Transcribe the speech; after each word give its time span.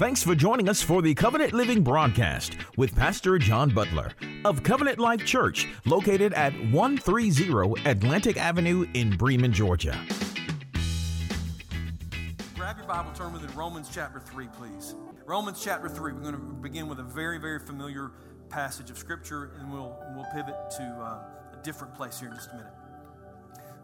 Thanks 0.00 0.22
for 0.22 0.34
joining 0.34 0.66
us 0.70 0.80
for 0.80 1.02
the 1.02 1.14
Covenant 1.14 1.52
Living 1.52 1.82
broadcast 1.82 2.56
with 2.78 2.96
Pastor 2.96 3.38
John 3.38 3.68
Butler 3.68 4.12
of 4.46 4.62
Covenant 4.62 4.98
Life 4.98 5.26
Church, 5.26 5.68
located 5.84 6.32
at 6.32 6.54
130 6.72 7.82
Atlantic 7.84 8.38
Avenue 8.38 8.86
in 8.94 9.14
Bremen, 9.14 9.52
Georgia. 9.52 10.02
Grab 12.56 12.78
your 12.78 12.86
Bible, 12.86 13.12
turn 13.12 13.34
with 13.34 13.44
it, 13.44 13.54
Romans 13.54 13.90
chapter 13.92 14.20
3, 14.20 14.46
please. 14.56 14.94
Romans 15.26 15.62
chapter 15.62 15.86
3. 15.86 16.14
We're 16.14 16.20
going 16.20 16.32
to 16.32 16.38
begin 16.38 16.88
with 16.88 16.98
a 17.00 17.02
very, 17.02 17.36
very 17.36 17.58
familiar 17.58 18.12
passage 18.48 18.88
of 18.88 18.96
Scripture, 18.96 19.52
and 19.60 19.70
we'll, 19.70 19.98
we'll 20.16 20.24
pivot 20.32 20.56
to 20.78 20.82
uh, 20.82 21.58
a 21.58 21.62
different 21.62 21.94
place 21.94 22.18
here 22.18 22.30
in 22.30 22.36
just 22.36 22.48
a 22.52 22.54
minute. 22.54 22.72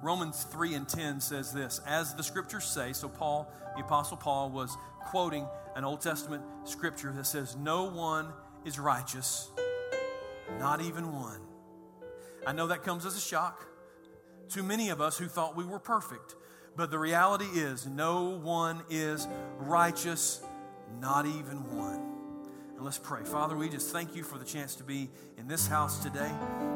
Romans 0.02 0.44
3 0.44 0.74
and 0.74 0.88
10 0.88 1.20
says 1.20 1.52
this 1.52 1.80
As 1.86 2.14
the 2.14 2.22
scriptures 2.22 2.64
say, 2.64 2.92
so 2.92 3.08
Paul, 3.08 3.50
the 3.76 3.82
Apostle 3.82 4.16
Paul, 4.16 4.50
was 4.50 4.76
quoting 5.00 5.46
an 5.74 5.84
Old 5.84 6.00
Testament 6.00 6.42
scripture 6.64 7.12
that 7.12 7.26
says, 7.26 7.56
No 7.56 7.84
one 7.84 8.32
is 8.64 8.78
righteous, 8.78 9.50
not 10.58 10.80
even 10.80 11.12
one. 11.12 11.40
I 12.46 12.52
know 12.52 12.68
that 12.68 12.82
comes 12.82 13.04
as 13.06 13.16
a 13.16 13.20
shock 13.20 13.66
to 14.50 14.62
many 14.62 14.90
of 14.90 15.00
us 15.00 15.18
who 15.18 15.26
thought 15.26 15.56
we 15.56 15.64
were 15.64 15.80
perfect. 15.80 16.36
But 16.76 16.90
the 16.90 16.98
reality 16.98 17.46
is, 17.46 17.86
no 17.86 18.24
one 18.24 18.82
is 18.90 19.26
righteous, 19.58 20.42
not 21.00 21.26
even 21.26 21.76
one. 21.76 22.15
And 22.76 22.84
let's 22.84 22.98
pray. 22.98 23.24
Father, 23.24 23.56
we 23.56 23.70
just 23.70 23.90
thank 23.90 24.14
you 24.14 24.22
for 24.22 24.36
the 24.36 24.44
chance 24.44 24.74
to 24.76 24.84
be 24.84 25.08
in 25.38 25.48
this 25.48 25.66
house 25.66 26.02
today. 26.02 26.30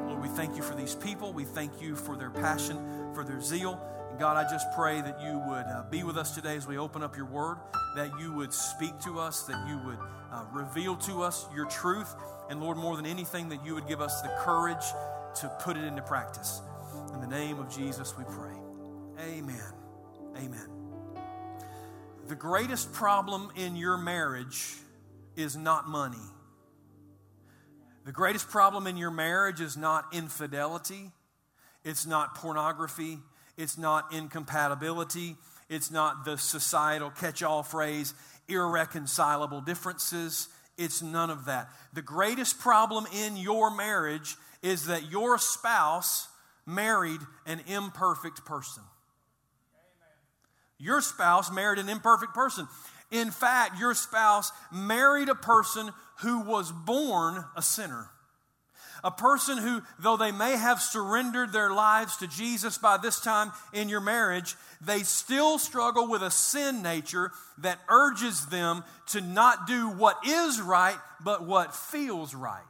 Lord, 0.06 0.22
we 0.22 0.28
thank 0.28 0.56
you 0.56 0.62
for 0.62 0.74
these 0.74 0.94
people. 0.94 1.34
We 1.34 1.44
thank 1.44 1.82
you 1.82 1.94
for 1.94 2.16
their 2.16 2.30
passion, 2.30 2.78
for 3.14 3.22
their 3.22 3.42
zeal. 3.42 3.78
And 4.08 4.18
God, 4.18 4.38
I 4.38 4.50
just 4.50 4.66
pray 4.74 5.02
that 5.02 5.20
you 5.20 5.42
would 5.46 5.66
uh, 5.66 5.84
be 5.90 6.02
with 6.02 6.16
us 6.16 6.34
today 6.34 6.56
as 6.56 6.66
we 6.66 6.78
open 6.78 7.02
up 7.02 7.18
your 7.18 7.26
word, 7.26 7.58
that 7.96 8.18
you 8.18 8.32
would 8.32 8.54
speak 8.54 8.98
to 9.00 9.20
us, 9.20 9.42
that 9.42 9.68
you 9.68 9.78
would 9.84 9.98
uh, 10.32 10.46
reveal 10.54 10.96
to 10.96 11.22
us 11.22 11.46
your 11.54 11.66
truth. 11.66 12.14
And 12.48 12.62
Lord, 12.62 12.78
more 12.78 12.96
than 12.96 13.04
anything, 13.04 13.50
that 13.50 13.62
you 13.62 13.74
would 13.74 13.86
give 13.86 14.00
us 14.00 14.22
the 14.22 14.34
courage 14.38 14.84
to 15.40 15.48
put 15.60 15.76
it 15.76 15.84
into 15.84 16.00
practice. 16.00 16.62
In 17.12 17.20
the 17.20 17.26
name 17.26 17.58
of 17.58 17.68
Jesus, 17.68 18.14
we 18.16 18.24
pray. 18.24 18.54
Amen. 19.20 19.72
Amen. 20.38 20.66
The 22.26 22.36
greatest 22.36 22.90
problem 22.94 23.50
in 23.54 23.76
your 23.76 23.98
marriage 23.98 24.76
is 25.36 25.56
not 25.56 25.88
money. 25.88 26.16
The 28.04 28.12
greatest 28.12 28.48
problem 28.48 28.86
in 28.86 28.96
your 28.96 29.10
marriage 29.10 29.60
is 29.60 29.76
not 29.76 30.06
infidelity, 30.12 31.10
it's 31.84 32.06
not 32.06 32.34
pornography, 32.34 33.18
it's 33.56 33.76
not 33.78 34.12
incompatibility, 34.12 35.36
it's 35.68 35.90
not 35.90 36.24
the 36.24 36.36
societal 36.36 37.10
catch 37.10 37.42
all 37.42 37.62
phrase, 37.62 38.14
irreconcilable 38.48 39.60
differences. 39.60 40.48
It's 40.76 41.02
none 41.02 41.30
of 41.30 41.44
that. 41.44 41.68
The 41.92 42.02
greatest 42.02 42.58
problem 42.58 43.06
in 43.14 43.36
your 43.36 43.74
marriage 43.74 44.36
is 44.62 44.86
that 44.86 45.10
your 45.10 45.38
spouse 45.38 46.26
married 46.66 47.20
an 47.46 47.60
imperfect 47.66 48.44
person. 48.44 48.82
Your 50.78 51.02
spouse 51.02 51.52
married 51.52 51.78
an 51.78 51.90
imperfect 51.90 52.32
person. 52.32 52.66
In 53.10 53.30
fact, 53.30 53.78
your 53.78 53.94
spouse 53.94 54.52
married 54.72 55.28
a 55.28 55.34
person 55.34 55.90
who 56.18 56.40
was 56.40 56.70
born 56.70 57.44
a 57.56 57.62
sinner. 57.62 58.08
A 59.02 59.10
person 59.10 59.56
who, 59.56 59.82
though 59.98 60.18
they 60.18 60.30
may 60.30 60.56
have 60.56 60.80
surrendered 60.80 61.52
their 61.52 61.72
lives 61.72 62.18
to 62.18 62.26
Jesus 62.26 62.76
by 62.76 62.98
this 62.98 63.18
time 63.18 63.50
in 63.72 63.88
your 63.88 64.00
marriage, 64.00 64.56
they 64.80 65.00
still 65.00 65.58
struggle 65.58 66.08
with 66.08 66.22
a 66.22 66.30
sin 66.30 66.82
nature 66.82 67.32
that 67.58 67.80
urges 67.88 68.46
them 68.46 68.84
to 69.08 69.20
not 69.22 69.66
do 69.66 69.88
what 69.88 70.18
is 70.26 70.60
right, 70.60 70.98
but 71.24 71.46
what 71.46 71.74
feels 71.74 72.34
right. 72.34 72.62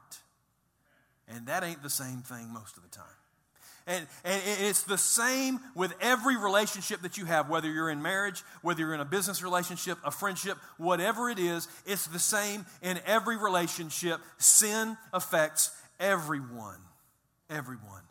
And 1.26 1.46
that 1.46 1.64
ain't 1.64 1.82
the 1.82 1.90
same 1.90 2.22
thing 2.22 2.52
most 2.52 2.76
of 2.76 2.84
the 2.84 2.88
time. 2.88 3.06
And, 3.86 4.06
and 4.24 4.42
it's 4.60 4.82
the 4.84 4.98
same 4.98 5.58
with 5.74 5.92
every 6.00 6.36
relationship 6.36 7.02
that 7.02 7.18
you 7.18 7.24
have, 7.24 7.48
whether 7.48 7.68
you're 7.68 7.90
in 7.90 8.02
marriage, 8.02 8.42
whether 8.62 8.80
you're 8.80 8.94
in 8.94 9.00
a 9.00 9.04
business 9.04 9.42
relationship, 9.42 9.98
a 10.04 10.10
friendship, 10.10 10.58
whatever 10.76 11.28
it 11.28 11.38
is, 11.38 11.66
it's 11.86 12.06
the 12.06 12.18
same 12.18 12.66
in 12.82 13.00
every 13.06 13.36
relationship. 13.36 14.20
Sin 14.38 14.96
affects 15.12 15.72
everyone. 15.98 16.78
Everyone. 17.48 18.02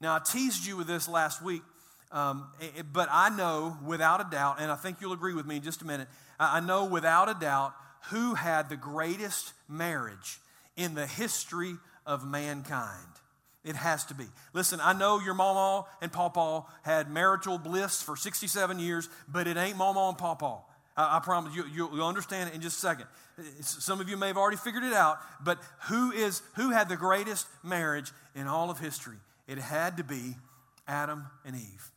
Now, 0.00 0.16
I 0.16 0.18
teased 0.18 0.66
you 0.66 0.76
with 0.76 0.86
this 0.86 1.08
last 1.08 1.42
week, 1.42 1.62
um, 2.10 2.48
but 2.92 3.08
I 3.10 3.28
know 3.30 3.76
without 3.84 4.20
a 4.20 4.28
doubt, 4.30 4.56
and 4.60 4.70
I 4.70 4.76
think 4.76 5.00
you'll 5.00 5.12
agree 5.12 5.34
with 5.34 5.46
me 5.46 5.56
in 5.56 5.62
just 5.62 5.82
a 5.82 5.86
minute, 5.86 6.08
I 6.38 6.60
know 6.60 6.84
without 6.84 7.28
a 7.28 7.34
doubt 7.34 7.74
who 8.10 8.34
had 8.34 8.68
the 8.68 8.76
greatest 8.76 9.52
marriage 9.68 10.38
in 10.76 10.94
the 10.94 11.06
history 11.06 11.76
of 12.04 12.26
mankind. 12.26 13.06
It 13.66 13.74
has 13.74 14.04
to 14.06 14.14
be. 14.14 14.26
Listen, 14.52 14.78
I 14.80 14.92
know 14.92 15.18
your 15.18 15.34
mama 15.34 15.86
and 16.00 16.12
papa 16.12 16.64
had 16.82 17.10
marital 17.10 17.58
bliss 17.58 18.00
for 18.00 18.16
67 18.16 18.78
years, 18.78 19.08
but 19.26 19.48
it 19.48 19.56
ain't 19.56 19.76
mama 19.76 20.08
and 20.08 20.16
papa. 20.16 20.60
I, 20.96 21.16
I 21.16 21.20
promise 21.20 21.52
you, 21.54 21.64
you'll 21.74 22.06
understand 22.06 22.48
it 22.48 22.54
in 22.54 22.60
just 22.60 22.76
a 22.76 22.80
second. 22.80 23.06
Some 23.60 24.00
of 24.00 24.08
you 24.08 24.16
may 24.16 24.28
have 24.28 24.36
already 24.36 24.56
figured 24.56 24.84
it 24.84 24.92
out, 24.92 25.18
but 25.42 25.58
who 25.88 26.12
is 26.12 26.42
who 26.54 26.70
had 26.70 26.88
the 26.88 26.96
greatest 26.96 27.48
marriage 27.64 28.12
in 28.36 28.46
all 28.46 28.70
of 28.70 28.78
history? 28.78 29.16
It 29.48 29.58
had 29.58 29.96
to 29.96 30.04
be 30.04 30.36
Adam 30.86 31.26
and 31.44 31.56
Eve. 31.56 31.90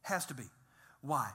Has 0.00 0.24
to 0.26 0.34
be. 0.34 0.44
Why? 1.02 1.30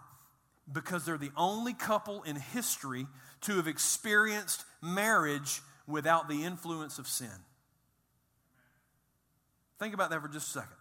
Because 0.72 1.06
they're 1.06 1.20
the 1.20 1.32
only 1.38 1.74
couple 1.74 2.24
in 2.24 2.36
history 2.36 3.06
to 3.42 3.58
have 3.58 3.68
experienced 3.68 4.66
marriage 4.82 5.62
without 5.88 6.28
the 6.28 6.44
influence 6.44 6.98
of 6.98 7.08
sin. 7.08 7.30
Think 9.80 9.94
about 9.94 10.10
that 10.10 10.22
for 10.22 10.28
just 10.28 10.50
a 10.50 10.52
second. 10.52 10.76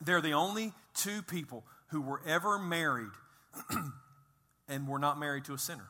They're 0.00 0.22
the 0.22 0.32
only 0.32 0.72
two 0.94 1.22
people 1.22 1.64
who 1.88 2.00
were 2.00 2.20
ever 2.26 2.58
married 2.58 3.10
and 4.68 4.88
were 4.88 4.98
not 4.98 5.18
married 5.18 5.44
to 5.46 5.54
a 5.54 5.58
sinner. 5.58 5.88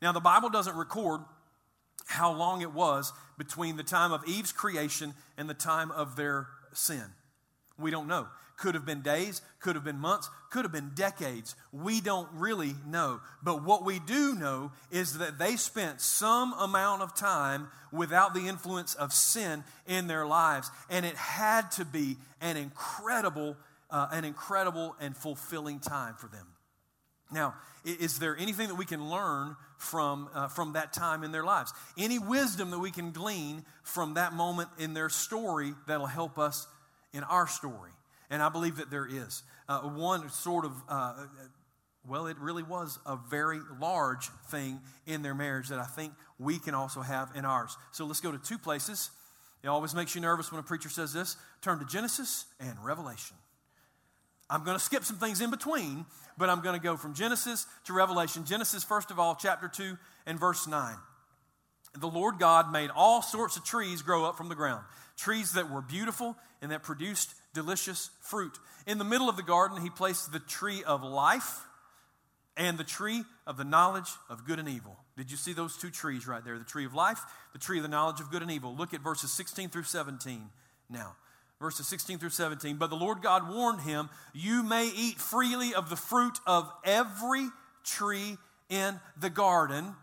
Now, 0.00 0.12
the 0.12 0.20
Bible 0.20 0.48
doesn't 0.48 0.76
record 0.76 1.20
how 2.06 2.32
long 2.32 2.62
it 2.62 2.72
was 2.72 3.12
between 3.36 3.76
the 3.76 3.82
time 3.82 4.12
of 4.12 4.26
Eve's 4.26 4.52
creation 4.52 5.14
and 5.36 5.48
the 5.48 5.54
time 5.54 5.90
of 5.90 6.16
their 6.16 6.48
sin. 6.72 7.04
We 7.78 7.90
don't 7.90 8.08
know. 8.08 8.28
Could 8.60 8.74
have 8.74 8.84
been 8.84 9.00
days, 9.00 9.40
could 9.58 9.74
have 9.74 9.84
been 9.84 9.98
months, 9.98 10.28
could 10.50 10.66
have 10.66 10.72
been 10.72 10.90
decades. 10.94 11.56
We 11.72 12.02
don't 12.02 12.28
really 12.34 12.74
know. 12.86 13.20
But 13.42 13.64
what 13.64 13.86
we 13.86 14.00
do 14.00 14.34
know 14.34 14.72
is 14.90 15.16
that 15.16 15.38
they 15.38 15.56
spent 15.56 16.02
some 16.02 16.52
amount 16.52 17.00
of 17.00 17.14
time 17.14 17.68
without 17.90 18.34
the 18.34 18.48
influence 18.48 18.94
of 18.94 19.14
sin 19.14 19.64
in 19.86 20.08
their 20.08 20.26
lives. 20.26 20.70
And 20.90 21.06
it 21.06 21.16
had 21.16 21.70
to 21.72 21.86
be 21.86 22.18
an 22.42 22.58
incredible, 22.58 23.56
uh, 23.88 24.08
an 24.12 24.26
incredible 24.26 24.94
and 25.00 25.16
fulfilling 25.16 25.80
time 25.80 26.16
for 26.16 26.26
them. 26.26 26.46
Now, 27.32 27.54
is 27.82 28.18
there 28.18 28.36
anything 28.36 28.68
that 28.68 28.74
we 28.74 28.84
can 28.84 29.08
learn 29.08 29.56
from, 29.78 30.28
uh, 30.34 30.48
from 30.48 30.74
that 30.74 30.92
time 30.92 31.24
in 31.24 31.32
their 31.32 31.44
lives? 31.44 31.72
Any 31.96 32.18
wisdom 32.18 32.70
that 32.72 32.78
we 32.78 32.90
can 32.90 33.12
glean 33.12 33.64
from 33.84 34.14
that 34.14 34.34
moment 34.34 34.68
in 34.76 34.92
their 34.92 35.08
story 35.08 35.72
that'll 35.86 36.04
help 36.04 36.38
us 36.38 36.66
in 37.14 37.24
our 37.24 37.46
story? 37.46 37.92
And 38.30 38.42
I 38.42 38.48
believe 38.48 38.76
that 38.76 38.90
there 38.90 39.06
is. 39.06 39.42
Uh, 39.68 39.80
one 39.80 40.30
sort 40.30 40.64
of, 40.64 40.72
uh, 40.88 41.26
well, 42.08 42.26
it 42.26 42.38
really 42.38 42.62
was 42.62 42.98
a 43.04 43.16
very 43.16 43.58
large 43.80 44.28
thing 44.48 44.80
in 45.06 45.22
their 45.22 45.34
marriage 45.34 45.68
that 45.68 45.80
I 45.80 45.84
think 45.84 46.12
we 46.38 46.58
can 46.58 46.74
also 46.74 47.00
have 47.00 47.30
in 47.34 47.44
ours. 47.44 47.76
So 47.90 48.06
let's 48.06 48.20
go 48.20 48.32
to 48.32 48.38
two 48.38 48.58
places. 48.58 49.10
It 49.62 49.68
always 49.68 49.94
makes 49.94 50.14
you 50.14 50.20
nervous 50.20 50.50
when 50.50 50.60
a 50.60 50.62
preacher 50.62 50.88
says 50.88 51.12
this. 51.12 51.36
Turn 51.60 51.78
to 51.80 51.84
Genesis 51.84 52.46
and 52.60 52.82
Revelation. 52.82 53.36
I'm 54.48 54.64
going 54.64 54.76
to 54.76 54.82
skip 54.82 55.04
some 55.04 55.16
things 55.16 55.40
in 55.40 55.50
between, 55.50 56.06
but 56.36 56.48
I'm 56.48 56.60
going 56.60 56.78
to 56.78 56.82
go 56.82 56.96
from 56.96 57.14
Genesis 57.14 57.66
to 57.84 57.92
Revelation. 57.92 58.44
Genesis, 58.44 58.82
first 58.82 59.10
of 59.10 59.18
all, 59.18 59.36
chapter 59.36 59.68
2 59.68 59.96
and 60.26 60.40
verse 60.40 60.66
9. 60.66 60.96
The 61.98 62.08
Lord 62.08 62.38
God 62.38 62.72
made 62.72 62.90
all 62.94 63.22
sorts 63.22 63.56
of 63.56 63.64
trees 63.64 64.02
grow 64.02 64.24
up 64.24 64.36
from 64.36 64.48
the 64.48 64.54
ground, 64.54 64.84
trees 65.16 65.52
that 65.52 65.70
were 65.70 65.82
beautiful 65.82 66.36
and 66.62 66.70
that 66.72 66.82
produced 66.82 67.34
delicious 67.54 68.10
fruit. 68.20 68.58
In 68.86 68.98
the 68.98 69.04
middle 69.04 69.28
of 69.28 69.36
the 69.36 69.42
garden, 69.42 69.80
he 69.80 69.90
placed 69.90 70.32
the 70.32 70.38
tree 70.38 70.82
of 70.84 71.02
life 71.02 71.60
and 72.56 72.78
the 72.78 72.84
tree 72.84 73.24
of 73.46 73.56
the 73.56 73.64
knowledge 73.64 74.10
of 74.28 74.44
good 74.44 74.58
and 74.58 74.68
evil. 74.68 74.98
Did 75.16 75.30
you 75.30 75.36
see 75.36 75.52
those 75.52 75.76
two 75.76 75.90
trees 75.90 76.26
right 76.26 76.44
there? 76.44 76.58
The 76.58 76.64
tree 76.64 76.84
of 76.84 76.94
life, 76.94 77.20
the 77.52 77.58
tree 77.58 77.78
of 77.78 77.82
the 77.82 77.88
knowledge 77.88 78.20
of 78.20 78.30
good 78.30 78.42
and 78.42 78.50
evil. 78.50 78.74
Look 78.74 78.94
at 78.94 79.00
verses 79.00 79.32
16 79.32 79.70
through 79.70 79.84
17 79.84 80.48
now. 80.88 81.16
verses 81.60 81.86
16 81.86 82.18
through 82.18 82.30
17. 82.30 82.76
But 82.76 82.90
the 82.90 82.96
Lord 82.96 83.22
God 83.22 83.48
warned 83.48 83.82
him, 83.82 84.08
You 84.32 84.62
may 84.62 84.86
eat 84.86 85.18
freely 85.18 85.74
of 85.74 85.90
the 85.90 85.96
fruit 85.96 86.38
of 86.46 86.70
every 86.84 87.48
tree 87.84 88.36
in 88.68 88.98
the 89.18 89.30
garden. 89.30 89.94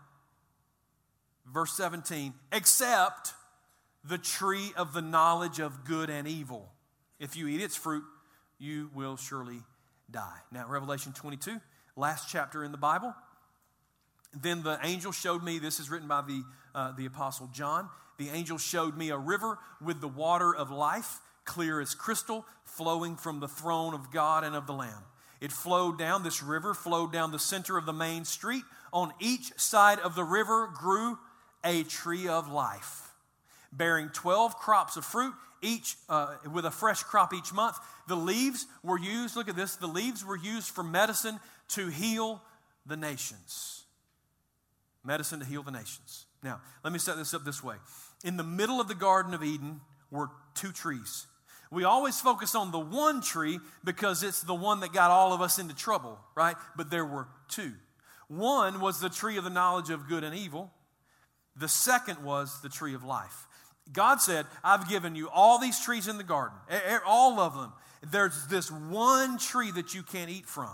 Verse 1.52 1.72
17, 1.72 2.34
except 2.52 3.32
the 4.04 4.18
tree 4.18 4.72
of 4.76 4.92
the 4.92 5.02
knowledge 5.02 5.60
of 5.60 5.84
good 5.84 6.10
and 6.10 6.28
evil. 6.28 6.70
If 7.20 7.36
you 7.36 7.48
eat 7.48 7.60
its 7.60 7.76
fruit, 7.76 8.04
you 8.58 8.90
will 8.94 9.16
surely 9.16 9.60
die. 10.10 10.38
Now, 10.52 10.66
Revelation 10.68 11.12
22, 11.12 11.60
last 11.96 12.28
chapter 12.28 12.64
in 12.64 12.72
the 12.72 12.78
Bible. 12.78 13.14
Then 14.34 14.62
the 14.62 14.78
angel 14.82 15.12
showed 15.12 15.42
me, 15.42 15.58
this 15.58 15.80
is 15.80 15.90
written 15.90 16.08
by 16.08 16.22
the, 16.22 16.42
uh, 16.74 16.92
the 16.92 17.06
Apostle 17.06 17.48
John. 17.52 17.88
The 18.18 18.28
angel 18.30 18.58
showed 18.58 18.96
me 18.96 19.10
a 19.10 19.16
river 19.16 19.58
with 19.80 20.00
the 20.00 20.08
water 20.08 20.54
of 20.54 20.70
life 20.70 21.20
clear 21.48 21.80
as 21.80 21.94
crystal, 21.94 22.44
flowing 22.64 23.16
from 23.16 23.40
the 23.40 23.48
throne 23.48 23.94
of 23.94 24.12
God 24.12 24.44
and 24.44 24.54
of 24.54 24.66
the 24.66 24.74
Lamb. 24.74 25.02
It 25.40 25.50
flowed 25.50 25.98
down, 25.98 26.22
this 26.22 26.42
river 26.42 26.74
flowed 26.74 27.10
down 27.10 27.32
the 27.32 27.38
center 27.38 27.78
of 27.78 27.86
the 27.86 27.92
main 27.92 28.24
street. 28.26 28.64
On 28.92 29.12
each 29.18 29.58
side 29.58 29.98
of 30.00 30.14
the 30.14 30.24
river 30.24 30.68
grew 30.74 31.18
a 31.64 31.84
tree 31.84 32.28
of 32.28 32.52
life, 32.52 33.12
bearing 33.72 34.10
12 34.10 34.56
crops 34.56 34.96
of 34.96 35.04
fruit, 35.04 35.32
each 35.62 35.96
uh, 36.08 36.34
with 36.52 36.64
a 36.64 36.70
fresh 36.70 37.02
crop 37.02 37.34
each 37.34 37.52
month. 37.52 37.76
The 38.06 38.16
leaves 38.16 38.66
were 38.82 38.98
used, 38.98 39.36
look 39.36 39.48
at 39.48 39.56
this, 39.56 39.76
the 39.76 39.86
leaves 39.86 40.24
were 40.24 40.36
used 40.36 40.68
for 40.68 40.82
medicine 40.82 41.38
to 41.68 41.88
heal 41.88 42.42
the 42.86 42.96
nations. 42.96 43.84
Medicine 45.04 45.40
to 45.40 45.46
heal 45.46 45.62
the 45.62 45.70
nations. 45.70 46.26
Now, 46.42 46.60
let 46.84 46.92
me 46.92 46.98
set 46.98 47.16
this 47.16 47.34
up 47.34 47.44
this 47.44 47.62
way. 47.62 47.76
In 48.24 48.36
the 48.36 48.44
middle 48.44 48.80
of 48.80 48.88
the 48.88 48.94
Garden 48.94 49.34
of 49.34 49.42
Eden 49.42 49.80
were 50.10 50.30
two 50.54 50.72
trees 50.72 51.26
we 51.70 51.84
always 51.84 52.20
focus 52.20 52.54
on 52.54 52.70
the 52.70 52.78
one 52.78 53.20
tree 53.20 53.60
because 53.84 54.22
it's 54.22 54.42
the 54.42 54.54
one 54.54 54.80
that 54.80 54.92
got 54.92 55.10
all 55.10 55.32
of 55.32 55.40
us 55.40 55.58
into 55.58 55.74
trouble, 55.74 56.18
right? 56.34 56.56
But 56.76 56.90
there 56.90 57.04
were 57.04 57.28
two. 57.48 57.72
One 58.28 58.80
was 58.80 59.00
the 59.00 59.10
tree 59.10 59.36
of 59.36 59.44
the 59.44 59.50
knowledge 59.50 59.90
of 59.90 60.08
good 60.08 60.24
and 60.24 60.34
evil, 60.34 60.70
the 61.56 61.68
second 61.68 62.22
was 62.22 62.60
the 62.62 62.68
tree 62.68 62.94
of 62.94 63.02
life. 63.02 63.47
God 63.92 64.20
said, 64.20 64.46
I've 64.62 64.88
given 64.88 65.14
you 65.14 65.28
all 65.30 65.58
these 65.58 65.80
trees 65.80 66.08
in 66.08 66.18
the 66.18 66.24
garden, 66.24 66.58
all 67.06 67.40
of 67.40 67.54
them. 67.54 67.72
There's 68.10 68.46
this 68.46 68.70
one 68.70 69.38
tree 69.38 69.70
that 69.72 69.94
you 69.94 70.02
can't 70.02 70.30
eat 70.30 70.46
from. 70.46 70.70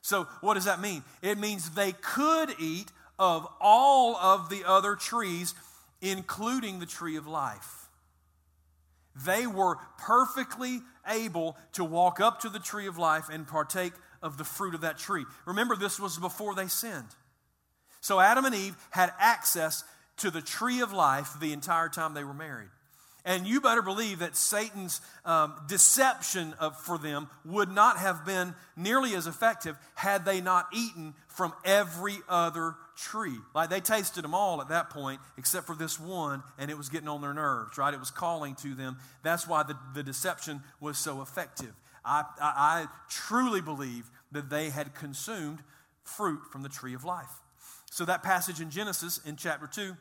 So, 0.00 0.24
what 0.40 0.54
does 0.54 0.64
that 0.64 0.80
mean? 0.80 1.04
It 1.20 1.38
means 1.38 1.70
they 1.70 1.92
could 1.92 2.54
eat 2.58 2.90
of 3.18 3.46
all 3.60 4.16
of 4.16 4.48
the 4.48 4.64
other 4.66 4.96
trees, 4.96 5.54
including 6.00 6.80
the 6.80 6.86
tree 6.86 7.16
of 7.16 7.26
life. 7.26 7.88
They 9.14 9.46
were 9.46 9.76
perfectly 9.98 10.80
able 11.06 11.56
to 11.74 11.84
walk 11.84 12.20
up 12.20 12.40
to 12.40 12.48
the 12.48 12.58
tree 12.58 12.86
of 12.86 12.98
life 12.98 13.28
and 13.30 13.46
partake 13.46 13.92
of 14.22 14.38
the 14.38 14.44
fruit 14.44 14.74
of 14.74 14.80
that 14.80 14.98
tree. 14.98 15.24
Remember, 15.44 15.76
this 15.76 16.00
was 16.00 16.18
before 16.18 16.54
they 16.54 16.68
sinned. 16.68 17.14
So 18.00 18.18
Adam 18.18 18.44
and 18.44 18.54
Eve 18.54 18.76
had 18.90 19.12
access 19.18 19.84
to 20.22 20.30
the 20.30 20.42
tree 20.42 20.80
of 20.80 20.92
life 20.92 21.34
the 21.40 21.52
entire 21.52 21.88
time 21.88 22.14
they 22.14 22.24
were 22.24 22.34
married. 22.34 22.68
And 23.24 23.46
you 23.46 23.60
better 23.60 23.82
believe 23.82 24.18
that 24.18 24.36
Satan's 24.36 25.00
um, 25.24 25.54
deception 25.68 26.54
of, 26.58 26.76
for 26.80 26.98
them 26.98 27.28
would 27.44 27.70
not 27.70 27.98
have 27.98 28.26
been 28.26 28.54
nearly 28.76 29.14
as 29.14 29.28
effective 29.28 29.76
had 29.94 30.24
they 30.24 30.40
not 30.40 30.66
eaten 30.72 31.14
from 31.28 31.52
every 31.64 32.16
other 32.28 32.74
tree. 32.96 33.36
Like 33.54 33.70
they 33.70 33.80
tasted 33.80 34.24
them 34.24 34.34
all 34.34 34.60
at 34.60 34.70
that 34.70 34.90
point, 34.90 35.20
except 35.38 35.66
for 35.66 35.76
this 35.76 36.00
one, 36.00 36.42
and 36.58 36.68
it 36.68 36.76
was 36.76 36.88
getting 36.88 37.08
on 37.08 37.20
their 37.20 37.34
nerves, 37.34 37.78
right? 37.78 37.94
It 37.94 38.00
was 38.00 38.10
calling 38.10 38.56
to 38.56 38.74
them. 38.74 38.96
That's 39.22 39.46
why 39.46 39.62
the, 39.62 39.76
the 39.94 40.02
deception 40.02 40.60
was 40.80 40.98
so 40.98 41.22
effective. 41.22 41.74
I, 42.04 42.24
I, 42.40 42.52
I 42.56 42.86
truly 43.08 43.60
believe 43.60 44.10
that 44.32 44.50
they 44.50 44.70
had 44.70 44.94
consumed 44.94 45.60
fruit 46.02 46.40
from 46.50 46.62
the 46.62 46.68
tree 46.68 46.94
of 46.94 47.04
life. 47.04 47.30
So 47.92 48.04
that 48.04 48.24
passage 48.24 48.60
in 48.60 48.70
Genesis 48.70 49.20
in 49.24 49.36
chapter 49.36 49.68
2 49.68 49.96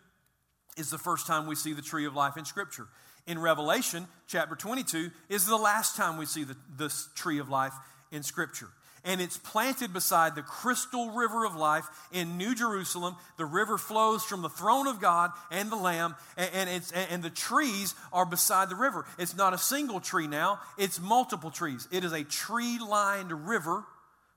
is 0.78 0.90
the 0.90 0.98
first 0.98 1.28
time 1.28 1.48
we 1.48 1.56
see 1.56 1.74
the 1.74 1.82
tree 1.82 2.06
of 2.06 2.16
life 2.16 2.38
in 2.38 2.46
Scripture 2.46 2.88
in 3.28 3.40
Revelation 3.40 4.08
chapter 4.28 4.56
22 4.56 5.12
is 5.30 5.46
the 5.46 5.58
last 5.58 5.96
time 5.96 6.18
we 6.18 6.26
see 6.26 6.44
the, 6.44 6.56
this 6.78 7.08
tree 7.16 7.40
of 7.40 7.50
life 7.50 7.74
in 8.12 8.24
Scripture. 8.24 8.68
And 9.04 9.20
it's 9.20 9.38
planted 9.38 9.94
beside 9.94 10.36
the 10.36 10.44
crystal 10.44 11.10
river 11.10 11.44
of 11.44 11.56
life 11.56 11.86
in 12.12 12.38
New 12.38 12.54
Jerusalem. 12.54 13.16
The 13.38 13.46
river 13.46 13.80
flows 13.80 14.24
from 14.24 14.44
the 14.44 14.50
throne 14.50 14.88
of 14.88 15.02
God 15.02 15.32
and 15.50 15.72
the 15.72 15.76
Lamb, 15.76 16.16
and, 16.38 16.70
and, 16.70 16.84
and 17.10 17.24
the 17.24 17.32
trees 17.32 17.96
are 18.14 18.28
beside 18.28 18.70
the 18.70 18.76
river. 18.76 19.06
It's 19.18 19.36
not 19.36 19.56
a 19.56 19.58
single 19.58 20.02
tree 20.02 20.28
now, 20.28 20.60
it's 20.78 21.02
multiple 21.02 21.50
trees. 21.50 21.88
It 21.92 22.04
is 22.04 22.14
a 22.14 22.24
tree 22.24 22.78
lined 22.78 23.48
river 23.48 23.84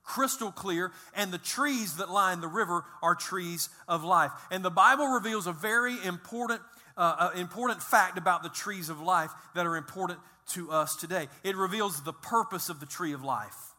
crystal 0.05 0.51
clear, 0.51 0.91
and 1.15 1.31
the 1.31 1.37
trees 1.37 1.97
that 1.97 2.09
line 2.09 2.39
the 2.41 2.47
river 2.47 2.85
are 3.01 3.15
trees 3.15 3.69
of 3.87 4.03
life. 4.03 4.31
And 4.51 4.63
the 4.63 4.69
Bible 4.69 5.07
reveals 5.07 5.47
a 5.47 5.51
very 5.51 5.97
important 6.05 6.61
uh, 6.97 7.15
uh, 7.19 7.37
important 7.37 7.83
fact 7.83 8.17
about 8.17 8.41
the 8.41 8.49
trees 8.49 8.87
of 8.89 9.01
life 9.01 9.29
that 9.53 9.65
are 9.65 9.75
important 9.75 10.17
to 10.47 10.71
us 10.71 10.95
today. 10.95 11.27
It 11.43 11.57
reveals 11.57 12.01
the 12.01 12.13
purpose 12.13 12.69
of 12.69 12.79
the 12.79 12.85
tree 12.85 13.11
of 13.11 13.21
life. 13.21 13.73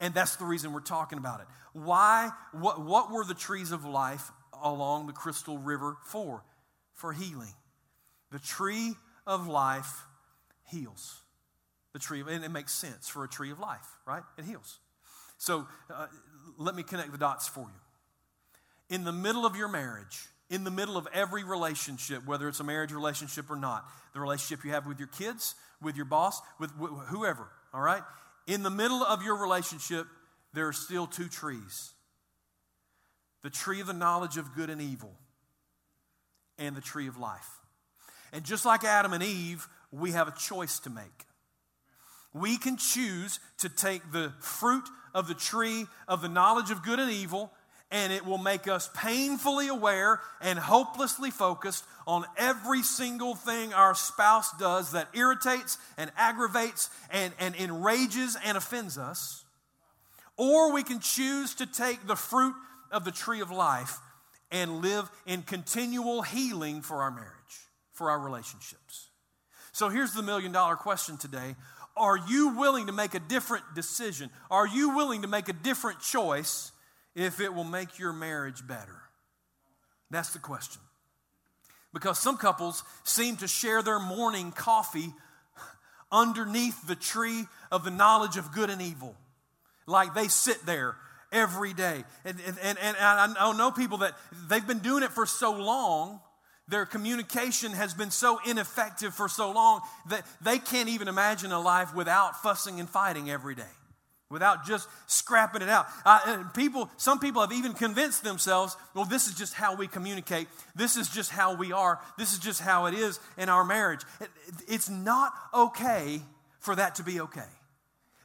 And 0.00 0.14
that's 0.14 0.36
the 0.36 0.44
reason 0.44 0.72
we're 0.72 0.80
talking 0.80 1.18
about 1.18 1.40
it. 1.40 1.46
Why? 1.72 2.30
What, 2.52 2.84
what 2.84 3.12
were 3.12 3.24
the 3.24 3.34
trees 3.34 3.70
of 3.70 3.84
life 3.84 4.30
along 4.60 5.06
the 5.06 5.12
crystal 5.12 5.58
river 5.58 5.96
for? 6.04 6.42
For 6.94 7.12
healing. 7.12 7.54
The 8.32 8.38
tree 8.40 8.94
of 9.26 9.46
life 9.46 10.02
heals. 10.68 11.22
The 11.92 11.98
tree, 11.98 12.24
and 12.28 12.44
it 12.44 12.50
makes 12.50 12.74
sense 12.74 13.08
for 13.08 13.24
a 13.24 13.28
tree 13.28 13.50
of 13.50 13.58
life, 13.58 13.86
right? 14.06 14.22
It 14.36 14.44
heals. 14.44 14.78
So 15.38 15.66
uh, 15.92 16.06
let 16.58 16.74
me 16.74 16.82
connect 16.82 17.12
the 17.12 17.18
dots 17.18 17.48
for 17.48 17.60
you. 17.62 18.94
In 18.96 19.04
the 19.04 19.12
middle 19.12 19.46
of 19.46 19.56
your 19.56 19.68
marriage, 19.68 20.26
in 20.50 20.64
the 20.64 20.70
middle 20.70 20.96
of 20.96 21.06
every 21.12 21.44
relationship, 21.44 22.26
whether 22.26 22.48
it's 22.48 22.60
a 22.60 22.64
marriage 22.64 22.92
relationship 22.92 23.50
or 23.50 23.56
not, 23.56 23.88
the 24.14 24.20
relationship 24.20 24.64
you 24.64 24.72
have 24.72 24.86
with 24.86 24.98
your 24.98 25.08
kids, 25.08 25.54
with 25.80 25.96
your 25.96 26.06
boss, 26.06 26.40
with 26.58 26.70
wh- 26.72 27.06
whoever, 27.08 27.48
all 27.72 27.80
right? 27.80 28.02
In 28.46 28.62
the 28.62 28.70
middle 28.70 29.02
of 29.02 29.22
your 29.22 29.36
relationship, 29.36 30.06
there 30.54 30.66
are 30.66 30.72
still 30.72 31.06
two 31.06 31.28
trees 31.28 31.92
the 33.44 33.50
tree 33.50 33.80
of 33.80 33.86
the 33.86 33.92
knowledge 33.92 34.36
of 34.36 34.52
good 34.54 34.68
and 34.68 34.82
evil, 34.82 35.14
and 36.58 36.76
the 36.76 36.80
tree 36.80 37.06
of 37.06 37.16
life. 37.16 37.48
And 38.32 38.44
just 38.44 38.66
like 38.66 38.82
Adam 38.82 39.12
and 39.12 39.22
Eve, 39.22 39.68
we 39.92 40.10
have 40.10 40.26
a 40.26 40.32
choice 40.32 40.80
to 40.80 40.90
make. 40.90 41.26
We 42.34 42.58
can 42.58 42.76
choose 42.76 43.38
to 43.58 43.68
take 43.68 44.12
the 44.12 44.32
fruit 44.40 44.84
of 45.18 45.26
the 45.26 45.34
tree 45.34 45.84
of 46.06 46.22
the 46.22 46.28
knowledge 46.28 46.70
of 46.70 46.84
good 46.84 47.00
and 47.00 47.10
evil 47.10 47.50
and 47.90 48.12
it 48.12 48.24
will 48.24 48.38
make 48.38 48.68
us 48.68 48.88
painfully 48.94 49.66
aware 49.66 50.20
and 50.40 50.58
hopelessly 50.58 51.30
focused 51.30 51.84
on 52.06 52.24
every 52.36 52.82
single 52.82 53.34
thing 53.34 53.72
our 53.72 53.94
spouse 53.94 54.56
does 54.58 54.92
that 54.92 55.08
irritates 55.14 55.78
and 55.96 56.12
aggravates 56.16 56.90
and, 57.10 57.32
and 57.40 57.56
enrages 57.56 58.36
and 58.44 58.56
offends 58.58 58.98
us. 58.98 59.44
Or 60.36 60.72
we 60.72 60.82
can 60.82 61.00
choose 61.00 61.54
to 61.56 61.66
take 61.66 62.06
the 62.06 62.14
fruit 62.14 62.54
of 62.92 63.04
the 63.04 63.10
tree 63.10 63.40
of 63.40 63.50
life 63.50 63.98
and 64.52 64.82
live 64.82 65.10
in 65.26 65.42
continual 65.42 66.22
healing 66.22 66.82
for 66.82 66.98
our 66.98 67.10
marriage, 67.10 67.32
for 67.92 68.10
our 68.10 68.20
relationships. 68.20 69.08
So 69.72 69.88
here's 69.88 70.12
the 70.12 70.22
million 70.22 70.52
dollar 70.52 70.76
question 70.76 71.16
today 71.16 71.56
Are 71.98 72.16
you 72.16 72.50
willing 72.50 72.86
to 72.86 72.92
make 72.92 73.14
a 73.14 73.20
different 73.20 73.64
decision? 73.74 74.30
Are 74.50 74.66
you 74.66 74.96
willing 74.96 75.22
to 75.22 75.28
make 75.28 75.48
a 75.48 75.52
different 75.52 76.00
choice? 76.00 76.72
if 77.18 77.40
it 77.40 77.52
will 77.52 77.64
make 77.64 77.98
your 77.98 78.12
marriage 78.12 78.66
better? 78.66 79.02
That's 80.10 80.32
the 80.32 80.38
question. 80.38 80.80
Because 81.92 82.18
some 82.18 82.36
couples 82.36 82.84
seem 83.02 83.36
to 83.38 83.48
share 83.48 83.82
their 83.82 83.98
morning 83.98 84.52
coffee 84.52 85.12
underneath 86.12 86.86
the 86.86 86.94
tree 86.94 87.44
of 87.72 87.84
the 87.84 87.90
knowledge 87.90 88.36
of 88.36 88.52
good 88.52 88.70
and 88.70 88.80
evil. 88.80 89.16
Like 89.86 90.14
they 90.14 90.28
sit 90.28 90.64
there 90.64 90.96
every 91.32 91.74
day. 91.74 92.04
And, 92.24 92.38
and, 92.46 92.58
and, 92.62 92.78
and 92.78 93.36
I 93.36 93.52
know 93.56 93.72
people 93.72 93.98
that 93.98 94.14
they've 94.48 94.66
been 94.66 94.78
doing 94.78 95.02
it 95.02 95.10
for 95.10 95.26
so 95.26 95.52
long, 95.52 96.20
their 96.68 96.86
communication 96.86 97.72
has 97.72 97.94
been 97.94 98.10
so 98.10 98.38
ineffective 98.46 99.14
for 99.14 99.28
so 99.28 99.50
long 99.50 99.80
that 100.08 100.24
they 100.40 100.58
can't 100.58 100.88
even 100.88 101.08
imagine 101.08 101.50
a 101.52 101.60
life 101.60 101.94
without 101.94 102.42
fussing 102.42 102.78
and 102.78 102.88
fighting 102.88 103.30
every 103.30 103.54
day 103.54 103.64
without 104.30 104.66
just 104.66 104.88
scrapping 105.06 105.62
it 105.62 105.68
out. 105.68 105.86
Uh, 106.04 106.44
people, 106.54 106.90
some 106.96 107.18
people 107.18 107.40
have 107.40 107.52
even 107.52 107.72
convinced 107.72 108.22
themselves, 108.22 108.76
well, 108.94 109.04
this 109.04 109.26
is 109.26 109.34
just 109.34 109.54
how 109.54 109.74
we 109.74 109.86
communicate. 109.86 110.48
This 110.74 110.96
is 110.96 111.08
just 111.08 111.30
how 111.30 111.54
we 111.54 111.72
are. 111.72 111.98
This 112.18 112.32
is 112.32 112.38
just 112.38 112.60
how 112.60 112.86
it 112.86 112.94
is 112.94 113.20
in 113.38 113.48
our 113.48 113.64
marriage. 113.64 114.00
It, 114.20 114.28
it's 114.68 114.90
not 114.90 115.32
okay 115.54 116.20
for 116.60 116.76
that 116.76 116.96
to 116.96 117.02
be 117.02 117.20
okay. 117.20 117.40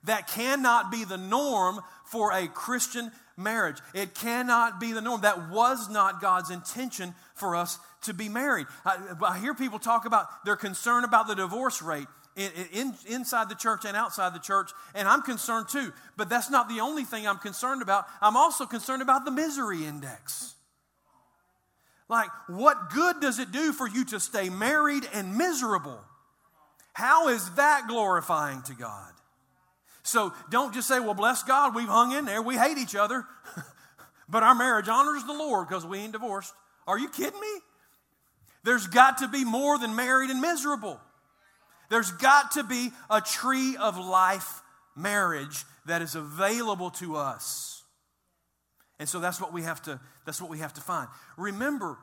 That 0.06 0.28
cannot 0.28 0.92
be 0.92 1.06
the 1.06 1.18
norm 1.18 1.80
for 2.06 2.34
a 2.34 2.48
Christian 2.48 3.12
marriage. 3.38 3.78
It 3.94 4.14
cannot 4.14 4.80
be 4.80 4.92
the 4.92 5.02
norm. 5.02 5.22
That 5.22 5.50
was 5.50 5.90
not 5.90 6.22
God's 6.22 6.50
intention 6.50 7.16
for 7.36 7.56
us 7.56 7.80
to 8.04 8.14
be 8.14 8.30
married. 8.30 8.68
I, 8.86 8.98
I 9.26 9.40
hear 9.40 9.54
people 9.54 9.80
talk 9.80 10.06
about 10.06 10.46
their 10.46 10.56
concern 10.56 11.04
about 11.04 11.28
the 11.28 11.36
divorce 11.36 11.82
rate. 11.82 12.08
in, 12.36 12.52
in, 12.74 12.94
inside 13.08 13.50
the 13.50 13.56
church 13.56 13.86
and 13.86 13.96
outside 13.96 14.34
the 14.34 14.40
church, 14.40 14.72
and 14.96 15.08
I'm 15.08 15.22
concerned 15.22 15.68
too. 15.70 15.94
But 16.18 16.30
that's 16.30 16.50
not 16.50 16.68
the 16.68 16.80
only 16.80 17.04
thing 17.04 17.28
I'm 17.28 17.38
concerned 17.38 17.82
about. 17.82 18.06
I'm 18.22 18.36
also 18.36 18.66
concerned 18.66 19.02
about 19.02 19.26
the 19.26 19.32
misery 19.32 19.86
index. 19.86 20.56
Like, 22.10 22.30
what 22.48 22.90
good 22.90 23.22
does 23.22 23.40
it 23.40 23.52
do 23.52 23.72
for 23.72 23.88
you 23.88 24.06
to 24.06 24.20
stay 24.20 24.50
married 24.50 25.04
and 25.14 25.38
miserable? 25.38 26.00
How 26.94 27.30
is 27.30 27.50
that 27.52 27.88
glorifying 27.88 28.62
to 28.64 28.74
God? 28.74 29.12
So 30.04 30.34
don't 30.50 30.74
just 30.74 30.88
say, 30.88 31.00
well, 31.00 31.14
bless 31.14 31.44
God, 31.44 31.76
we've 31.76 31.88
hung 31.88 32.12
in 32.12 32.26
there, 32.26 32.42
we 32.42 32.56
hate 32.56 32.78
each 32.78 32.96
other, 32.96 33.26
but 34.30 34.44
our 34.44 34.54
marriage 34.54 34.90
honors 34.90 35.24
the 35.24 35.34
Lord 35.34 35.68
because 35.68 35.86
we 35.86 36.00
ain't 36.00 36.12
divorced. 36.12 36.54
Are 36.86 37.00
you 37.00 37.10
kidding 37.10 37.40
me? 37.40 37.60
There's 38.64 38.88
got 38.88 39.20
to 39.20 39.28
be 39.28 39.44
more 39.44 39.78
than 39.78 39.96
married 39.96 40.30
and 40.30 40.42
miserable. 40.42 41.00
There's 41.90 42.12
got 42.12 42.52
to 42.52 42.64
be 42.64 42.92
a 43.10 43.22
tree 43.22 43.78
of 43.78 43.98
life 43.98 44.62
marriage 44.96 45.64
that 45.86 46.02
is 46.02 46.16
available 46.16 46.90
to 46.92 47.16
us. 47.16 47.84
And 49.00 49.08
so 49.10 49.20
that's 49.20 49.40
what 49.42 49.52
we 49.52 49.64
have 49.64 49.82
to 49.84 50.00
that's 50.26 50.42
what 50.42 50.50
we 50.50 50.60
have 50.60 50.74
to 50.76 50.82
find. 50.82 51.10
Remember, 51.36 51.98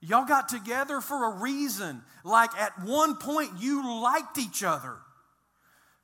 y'all 0.00 0.26
got 0.26 0.48
together 0.48 1.00
for 1.00 1.32
a 1.32 1.40
reason. 1.40 2.02
Like 2.24 2.54
at 2.56 2.80
one 2.84 3.16
point 3.16 3.50
you 3.58 4.00
liked 4.02 4.38
each 4.38 4.62
other. 4.62 4.96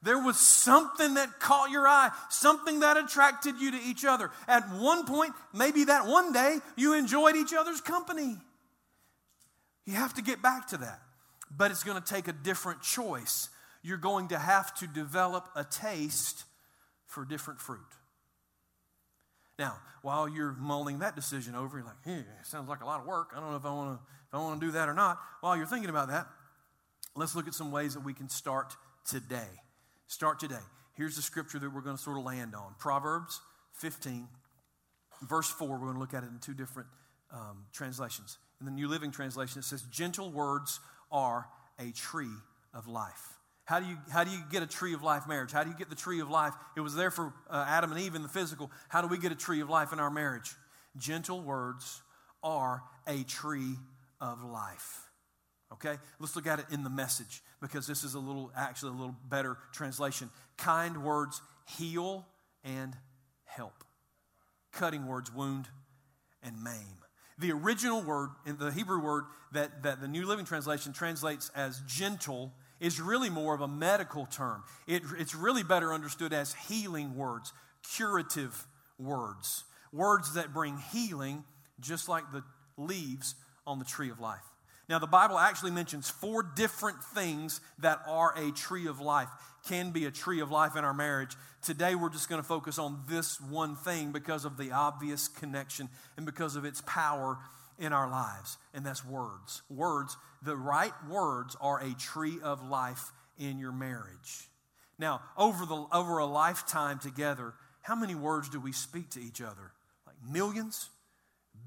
There 0.03 0.19
was 0.19 0.37
something 0.37 1.15
that 1.15 1.39
caught 1.39 1.71
your 1.71 1.87
eye, 1.87 2.11
something 2.29 2.81
that 2.81 2.97
attracted 2.97 3.61
you 3.61 3.71
to 3.71 3.79
each 3.87 4.05
other. 4.05 4.31
At 4.49 4.69
one 4.71 5.07
point, 5.07 5.33
maybe 5.55 5.85
that 5.85 6.07
one 6.07 6.33
day, 6.33 6.59
you 6.77 6.95
enjoyed 6.95 7.37
each 7.37 7.55
other's 7.55 7.81
company. 7.81 8.37
You 9.87 9.95
have 9.95 10.15
to 10.15 10.23
get 10.23 10.43
back 10.43 10.69
to 10.69 10.77
that. 10.79 11.01
But 11.51 11.71
it's 11.71 11.85
going 11.85 12.03
to 12.03 12.15
take 12.15 12.27
a 12.27 12.33
different 12.33 12.83
choice. 12.83 13.49
You're 13.83 13.99
going 13.99 14.29
to 14.29 14.39
have 14.39 14.75
to 14.77 14.87
develop 14.87 15.49
a 15.55 15.65
taste 15.65 16.45
for 17.07 17.25
different 17.25 17.61
fruit. 17.61 17.81
Now, 19.59 19.77
while 20.01 20.29
you're 20.29 20.57
mulling 20.59 21.01
that 21.01 21.15
decision 21.15 21.55
over, 21.55 21.79
you're 21.79 21.87
like, 21.87 22.05
hey, 22.05 22.25
sounds 22.43 22.69
like 22.69 22.83
a 22.83 22.87
lot 22.87 23.01
of 23.01 23.07
work. 23.07 23.31
I 23.37 23.41
don't 23.41 23.51
know 23.51 23.57
if 23.57 23.65
I 23.65 23.73
want 23.73 23.99
to 23.99 24.07
if 24.29 24.35
I 24.35 24.39
want 24.39 24.61
to 24.61 24.67
do 24.67 24.73
that 24.73 24.89
or 24.89 24.95
not. 24.95 25.19
While 25.43 25.59
you're 25.59 25.67
thinking 25.67 25.91
about 25.91 26.09
that, 26.09 26.27
let's 27.15 27.37
look 27.37 27.47
at 27.47 27.55
some 27.55 27.71
ways 27.71 27.93
that 27.95 28.01
we 28.01 28.15
can 28.15 28.31
start 28.31 28.75
today. 29.05 29.61
Start 30.13 30.39
today. 30.39 30.61
Here's 30.93 31.17
the 31.17 31.23
scripture 31.23 31.59
that 31.59 31.73
we're 31.73 31.81
going 31.81 31.97
to 31.97 32.03
sort 32.03 32.19
of 32.19 32.25
land 32.25 32.55
on. 32.55 32.75
Proverbs 32.79 33.41
15, 33.77 34.29
verse 35.23 35.49
4. 35.49 35.67
We're 35.67 35.79
going 35.79 35.95
to 35.95 35.99
look 35.99 36.13
at 36.13 36.23
it 36.23 36.27
in 36.27 36.39
two 36.39 36.53
different 36.53 36.91
um, 37.33 37.65
translations. 37.73 38.37
In 38.61 38.67
the 38.67 38.73
New 38.73 38.89
Living 38.89 39.11
Translation, 39.11 39.61
it 39.61 39.65
says, 39.65 39.81
Gentle 39.91 40.31
words 40.31 40.81
are 41.11 41.49
a 41.79 41.93
tree 41.93 42.37
of 42.75 42.89
life. 42.89 43.39
How 43.65 43.81
do, 43.81 43.87
you, 43.87 43.97
how 44.13 44.23
do 44.23 44.31
you 44.31 44.41
get 44.51 44.63
a 44.63 44.67
tree 44.67 44.93
of 44.93 45.03
life 45.03 45.27
marriage? 45.27 45.51
How 45.51 45.65
do 45.65 45.71
you 45.71 45.77
get 45.79 45.89
the 45.89 45.97
tree 45.97 46.21
of 46.21 46.29
life? 46.29 46.53
It 46.77 46.81
was 46.81 46.95
there 46.95 47.11
for 47.11 47.33
uh, 47.49 47.65
Adam 47.67 47.91
and 47.91 47.99
Eve 47.99 48.15
in 48.15 48.23
the 48.23 48.29
physical. 48.29 48.71
How 48.91 49.01
do 49.01 49.09
we 49.09 49.17
get 49.17 49.33
a 49.33 49.35
tree 49.35 49.63
of 49.63 49.71
life 49.71 49.95
in 49.95 49.99
our 49.99 50.11
marriage? 50.11 50.55
Gentle 50.99 51.41
words 51.41 52.03
are 52.43 52.83
a 53.07 53.23
tree 53.23 53.77
of 54.21 54.45
life. 54.45 55.09
Okay? 55.73 55.97
Let's 56.19 56.37
look 56.37 56.47
at 56.47 56.59
it 56.59 56.67
in 56.71 56.85
the 56.85 56.91
message 56.91 57.43
because 57.61 57.87
this 57.87 58.05
is 58.05 58.15
a 58.15 58.19
little, 58.19 58.53
actually, 58.57 58.91
a 58.91 58.95
little 58.95 59.17
better 59.29 59.57
translation. 59.73 60.31
Kind 60.57 61.03
words 61.03 61.41
heal 61.79 62.27
and 62.65 62.97
help, 63.45 63.85
cutting 64.73 65.07
words 65.07 65.33
wound 65.33 65.69
and 66.43 66.63
maim. 66.63 66.99
The 67.39 67.53
original 67.53 68.03
word, 68.03 68.31
in 68.47 68.59
the 68.59 68.71
Hebrew 68.71 69.03
word 69.03 69.25
that, 69.53 69.83
that 69.83 70.01
the 70.01 70.09
New 70.09 70.27
Living 70.27 70.45
Translation 70.45 70.93
translates 70.93 71.51
as 71.57 71.81
gentle, 71.87 72.53
is 72.79 73.01
really 73.01 73.31
more 73.31 73.55
of 73.55 73.61
a 73.61 73.69
medical 73.69 74.27
term. 74.27 74.63
It, 74.87 75.03
it's 75.19 75.35
really 75.35 75.63
better 75.63 75.93
understood 75.93 76.33
as 76.33 76.55
healing 76.69 77.17
words, 77.17 77.53
curative 77.97 78.67
words, 78.99 79.65
words 79.93 80.35
that 80.35 80.53
bring 80.53 80.77
healing, 80.93 81.45
just 81.81 82.09
like 82.09 82.25
the 82.33 82.45
leaves 82.77 83.35
on 83.67 83.79
the 83.79 83.85
tree 83.85 84.11
of 84.11 84.21
life. 84.21 84.52
Now, 84.93 84.99
the 84.99 85.07
Bible 85.07 85.39
actually 85.39 85.71
mentions 85.71 86.11
four 86.11 86.43
different 86.43 87.03
things 87.03 87.63
that 87.79 88.03
are 88.07 88.35
a 88.37 88.51
tree 88.51 88.87
of 88.89 89.01
life, 89.01 89.31
can 89.67 89.91
be 89.91 90.05
a 90.05 90.11
tree 90.11 90.41
of 90.41 90.51
life 90.51 90.77
in 90.77 90.85
our 90.85 90.93
marriage. 90.93 91.35
Today, 91.63 91.95
we're 91.95 92.11
just 92.11 92.29
going 92.29 92.43
to 92.43 92.47
focus 92.47 92.79
on 92.79 93.01
this 93.09 93.41
one 93.41 93.75
thing 93.75 94.13
because 94.13 94.45
of 94.45 94.59
the 94.59 94.73
obvious 94.73 95.29
connection 95.29 95.89
and 96.19 96.27
because 96.27 96.57
of 96.57 96.67
its 96.67 96.83
power 96.83 97.39
in 97.79 97.95
our 97.95 98.11
lives, 98.11 98.59
and 98.75 98.85
that's 98.85 99.03
words. 99.03 99.63
Words, 99.71 100.15
the 100.43 100.59
right 100.59 100.93
words 101.09 101.57
are 101.59 101.81
a 101.81 101.95
tree 101.95 102.39
of 102.43 102.63
life 102.69 103.13
in 103.39 103.59
your 103.59 103.73
marriage. 103.73 104.51
Now, 104.99 105.23
over, 105.39 105.65
the, 105.65 105.87
over 105.91 106.19
a 106.19 106.27
lifetime 106.27 106.99
together, 106.99 107.55
how 107.81 107.95
many 107.95 108.15
words 108.15 108.51
do 108.51 108.61
we 108.61 108.73
speak 108.73 109.09
to 109.13 109.23
each 109.23 109.41
other? 109.41 109.73
Like 110.07 110.17
millions? 110.31 110.91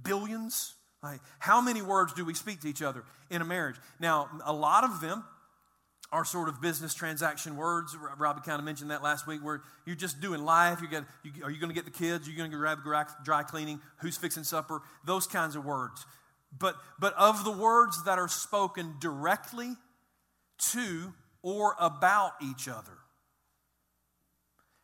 Billions? 0.04 0.75
Like, 1.06 1.22
how 1.38 1.62
many 1.62 1.84
words 1.84 2.14
do 2.14 2.26
we 2.26 2.34
speak 2.34 2.62
to 2.62 2.68
each 2.68 2.82
other 2.82 3.04
in 3.30 3.40
a 3.40 3.46
marriage? 3.46 3.76
Now, 4.00 4.28
a 4.44 4.52
lot 4.52 4.84
of 4.84 5.02
them 5.02 5.24
are 6.12 6.26
sort 6.26 6.50
of 6.50 6.60
business 6.60 6.96
transaction 6.96 7.58
words. 7.58 7.96
Robbie 8.18 8.42
kind 8.44 8.58
of 8.58 8.66
mentioned 8.66 8.90
that 8.90 9.04
last 9.04 9.28
week, 9.28 9.44
where 9.44 9.62
you're 9.86 9.96
just 9.96 10.20
doing 10.20 10.44
life. 10.44 10.82
You 10.82 10.88
get, 10.88 11.04
you, 11.24 11.44
are 11.44 11.52
you 11.52 11.60
going 11.60 11.70
to 11.70 11.76
get 11.76 11.86
the 11.86 11.92
kids? 11.92 12.28
Are 12.28 12.32
you 12.32 12.38
going 12.38 12.50
to 12.50 12.58
grab 12.58 12.80
dry 13.24 13.44
cleaning? 13.44 13.80
Who's 13.98 14.18
fixing 14.18 14.44
supper? 14.44 14.82
Those 15.06 15.28
kinds 15.28 15.56
of 15.56 15.64
words. 15.64 16.04
But, 16.58 16.76
but 17.00 17.14
of 17.14 17.44
the 17.44 17.52
words 17.52 18.04
that 18.06 18.18
are 18.18 18.28
spoken 18.28 18.96
directly 19.00 19.76
to 20.72 21.14
or 21.44 21.76
about 21.80 22.32
each 22.42 22.68
other, 22.68 22.98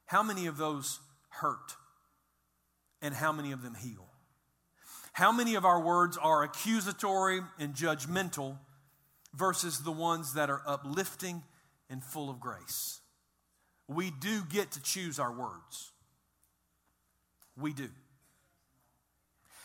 how 0.05 0.21
many 0.21 0.45
of 0.45 0.57
those 0.57 0.99
hurt? 1.29 1.77
And 3.01 3.15
how 3.15 3.31
many 3.31 3.53
of 3.53 3.63
them 3.63 3.73
heal? 3.73 4.10
How 5.11 5.31
many 5.31 5.55
of 5.55 5.65
our 5.65 5.81
words 5.81 6.17
are 6.17 6.43
accusatory 6.43 7.41
and 7.59 7.73
judgmental 7.73 8.57
versus 9.33 9.79
the 9.79 9.91
ones 9.91 10.33
that 10.33 10.49
are 10.49 10.61
uplifting 10.65 11.43
and 11.89 12.03
full 12.03 12.29
of 12.29 12.39
grace? 12.39 13.01
We 13.87 14.09
do 14.09 14.41
get 14.49 14.71
to 14.71 14.81
choose 14.81 15.19
our 15.19 15.31
words. 15.31 15.91
We 17.57 17.73
do. 17.73 17.89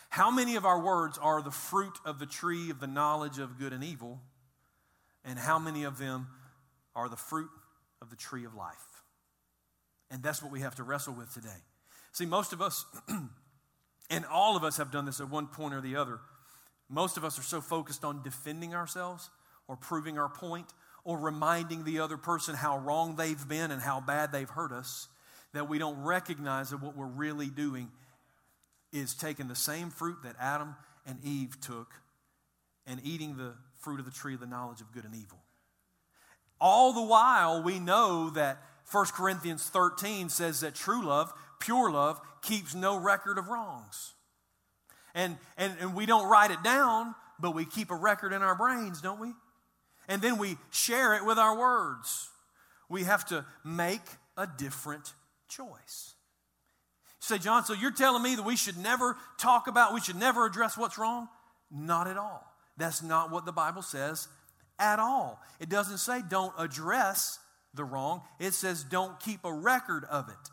How 0.08 0.30
many 0.30 0.56
of 0.56 0.64
our 0.64 0.80
words 0.80 1.18
are 1.18 1.42
the 1.42 1.50
fruit 1.50 1.98
of 2.04 2.18
the 2.18 2.26
tree 2.26 2.70
of 2.70 2.80
the 2.80 2.86
knowledge 2.86 3.38
of 3.38 3.58
good 3.58 3.72
and 3.72 3.84
evil? 3.84 4.20
And 5.24 5.38
how 5.38 5.58
many 5.58 5.84
of 5.84 5.98
them 5.98 6.28
are 6.94 7.08
the 7.08 7.16
fruit 7.16 7.50
of 8.00 8.10
the 8.10 8.16
tree 8.16 8.44
of 8.44 8.54
life? 8.54 8.74
And 10.10 10.22
that's 10.22 10.42
what 10.42 10.50
we 10.50 10.60
have 10.60 10.74
to 10.76 10.82
wrestle 10.82 11.14
with 11.14 11.32
today. 11.34 11.62
See, 12.12 12.26
most 12.26 12.52
of 12.52 12.62
us 12.62 12.86
And 14.10 14.25
all 14.26 14.56
of 14.56 14.64
us 14.64 14.76
have 14.76 14.90
done 14.90 15.04
this 15.04 15.20
at 15.20 15.28
one 15.28 15.46
point 15.46 15.75
or 15.75 15.80
the 15.80 15.96
other. 15.96 16.20
Most 16.88 17.16
of 17.16 17.25
us 17.25 17.38
are 17.38 17.42
so 17.42 17.60
focused 17.60 18.04
on 18.04 18.22
defending 18.22 18.75
ourselves 18.75 19.30
or 19.66 19.76
proving 19.76 20.18
our 20.18 20.28
point 20.28 20.66
or 21.04 21.18
reminding 21.18 21.84
the 21.84 22.00
other 22.00 22.16
person 22.16 22.54
how 22.54 22.78
wrong 22.78 23.16
they've 23.16 23.48
been 23.48 23.70
and 23.70 23.82
how 23.82 24.00
bad 24.00 24.32
they've 24.32 24.48
hurt 24.48 24.72
us 24.72 25.08
that 25.52 25.68
we 25.68 25.78
don't 25.78 26.02
recognize 26.02 26.70
that 26.70 26.82
what 26.82 26.96
we're 26.96 27.06
really 27.06 27.48
doing 27.48 27.90
is 28.92 29.14
taking 29.14 29.48
the 29.48 29.54
same 29.56 29.90
fruit 29.90 30.16
that 30.22 30.36
Adam 30.40 30.75
and 31.06 31.18
Eve 31.25 31.60
took 31.60 31.94
and 32.86 33.00
eating 33.02 33.36
the 33.36 33.54
fruit 33.80 33.98
of 33.98 34.04
the 34.04 34.12
tree 34.12 34.34
of 34.34 34.40
the 34.40 34.46
knowledge 34.46 34.80
of 34.80 34.92
good 34.92 35.04
and 35.04 35.14
evil. 35.14 35.38
All 36.60 36.92
the 36.92 37.02
while, 37.02 37.62
we 37.62 37.78
know 37.78 38.30
that 38.30 38.58
1 38.90 39.06
Corinthians 39.06 39.64
13 39.64 40.28
says 40.28 40.60
that 40.60 40.75
true 40.75 41.04
love 41.04 41.32
pure 41.60 41.90
love 41.90 42.20
keeps 42.42 42.75
no 42.75 42.96
record 42.96 43.38
of 43.38 43.48
wrongs. 43.48 44.14
And, 45.14 45.38
and, 45.56 45.75
and 45.80 45.94
we 45.94 46.06
don't 46.06 46.28
write 46.28 46.50
it 46.50 46.62
down, 46.62 47.14
but 47.40 47.54
we 47.54 47.64
keep 47.64 47.90
a 47.90 47.94
record 47.94 48.32
in 48.32 48.42
our 48.42 48.54
brains, 48.54 49.00
don't 49.00 49.20
we? 49.20 49.32
And 50.08 50.22
then 50.22 50.38
we 50.38 50.56
share 50.70 51.14
it 51.14 51.25
with 51.25 51.38
our 51.38 51.58
words. 51.58 52.28
We 52.88 53.04
have 53.04 53.25
to 53.26 53.44
make 53.64 54.02
a 54.36 54.46
different 54.46 55.14
choice. 55.48 56.14
You 57.20 57.36
say, 57.36 57.38
John, 57.38 57.64
so 57.64 57.72
you're 57.72 57.90
telling 57.90 58.22
me 58.22 58.36
that 58.36 58.44
we 58.44 58.56
should 58.56 58.76
never 58.76 59.16
talk 59.38 59.66
about, 59.66 59.94
we 59.94 60.00
should 60.00 60.16
never 60.16 60.46
address 60.46 60.76
what's 60.76 60.98
wrong? 60.98 61.28
Not 61.70 62.06
at 62.06 62.16
all. 62.16 62.44
That's 62.76 63.02
not 63.02 63.30
what 63.30 63.46
the 63.46 63.52
Bible 63.52 63.82
says 63.82 64.28
at 64.78 64.98
all. 64.98 65.40
It 65.58 65.68
doesn't 65.68 65.98
say 65.98 66.20
don't 66.28 66.52
address 66.58 67.38
the 67.75 67.84
wrong, 67.84 68.22
it 68.38 68.54
says 68.54 68.84
don't 68.84 69.18
keep 69.20 69.40
a 69.44 69.52
record 69.52 70.04
of 70.04 70.28
it 70.28 70.50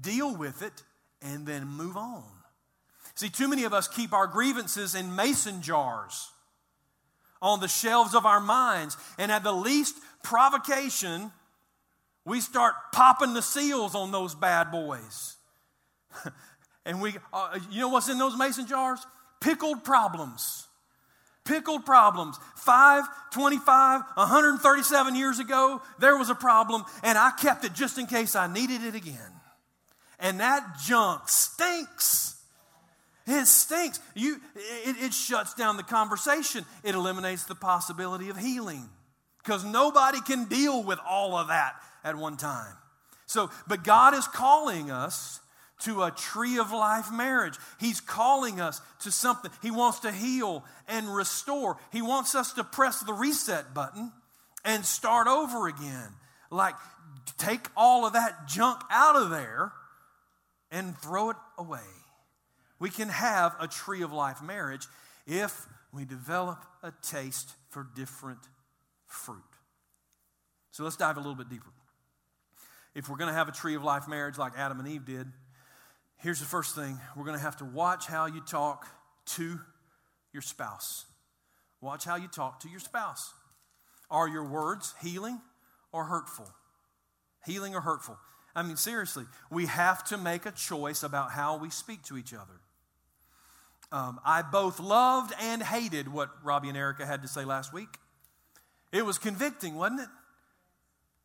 deal 0.00 0.34
with 0.34 0.62
it, 0.62 0.82
and 1.20 1.46
then 1.46 1.66
move 1.66 1.96
on. 1.96 2.24
See, 3.14 3.28
too 3.28 3.48
many 3.48 3.64
of 3.64 3.74
us 3.74 3.88
keep 3.88 4.12
our 4.12 4.26
grievances 4.26 4.94
in 4.94 5.14
mason 5.14 5.62
jars 5.62 6.30
on 7.40 7.60
the 7.60 7.68
shelves 7.68 8.14
of 8.14 8.24
our 8.24 8.40
minds, 8.40 8.96
and 9.18 9.30
at 9.30 9.42
the 9.42 9.52
least 9.52 9.96
provocation, 10.22 11.32
we 12.24 12.40
start 12.40 12.74
popping 12.92 13.34
the 13.34 13.42
seals 13.42 13.94
on 13.94 14.12
those 14.12 14.34
bad 14.34 14.70
boys. 14.70 15.36
and 16.86 17.02
we, 17.02 17.14
uh, 17.32 17.58
you 17.70 17.80
know 17.80 17.88
what's 17.88 18.08
in 18.08 18.18
those 18.18 18.36
mason 18.38 18.66
jars? 18.66 19.00
Pickled 19.40 19.84
problems. 19.84 20.68
Pickled 21.44 21.84
problems. 21.84 22.38
5, 22.56 23.04
25, 23.32 24.02
137 24.14 25.16
years 25.16 25.40
ago, 25.40 25.82
there 25.98 26.16
was 26.16 26.30
a 26.30 26.34
problem, 26.36 26.84
and 27.02 27.18
I 27.18 27.32
kept 27.32 27.64
it 27.64 27.74
just 27.74 27.98
in 27.98 28.06
case 28.06 28.36
I 28.36 28.46
needed 28.46 28.84
it 28.84 28.94
again. 28.94 29.41
And 30.22 30.40
that 30.40 30.78
junk 30.86 31.28
stinks. 31.28 32.36
It 33.26 33.46
stinks. 33.46 34.00
You, 34.14 34.40
it, 34.86 34.96
it 35.02 35.12
shuts 35.12 35.52
down 35.54 35.76
the 35.76 35.82
conversation. 35.82 36.64
It 36.82 36.94
eliminates 36.94 37.44
the 37.44 37.54
possibility 37.54 38.30
of 38.30 38.36
healing 38.36 38.88
because 39.42 39.64
nobody 39.64 40.20
can 40.20 40.44
deal 40.44 40.82
with 40.82 41.00
all 41.06 41.36
of 41.36 41.48
that 41.48 41.74
at 42.04 42.16
one 42.16 42.36
time. 42.36 42.74
So, 43.26 43.50
but 43.66 43.82
God 43.84 44.14
is 44.14 44.26
calling 44.28 44.90
us 44.90 45.40
to 45.80 46.02
a 46.04 46.12
tree 46.12 46.58
of 46.58 46.70
life 46.70 47.10
marriage. 47.12 47.56
He's 47.80 48.00
calling 48.00 48.60
us 48.60 48.80
to 49.00 49.10
something. 49.10 49.50
He 49.60 49.72
wants 49.72 50.00
to 50.00 50.12
heal 50.12 50.64
and 50.86 51.12
restore. 51.12 51.78
He 51.90 52.02
wants 52.02 52.36
us 52.36 52.52
to 52.52 52.64
press 52.64 53.00
the 53.00 53.12
reset 53.12 53.74
button 53.74 54.12
and 54.64 54.84
start 54.84 55.26
over 55.26 55.66
again. 55.66 56.10
Like, 56.50 56.74
take 57.38 57.66
all 57.76 58.06
of 58.06 58.12
that 58.12 58.46
junk 58.46 58.80
out 58.90 59.16
of 59.16 59.30
there 59.30 59.72
and 60.72 60.96
throw 60.98 61.30
it 61.30 61.36
away. 61.58 61.78
We 62.80 62.90
can 62.90 63.10
have 63.10 63.54
a 63.60 63.68
tree 63.68 64.02
of 64.02 64.12
life 64.12 64.42
marriage 64.42 64.86
if 65.26 65.68
we 65.92 66.04
develop 66.04 66.64
a 66.82 66.92
taste 67.02 67.54
for 67.68 67.86
different 67.94 68.40
fruit. 69.06 69.38
So 70.72 70.82
let's 70.82 70.96
dive 70.96 71.16
a 71.16 71.20
little 71.20 71.36
bit 71.36 71.48
deeper. 71.48 71.70
If 72.94 73.08
we're 73.08 73.18
going 73.18 73.28
to 73.28 73.34
have 73.34 73.48
a 73.48 73.52
tree 73.52 73.74
of 73.76 73.84
life 73.84 74.08
marriage 74.08 74.38
like 74.38 74.52
Adam 74.56 74.80
and 74.80 74.88
Eve 74.88 75.04
did, 75.04 75.26
here's 76.16 76.40
the 76.40 76.46
first 76.46 76.74
thing 76.74 76.98
we're 77.16 77.24
going 77.24 77.36
to 77.36 77.42
have 77.42 77.58
to 77.58 77.64
watch 77.64 78.06
how 78.06 78.26
you 78.26 78.40
talk 78.40 78.86
to 79.26 79.60
your 80.32 80.42
spouse. 80.42 81.06
Watch 81.80 82.04
how 82.04 82.16
you 82.16 82.28
talk 82.28 82.60
to 82.60 82.68
your 82.68 82.80
spouse. 82.80 83.32
Are 84.10 84.28
your 84.28 84.44
words 84.44 84.94
healing 85.02 85.40
or 85.92 86.04
hurtful? 86.04 86.48
Healing 87.46 87.74
or 87.74 87.80
hurtful? 87.80 88.18
I 88.54 88.62
mean, 88.62 88.76
seriously, 88.76 89.24
we 89.50 89.66
have 89.66 90.04
to 90.04 90.18
make 90.18 90.46
a 90.46 90.50
choice 90.50 91.02
about 91.02 91.30
how 91.30 91.56
we 91.56 91.70
speak 91.70 92.02
to 92.04 92.18
each 92.18 92.34
other. 92.34 92.60
Um, 93.90 94.20
I 94.24 94.42
both 94.42 94.80
loved 94.80 95.34
and 95.40 95.62
hated 95.62 96.08
what 96.08 96.30
Robbie 96.42 96.68
and 96.68 96.76
Erica 96.76 97.04
had 97.04 97.22
to 97.22 97.28
say 97.28 97.44
last 97.44 97.72
week. 97.72 97.88
It 98.90 99.04
was 99.04 99.18
convicting, 99.18 99.74
wasn't 99.74 100.00
it? 100.00 100.08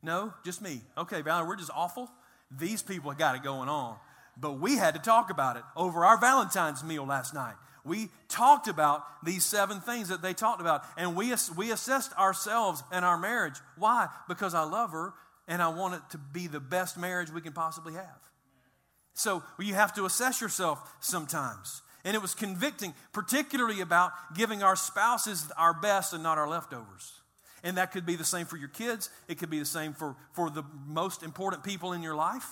No, 0.01 0.33
just 0.45 0.61
me. 0.61 0.81
Okay, 0.97 1.21
Valerie, 1.21 1.47
we're 1.47 1.55
just 1.55 1.71
awful. 1.73 2.09
These 2.51 2.81
people 2.81 3.11
got 3.13 3.35
it 3.35 3.43
going 3.43 3.69
on. 3.69 3.97
But 4.37 4.59
we 4.59 4.75
had 4.75 4.93
to 4.93 5.01
talk 5.01 5.29
about 5.29 5.57
it 5.57 5.63
over 5.75 6.05
our 6.05 6.17
Valentine's 6.17 6.83
meal 6.83 7.05
last 7.05 7.33
night. 7.33 7.55
We 7.83 8.09
talked 8.27 8.67
about 8.67 9.03
these 9.23 9.45
seven 9.45 9.79
things 9.79 10.09
that 10.09 10.21
they 10.21 10.33
talked 10.33 10.59
about, 10.61 10.83
and 10.97 11.15
we, 11.15 11.33
we 11.55 11.71
assessed 11.71 12.13
ourselves 12.17 12.83
and 12.91 13.05
our 13.05 13.17
marriage. 13.17 13.55
Why? 13.77 14.07
Because 14.27 14.53
I 14.53 14.63
love 14.63 14.91
her 14.91 15.13
and 15.47 15.61
I 15.61 15.69
want 15.69 15.95
it 15.95 16.01
to 16.11 16.17
be 16.17 16.47
the 16.47 16.59
best 16.59 16.97
marriage 16.97 17.31
we 17.31 17.41
can 17.41 17.53
possibly 17.53 17.93
have. 17.93 18.19
So 19.13 19.43
you 19.59 19.73
have 19.73 19.93
to 19.95 20.05
assess 20.05 20.41
yourself 20.41 20.79
sometimes. 20.99 21.81
And 22.05 22.15
it 22.15 22.21
was 22.21 22.35
convicting, 22.35 22.93
particularly 23.11 23.81
about 23.81 24.11
giving 24.35 24.63
our 24.63 24.75
spouses 24.75 25.51
our 25.57 25.73
best 25.73 26.13
and 26.13 26.23
not 26.23 26.37
our 26.37 26.47
leftovers. 26.47 27.21
And 27.63 27.77
that 27.77 27.91
could 27.91 28.05
be 28.05 28.15
the 28.15 28.23
same 28.23 28.45
for 28.45 28.57
your 28.57 28.69
kids. 28.69 29.09
It 29.27 29.39
could 29.39 29.49
be 29.49 29.59
the 29.59 29.65
same 29.65 29.93
for, 29.93 30.15
for 30.33 30.49
the 30.49 30.63
most 30.85 31.23
important 31.23 31.63
people 31.63 31.93
in 31.93 32.03
your 32.03 32.15
life. 32.15 32.47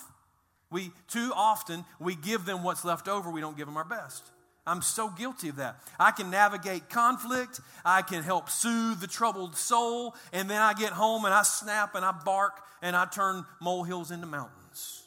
We 0.70 0.90
too 1.08 1.32
often 1.34 1.84
we 2.00 2.16
give 2.16 2.44
them 2.44 2.64
what's 2.64 2.84
left 2.84 3.08
over, 3.08 3.30
we 3.30 3.40
don't 3.40 3.56
give 3.56 3.66
them 3.66 3.76
our 3.76 3.84
best. 3.84 4.30
I'm 4.66 4.82
so 4.82 5.08
guilty 5.08 5.48
of 5.48 5.56
that. 5.56 5.76
I 5.98 6.10
can 6.10 6.30
navigate 6.30 6.90
conflict, 6.90 7.60
I 7.84 8.02
can 8.02 8.22
help 8.22 8.50
soothe 8.50 9.00
the 9.00 9.06
troubled 9.06 9.56
soul, 9.56 10.14
and 10.32 10.50
then 10.50 10.60
I 10.60 10.74
get 10.74 10.92
home 10.92 11.24
and 11.24 11.32
I 11.32 11.42
snap 11.42 11.94
and 11.94 12.04
I 12.04 12.12
bark 12.12 12.60
and 12.82 12.96
I 12.96 13.06
turn 13.06 13.44
molehills 13.60 14.10
into 14.10 14.26
mountains. 14.26 15.04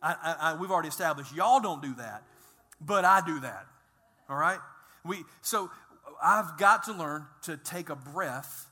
I, 0.00 0.14
I, 0.22 0.36
I, 0.40 0.54
we've 0.54 0.70
already 0.70 0.88
established 0.88 1.34
y'all 1.34 1.60
don't 1.60 1.82
do 1.82 1.94
that, 1.96 2.22
but 2.80 3.04
I 3.04 3.20
do 3.26 3.40
that. 3.40 3.66
All 4.28 4.36
right? 4.36 4.58
We, 5.04 5.24
so 5.42 5.70
I've 6.22 6.56
got 6.56 6.84
to 6.84 6.92
learn 6.92 7.26
to 7.42 7.56
take 7.56 7.88
a 7.88 7.96
breath 7.96 8.66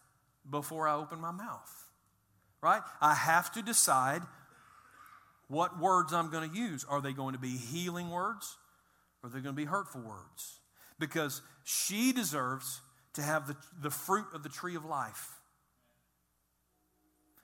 before 0.48 0.86
I 0.86 0.94
open 0.94 1.20
my 1.20 1.32
mouth. 1.32 1.72
Right? 2.62 2.82
I 3.00 3.14
have 3.14 3.52
to 3.52 3.62
decide 3.62 4.22
what 5.48 5.80
words 5.80 6.12
I'm 6.12 6.30
going 6.30 6.48
to 6.48 6.56
use. 6.56 6.84
Are 6.88 7.00
they 7.00 7.12
going 7.12 7.34
to 7.34 7.38
be 7.40 7.56
healing 7.56 8.10
words 8.10 8.56
or 9.22 9.28
are 9.28 9.30
they 9.30 9.40
going 9.40 9.54
to 9.54 9.60
be 9.60 9.64
hurtful 9.64 10.00
words? 10.00 10.60
Because 10.98 11.42
she 11.64 12.12
deserves 12.12 12.80
to 13.14 13.22
have 13.22 13.46
the, 13.46 13.56
the 13.80 13.90
fruit 13.90 14.26
of 14.34 14.42
the 14.42 14.48
tree 14.48 14.76
of 14.76 14.84
life. 14.84 15.32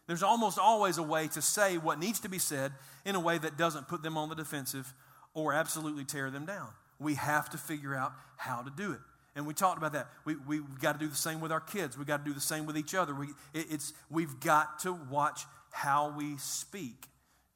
There's 0.07 0.23
almost 0.23 0.59
always 0.59 0.99
a 0.99 1.03
way 1.03 1.29
to 1.29 1.43
say 1.43 1.79
what 1.79 1.99
needs 1.99 2.21
to 2.21 2.29
be 2.29 2.39
said 2.39 2.73
in 3.05 3.15
a 3.15 3.21
way 3.21 3.39
that 3.39 3.57
doesn't 3.57 3.89
put 3.89 4.03
them 4.03 4.19
on 4.19 4.29
the 4.29 4.35
defensive 4.35 4.93
or 5.35 5.53
absolutely 5.53 6.05
tear 6.05 6.31
them 6.31 6.45
down. 6.45 6.69
We 6.99 7.15
have 7.15 7.51
to 7.51 7.59
figure 7.59 7.95
out 7.95 8.13
how 8.37 8.63
to 8.63 8.71
do 8.71 8.93
it. 8.93 9.01
And 9.35 9.47
we 9.47 9.55
talked 9.55 9.79
about 9.79 9.95
that. 9.95 10.09
We, 10.25 10.37
we've 10.37 10.79
got 10.81 10.93
to 10.93 10.99
do 10.99 11.09
the 11.09 11.17
same 11.17 11.41
with 11.41 11.53
our 11.53 11.61
kids. 11.61 11.97
We've 11.97 12.07
got 12.07 12.19
to 12.19 12.25
do 12.25 12.35
the 12.35 12.41
same 12.41 12.67
with 12.67 12.77
each 12.77 12.95
other. 12.95 13.15
We, 13.15 13.29
it, 13.55 13.67
it's, 13.71 13.95
we've 14.11 14.39
got 14.41 14.81
to 14.81 14.93
watch 14.93 15.47
how 15.71 16.13
we 16.17 16.37
speak 16.37 17.07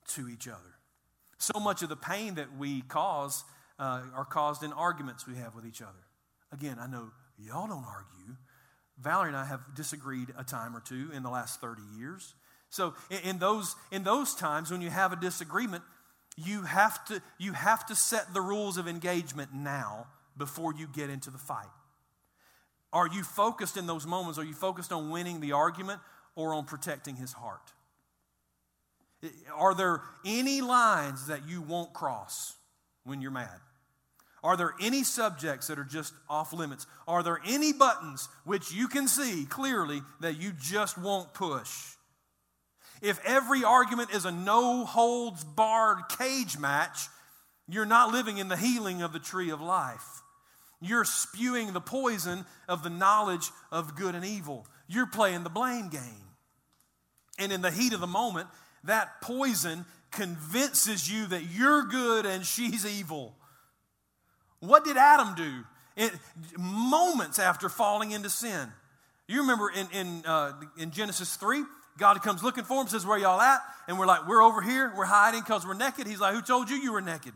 to 0.09 0.29
each 0.29 0.49
other. 0.49 0.61
So 1.39 1.61
much 1.61 1.83
of 1.83 1.91
the 1.91 1.97
pain 1.97 2.37
that 2.37 2.57
we 2.57 2.81
cause 2.83 3.45
uh, 3.79 4.03
are 4.15 4.25
caused 4.25 4.63
in 4.63 4.73
arguments 4.73 5.27
we 5.27 5.37
have 5.37 5.55
with 5.55 5.67
each 5.67 5.83
other. 5.83 5.93
Again, 6.53 6.79
I 6.81 6.87
know 6.87 7.11
y'all 7.39 7.67
don't 7.67 7.85
argue. 7.85 8.37
Valerie 8.99 9.29
and 9.29 9.37
I 9.37 9.45
have 9.45 9.75
disagreed 9.75 10.33
a 10.39 10.45
time 10.45 10.75
or 10.75 10.81
two 10.81 11.11
in 11.15 11.23
the 11.23 11.31
last 11.31 11.61
30 11.61 11.83
years. 11.99 12.35
So 12.71 12.95
in, 13.11 13.19
in 13.31 13.39
those, 13.39 13.77
in 13.91 14.05
those 14.05 14.35
times 14.35 14.71
when 14.71 14.81
you 14.81 14.91
have 14.91 15.13
a 15.13 15.17
disagreement, 15.17 15.85
you 16.37 16.63
have, 16.63 17.05
to, 17.07 17.23
you 17.39 17.53
have 17.53 17.87
to 17.87 17.95
set 17.95 18.33
the 18.35 18.41
rules 18.41 18.77
of 18.77 18.89
engagement 18.89 19.55
now 19.55 20.07
before 20.37 20.75
you 20.75 20.87
get 20.87 21.11
into 21.11 21.31
the 21.31 21.39
fight. 21.39 21.67
Are 22.93 23.07
you 23.07 23.23
focused 23.23 23.77
in 23.77 23.87
those 23.87 24.07
moments? 24.07 24.39
Are 24.39 24.45
you 24.45 24.55
focused 24.55 24.93
on 24.93 25.11
winning 25.11 25.41
the 25.41 25.53
argument 25.53 26.01
or 26.35 26.55
on 26.55 26.65
protecting 26.65 27.17
his 27.17 27.33
heart? 27.33 27.73
Are 29.55 29.75
there 29.75 30.03
any 30.25 30.61
lines 30.61 31.27
that 31.27 31.49
you 31.49 31.63
won't 31.63 31.93
cross 31.93 32.56
when 33.07 33.23
you're 33.23 33.31
mad? 33.31 33.61
Are 34.45 34.57
there 34.57 34.75
any 34.81 35.03
subjects 35.03 35.69
that 35.69 35.79
are 35.79 35.85
just 35.85 36.13
off 36.29 36.53
limits? 36.53 36.87
Are 37.09 37.23
there 37.23 37.41
any 37.47 37.73
buttons 37.73 38.29
which 38.45 38.71
you 38.71 38.87
can 38.87 39.09
see 39.09 39.47
clearly 39.47 40.03
that 40.21 40.39
you 40.41 40.53
just 40.53 40.99
won't 40.99 41.35
push? 41.35 41.73
If 43.03 43.19
every 43.25 43.65
argument 43.65 44.11
is 44.15 44.25
a 44.25 44.31
no 44.31 44.85
holds 44.85 45.43
barred 45.43 46.09
cage 46.19 46.59
match, 46.59 47.09
you're 47.69 47.87
not 47.87 48.13
living 48.13 48.39
in 48.39 48.49
the 48.49 48.57
healing 48.57 49.03
of 49.03 49.13
the 49.13 49.19
tree 49.19 49.51
of 49.51 49.61
life. 49.61 50.23
You're 50.81 51.05
spewing 51.05 51.73
the 51.73 51.81
poison 51.81 52.45
of 52.69 52.83
the 52.83 52.91
knowledge 52.91 53.51
of 53.73 53.97
good 53.97 54.15
and 54.15 54.25
evil. 54.25 54.67
You're 54.87 55.07
playing 55.07 55.43
the 55.43 55.51
blame 55.51 55.89
game. 55.89 56.03
And 57.39 57.53
in 57.53 57.63
the 57.63 57.71
heat 57.71 57.93
of 57.93 58.01
the 58.01 58.07
moment, 58.07 58.49
that 58.85 59.21
poison 59.21 59.85
convinces 60.17 61.11
you 61.11 61.27
that 61.27 61.45
you're 61.45 61.85
good 61.85 62.27
and 62.27 62.45
she's 62.45 62.85
evil. 62.85 63.35
What 64.61 64.85
did 64.85 64.97
Adam 64.97 65.35
do? 65.35 65.65
In, 65.97 66.11
moments 66.59 67.39
after 67.39 67.69
falling 67.69 68.11
into 68.11 68.29
sin. 68.29 68.69
You 69.29 69.41
remember 69.43 69.71
in, 69.71 69.89
in, 69.93 70.27
uh, 70.27 70.53
in 70.79 70.91
Genesis 70.91 71.37
3, 71.37 71.63
God 71.99 72.23
comes 72.23 72.43
looking 72.43 72.65
for 72.65 72.81
him, 72.81 72.89
says, 72.89 73.07
Where 73.07 73.19
y'all 73.19 73.41
at? 73.41 73.61
And 73.89 73.99
we're 73.99 74.07
like, 74.07 74.27
We're 74.29 74.43
over 74.43 74.61
here, 74.61 74.93
we're 74.97 75.05
hiding 75.05 75.41
because 75.41 75.67
we're 75.67 75.75
naked. 75.75 76.07
He's 76.07 76.21
like, 76.21 76.35
Who 76.35 76.43
told 76.43 76.69
you 76.69 76.77
you 76.77 76.93
were 76.93 77.01
naked? 77.01 77.33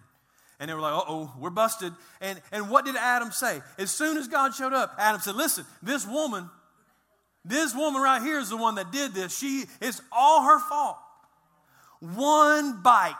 And 0.58 0.68
they 0.68 0.74
were 0.74 0.80
like, 0.80 0.92
uh 0.92 1.04
oh, 1.08 1.32
we're 1.38 1.48
busted. 1.48 1.94
And, 2.20 2.38
and 2.52 2.68
what 2.68 2.84
did 2.84 2.94
Adam 2.94 3.32
say? 3.32 3.62
As 3.78 3.90
soon 3.90 4.18
as 4.18 4.28
God 4.28 4.54
showed 4.54 4.74
up, 4.74 4.94
Adam 4.98 5.20
said, 5.22 5.34
Listen, 5.34 5.64
this 5.82 6.06
woman, 6.06 6.50
this 7.44 7.74
woman 7.74 8.02
right 8.02 8.20
here 8.20 8.38
is 8.38 8.50
the 8.50 8.58
one 8.58 8.74
that 8.74 8.92
did 8.92 9.14
this. 9.14 9.36
She, 9.36 9.64
it's 9.80 10.02
all 10.12 10.44
her 10.44 10.60
fault. 10.60 10.98
One 12.00 12.82
bite, 12.82 13.14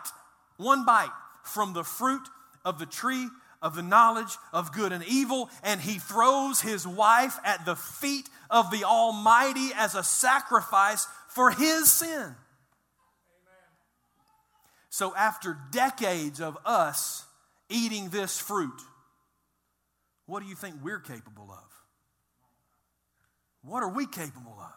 one 0.57 0.85
bite 0.85 1.13
from 1.45 1.73
the 1.73 1.85
fruit 1.85 2.27
of 2.65 2.79
the 2.79 2.87
tree 2.87 3.29
of 3.63 3.77
the 3.77 3.83
knowledge 3.83 4.37
of 4.53 4.73
good 4.73 4.93
and 4.93 5.05
evil, 5.05 5.51
and 5.63 5.81
he 5.81 5.99
throws 5.99 6.63
his 6.63 6.87
wife 6.87 7.37
at 7.45 7.65
the 7.67 7.77
feet 7.77 8.29
of 8.49 8.71
the 8.71 8.85
Almighty 8.85 9.71
as 9.77 9.95
a 9.95 10.03
sacrifice 10.03 11.07
for 11.29 11.51
his 11.51 11.93
sin. 11.93 12.35
So, 14.89 15.15
after 15.15 15.57
decades 15.71 16.41
of 16.41 16.59
us 16.65 17.25
eating 17.69 18.09
this 18.09 18.39
fruit, 18.39 18.81
what 20.27 20.43
do 20.43 20.49
you 20.49 20.57
think 20.57 20.77
we're 20.83 20.99
capable 20.99 21.51
of? 21.51 21.71
What 23.63 23.83
are 23.83 23.89
we 23.89 24.07
capable 24.07 24.57
of? 24.59 24.75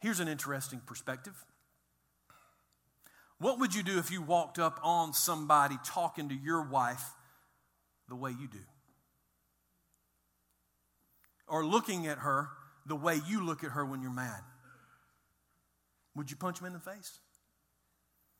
Here's 0.00 0.20
an 0.20 0.28
interesting 0.28 0.80
perspective. 0.86 1.34
What 3.44 3.58
would 3.58 3.74
you 3.74 3.82
do 3.82 3.98
if 3.98 4.10
you 4.10 4.22
walked 4.22 4.58
up 4.58 4.80
on 4.82 5.12
somebody 5.12 5.76
talking 5.84 6.30
to 6.30 6.34
your 6.34 6.62
wife 6.62 7.04
the 8.08 8.14
way 8.14 8.30
you 8.30 8.48
do? 8.48 8.64
Or 11.46 11.62
looking 11.62 12.06
at 12.06 12.16
her 12.16 12.48
the 12.86 12.96
way 12.96 13.20
you 13.28 13.44
look 13.44 13.62
at 13.62 13.72
her 13.72 13.84
when 13.84 14.00
you're 14.00 14.10
mad? 14.10 14.40
Would 16.16 16.30
you 16.30 16.38
punch 16.38 16.56
them 16.56 16.68
in 16.68 16.72
the 16.72 16.78
face? 16.78 17.18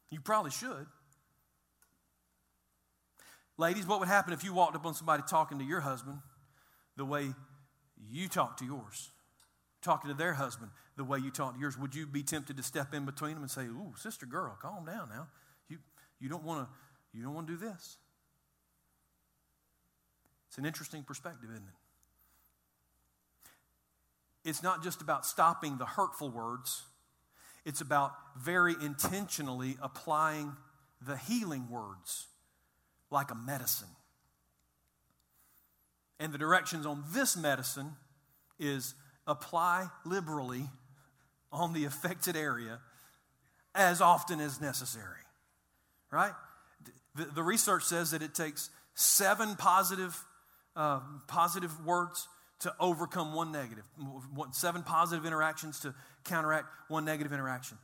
You 0.09 0.21
probably 0.21 0.53
should. 0.53 0.87
Ladies, 3.59 3.87
what 3.87 4.01
would 4.01 4.09
happen 4.09 4.33
if 4.33 4.43
you 4.43 4.55
walked 4.55 4.75
up 4.75 4.87
on 4.87 4.95
somebody 4.95 5.23
talking 5.29 5.59
to 5.59 5.65
your 5.67 5.81
husband 5.81 6.21
the 6.97 7.05
way 7.05 7.35
you 8.11 8.27
talk 8.27 8.57
to 8.57 8.65
yours? 8.65 9.11
Talking 9.85 10.09
to 10.09 10.17
their 10.17 10.33
husband 10.33 10.71
the 10.97 11.05
way 11.05 11.19
you 11.19 11.31
talk 11.31 11.55
to 11.55 11.61
yours? 11.61 11.79
Would 11.79 11.95
you 11.95 12.07
be 12.07 12.23
tempted 12.23 12.57
to 12.57 12.63
step 12.63 12.95
in 12.95 13.05
between 13.05 13.35
them 13.35 13.43
and 13.43 13.51
say, 13.51 13.67
Ooh, 13.67 13.93
sister 13.99 14.25
girl, 14.25 14.57
calm 14.61 14.87
down 14.87 15.11
now. 15.11 15.27
You, 15.69 15.77
you 16.19 16.31
don't 16.31 16.43
want 16.43 16.67
to 16.67 16.73
you 17.13 17.23
don't 17.23 17.35
want 17.35 17.47
to 17.47 17.53
do 17.53 17.59
this. 17.59 17.99
It's 20.49 20.57
an 20.57 20.65
interesting 20.65 21.03
perspective, 21.03 21.51
isn't 21.51 21.63
it? 21.63 21.75
It's 24.49 24.63
not 24.63 24.83
just 24.83 25.03
about 25.03 25.27
stopping 25.27 25.77
the 25.79 25.85
hurtful 25.85 26.31
words, 26.31 26.83
it's 27.65 27.81
about 27.81 28.13
very 28.39 28.75
intentionally 28.83 29.77
applying 29.83 30.53
the 31.07 31.17
healing 31.17 31.69
words 31.71 32.27
like 33.11 33.31
a 33.31 33.35
medicine. 33.35 33.89
And 36.19 36.33
the 36.33 36.39
directions 36.39 36.87
on 36.87 37.05
this 37.13 37.37
medicine 37.37 37.93
is 38.59 38.95
apply 39.27 39.89
liberally 40.05 40.69
on 41.53 41.73
the 41.73 41.85
affected 41.85 42.37
area 42.37 42.81
as 43.75 44.01
often 44.01 44.41
as 44.41 44.61
necessary. 44.61 45.21
Right? 46.11 46.33
The, 47.15 47.25
the 47.25 47.43
research 47.43 47.85
says 47.85 48.11
that 48.13 48.23
it 48.23 48.35
takes 48.35 48.71
seven 48.95 49.57
positive, 49.57 50.17
uh, 50.77 51.01
positive 51.27 51.85
words 51.85 52.29
to 52.61 52.75
overcome 52.81 53.35
one 53.35 53.53
negative, 53.53 53.85
seven 54.53 54.83
positive 54.83 55.27
interactions 55.27 55.81
to 55.81 55.95
counteract 56.25 56.67
one 56.89 57.05
negative 57.05 57.33
interaction. 57.33 57.79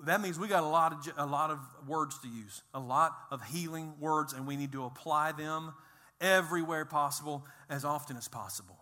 That 0.00 0.20
means 0.20 0.38
we 0.38 0.48
got 0.48 0.62
a 0.62 0.66
lot 0.66 0.92
of 0.92 1.14
a 1.16 1.26
lot 1.26 1.50
of 1.50 1.58
words 1.88 2.18
to 2.20 2.28
use, 2.28 2.62
a 2.72 2.78
lot 2.78 3.12
of 3.30 3.42
healing 3.44 3.94
words, 3.98 4.32
and 4.32 4.46
we 4.46 4.56
need 4.56 4.72
to 4.72 4.84
apply 4.84 5.32
them 5.32 5.74
everywhere 6.20 6.84
possible, 6.84 7.44
as 7.68 7.84
often 7.84 8.16
as 8.16 8.28
possible. 8.28 8.81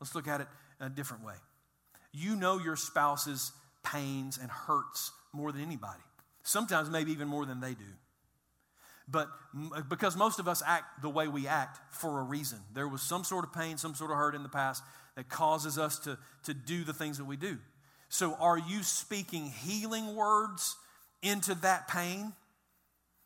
Let's 0.00 0.14
look 0.14 0.28
at 0.28 0.40
it 0.40 0.48
a 0.80 0.88
different 0.88 1.24
way. 1.24 1.34
You 2.12 2.36
know 2.36 2.58
your 2.58 2.76
spouse's 2.76 3.52
pains 3.82 4.38
and 4.40 4.50
hurts 4.50 5.12
more 5.32 5.52
than 5.52 5.62
anybody. 5.62 6.02
Sometimes, 6.42 6.90
maybe 6.90 7.12
even 7.12 7.28
more 7.28 7.44
than 7.44 7.60
they 7.60 7.74
do. 7.74 7.84
But 9.08 9.28
because 9.88 10.16
most 10.16 10.38
of 10.38 10.48
us 10.48 10.62
act 10.66 11.02
the 11.02 11.08
way 11.08 11.28
we 11.28 11.46
act 11.46 11.78
for 11.94 12.20
a 12.20 12.22
reason, 12.22 12.58
there 12.74 12.88
was 12.88 13.02
some 13.02 13.24
sort 13.24 13.44
of 13.44 13.52
pain, 13.52 13.78
some 13.78 13.94
sort 13.94 14.10
of 14.10 14.16
hurt 14.16 14.34
in 14.34 14.42
the 14.42 14.48
past 14.48 14.82
that 15.14 15.28
causes 15.28 15.78
us 15.78 15.98
to, 16.00 16.18
to 16.44 16.54
do 16.54 16.84
the 16.84 16.92
things 16.92 17.18
that 17.18 17.24
we 17.24 17.36
do. 17.36 17.58
So, 18.08 18.34
are 18.34 18.58
you 18.58 18.82
speaking 18.82 19.46
healing 19.46 20.14
words 20.14 20.76
into 21.22 21.54
that 21.56 21.88
pain? 21.88 22.32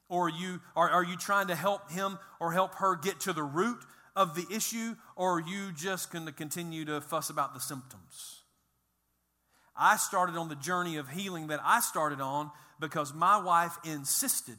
Or 0.08 0.26
are 0.26 0.30
you, 0.30 0.60
are, 0.74 0.90
are 0.90 1.04
you 1.04 1.16
trying 1.16 1.48
to 1.48 1.54
help 1.54 1.90
him 1.92 2.18
or 2.40 2.52
help 2.52 2.74
her 2.76 2.96
get 2.96 3.20
to 3.20 3.32
the 3.32 3.42
root 3.42 3.78
of 4.16 4.34
the 4.34 4.46
issue? 4.54 4.96
Or 5.16 5.38
are 5.38 5.40
you 5.40 5.72
just 5.72 6.12
going 6.12 6.26
to 6.26 6.32
continue 6.32 6.84
to 6.86 7.00
fuss 7.00 7.30
about 7.30 7.54
the 7.54 7.60
symptoms? 7.60 8.42
I 9.76 9.96
started 9.96 10.36
on 10.36 10.48
the 10.48 10.56
journey 10.56 10.96
of 10.96 11.08
healing 11.08 11.46
that 11.48 11.60
I 11.64 11.80
started 11.80 12.20
on 12.20 12.50
because 12.78 13.14
my 13.14 13.38
wife 13.38 13.76
insisted 13.84 14.56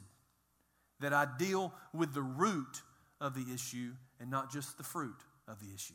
that 1.00 1.12
I 1.12 1.26
deal 1.38 1.72
with 1.92 2.14
the 2.14 2.22
root 2.22 2.82
of 3.20 3.34
the 3.34 3.52
issue 3.52 3.92
and 4.20 4.30
not 4.30 4.52
just 4.52 4.78
the 4.78 4.84
fruit 4.84 5.20
of 5.46 5.60
the 5.60 5.74
issue. 5.74 5.94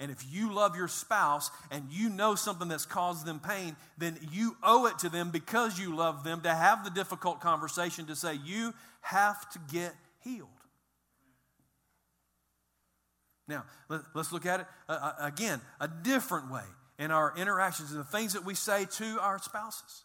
And 0.00 0.10
if 0.10 0.24
you 0.28 0.52
love 0.52 0.76
your 0.76 0.88
spouse 0.88 1.50
and 1.70 1.84
you 1.90 2.10
know 2.10 2.34
something 2.34 2.68
that's 2.68 2.86
caused 2.86 3.26
them 3.26 3.40
pain, 3.40 3.76
then 3.96 4.18
you 4.32 4.56
owe 4.62 4.86
it 4.86 4.98
to 5.00 5.08
them 5.08 5.30
because 5.30 5.78
you 5.78 5.94
love 5.94 6.24
them 6.24 6.40
to 6.42 6.52
have 6.52 6.84
the 6.84 6.90
difficult 6.90 7.40
conversation 7.40 8.06
to 8.06 8.16
say, 8.16 8.34
you 8.44 8.74
have 9.02 9.48
to 9.50 9.60
get 9.72 9.94
healed. 10.20 10.48
Now, 13.46 13.64
let, 13.88 14.00
us 14.14 14.32
look 14.32 14.46
at 14.46 14.60
it 14.60 14.66
uh, 14.88 14.92
uh, 14.92 15.12
again, 15.20 15.60
a 15.80 15.88
different 15.88 16.50
way 16.50 16.62
in 16.98 17.10
our 17.10 17.34
interactions 17.36 17.90
and 17.90 18.00
the 18.00 18.04
things 18.04 18.32
that 18.32 18.44
we 18.44 18.54
say 18.54 18.86
to 18.96 19.18
our 19.20 19.38
spouses. 19.38 20.04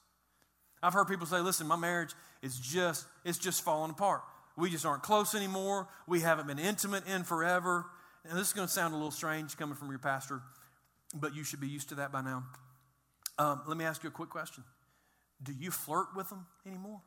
I've 0.82 0.94
heard 0.94 1.08
people 1.08 1.26
say, 1.26 1.40
listen, 1.40 1.68
my 1.68 1.76
marriage 1.76 2.12
is 2.42 2.58
just, 2.58 3.06
it's 3.24 3.38
just 3.38 3.64
falling 3.64 3.92
apart. 3.92 4.22
We 4.58 4.70
just 4.70 4.86
aren't 4.86 5.04
close 5.04 5.36
anymore. 5.36 5.88
We 6.08 6.22
haven't 6.22 6.48
been 6.48 6.60
intimate 6.60 7.08
in 7.08 7.24
forever. 7.24 7.86
And 8.28 8.38
this 8.38 8.48
is 8.48 8.54
going 8.54 8.68
to 8.68 8.74
sound 8.74 8.94
a 8.94 8.98
little 8.98 9.12
strange 9.12 9.56
coming 9.58 9.76
from 9.76 9.90
your 9.90 10.00
pastor, 10.00 10.42
but 11.14 11.34
you 11.34 11.44
should 11.44 11.62
be 11.62 11.68
used 11.68 11.90
to 11.90 11.96
that 11.96 12.12
by 12.12 12.22
now. 12.22 12.44
Um, 13.38 13.62
let 13.68 13.78
me 13.78 13.86
ask 13.86 14.04
you 14.04 14.10
a 14.10 14.12
quick 14.12 14.30
question 14.30 14.64
Do 15.42 15.54
you 15.54 15.72
flirt 15.72 16.08
with 16.16 16.30
them 16.30 16.46
anymore? 16.66 17.02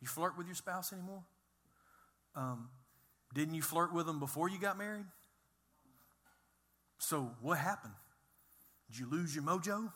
You 0.00 0.08
flirt 0.08 0.36
with 0.36 0.46
your 0.46 0.56
spouse 0.56 0.92
anymore? 0.92 1.22
Um, 2.34 2.68
didn't 3.32 3.54
you 3.54 3.62
flirt 3.62 3.92
with 3.92 4.06
them 4.06 4.18
before 4.18 4.48
you 4.48 4.58
got 4.58 4.76
married? 4.78 5.06
So 6.98 7.30
what 7.40 7.58
happened? 7.58 7.94
Did 8.90 9.00
you 9.00 9.10
lose 9.10 9.34
your 9.34 9.44
mojo? 9.44 9.90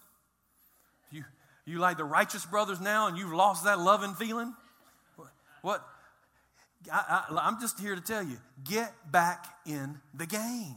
You, 1.11 1.25
you 1.65 1.79
like 1.79 1.99
the 1.99 2.05
righteous 2.05 2.45
brothers 2.45 2.81
now 2.81 3.09
and 3.09 3.17
you've 3.17 3.33
lost 3.33 3.65
that 3.65 3.79
loving 3.79 4.15
feeling? 4.15 4.55
What? 5.63 5.85
I, 6.93 7.25
am 7.43 7.59
just 7.61 7.81
here 7.81 7.95
to 7.95 8.01
tell 8.01 8.23
you 8.23 8.39
get 8.65 8.93
back 9.11 9.47
in 9.67 9.99
the 10.15 10.27
game. 10.27 10.77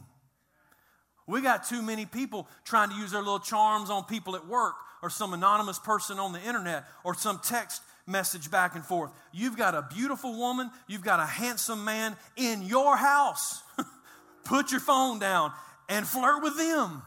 We 1.26 1.40
got 1.40 1.64
too 1.68 1.82
many 1.82 2.06
people 2.06 2.48
trying 2.64 2.90
to 2.90 2.96
use 2.96 3.12
their 3.12 3.20
little 3.20 3.38
charms 3.38 3.88
on 3.88 4.04
people 4.04 4.34
at 4.34 4.48
work 4.48 4.74
or 5.02 5.10
some 5.10 5.32
anonymous 5.32 5.78
person 5.78 6.18
on 6.18 6.32
the 6.32 6.40
internet 6.40 6.84
or 7.04 7.14
some 7.14 7.40
text 7.42 7.82
message 8.10 8.50
back 8.50 8.74
and 8.74 8.84
forth. 8.84 9.10
You've 9.32 9.56
got 9.56 9.74
a 9.74 9.86
beautiful 9.94 10.36
woman, 10.36 10.70
you've 10.86 11.04
got 11.04 11.20
a 11.20 11.26
handsome 11.26 11.84
man 11.84 12.16
in 12.36 12.62
your 12.62 12.96
house. 12.96 13.62
Put 14.44 14.72
your 14.72 14.80
phone 14.80 15.18
down 15.18 15.52
and 15.88 16.06
flirt 16.06 16.42
with 16.42 16.56
them. 16.56 17.02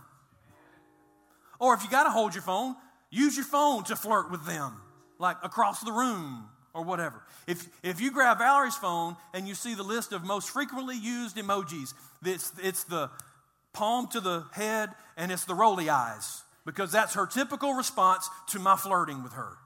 Or 1.59 1.73
if 1.73 1.83
you 1.83 1.89
got 1.89 2.03
to 2.03 2.09
hold 2.09 2.33
your 2.33 2.43
phone, 2.43 2.75
Use 3.13 3.35
your 3.35 3.45
phone 3.45 3.83
to 3.83 3.95
flirt 3.95 4.31
with 4.31 4.43
them, 4.47 4.73
like 5.19 5.37
across 5.43 5.81
the 5.81 5.91
room 5.91 6.49
or 6.73 6.81
whatever. 6.83 7.21
If, 7.45 7.69
if 7.83 8.01
you 8.01 8.09
grab 8.09 8.39
Valerie's 8.39 8.75
phone 8.75 9.17
and 9.35 9.47
you 9.47 9.53
see 9.53 9.75
the 9.75 9.83
list 9.83 10.13
of 10.13 10.23
most 10.23 10.49
frequently 10.49 10.97
used 10.97 11.37
emojis, 11.37 11.93
it's, 12.25 12.51
it's 12.63 12.85
the 12.85 13.11
palm 13.71 14.07
to 14.07 14.19
the 14.19 14.45
head 14.53 14.89
and 15.15 15.31
it's 15.31 15.45
the 15.45 15.53
roly 15.53 15.91
eyes 15.91 16.41
because 16.65 16.91
that's 16.91 17.13
her 17.13 17.27
typical 17.27 17.75
response 17.75 18.27
to 18.47 18.57
my 18.57 18.75
flirting 18.75 19.21
with 19.21 19.33
her. 19.33 19.57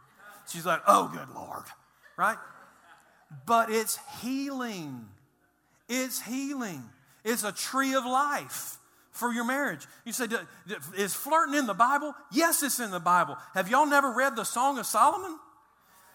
She's 0.47 0.65
like, 0.65 0.81
oh, 0.87 1.11
good 1.13 1.33
Lord, 1.35 1.63
right? 2.17 2.37
But 3.45 3.69
it's 3.69 3.99
healing. 4.21 5.05
It's 5.89 6.21
healing. 6.21 6.83
It's 7.23 7.43
a 7.43 7.51
tree 7.51 7.93
of 7.93 8.05
life 8.05 8.77
for 9.11 9.33
your 9.33 9.43
marriage. 9.43 9.85
You 10.05 10.13
say, 10.13 10.27
is 10.95 11.13
flirting 11.13 11.55
in 11.55 11.67
the 11.67 11.73
Bible? 11.73 12.13
Yes, 12.31 12.63
it's 12.63 12.79
in 12.79 12.91
the 12.91 12.99
Bible. 12.99 13.37
Have 13.53 13.69
y'all 13.69 13.85
never 13.85 14.11
read 14.11 14.35
the 14.35 14.45
Song 14.45 14.79
of 14.79 14.85
Solomon? 14.85 15.37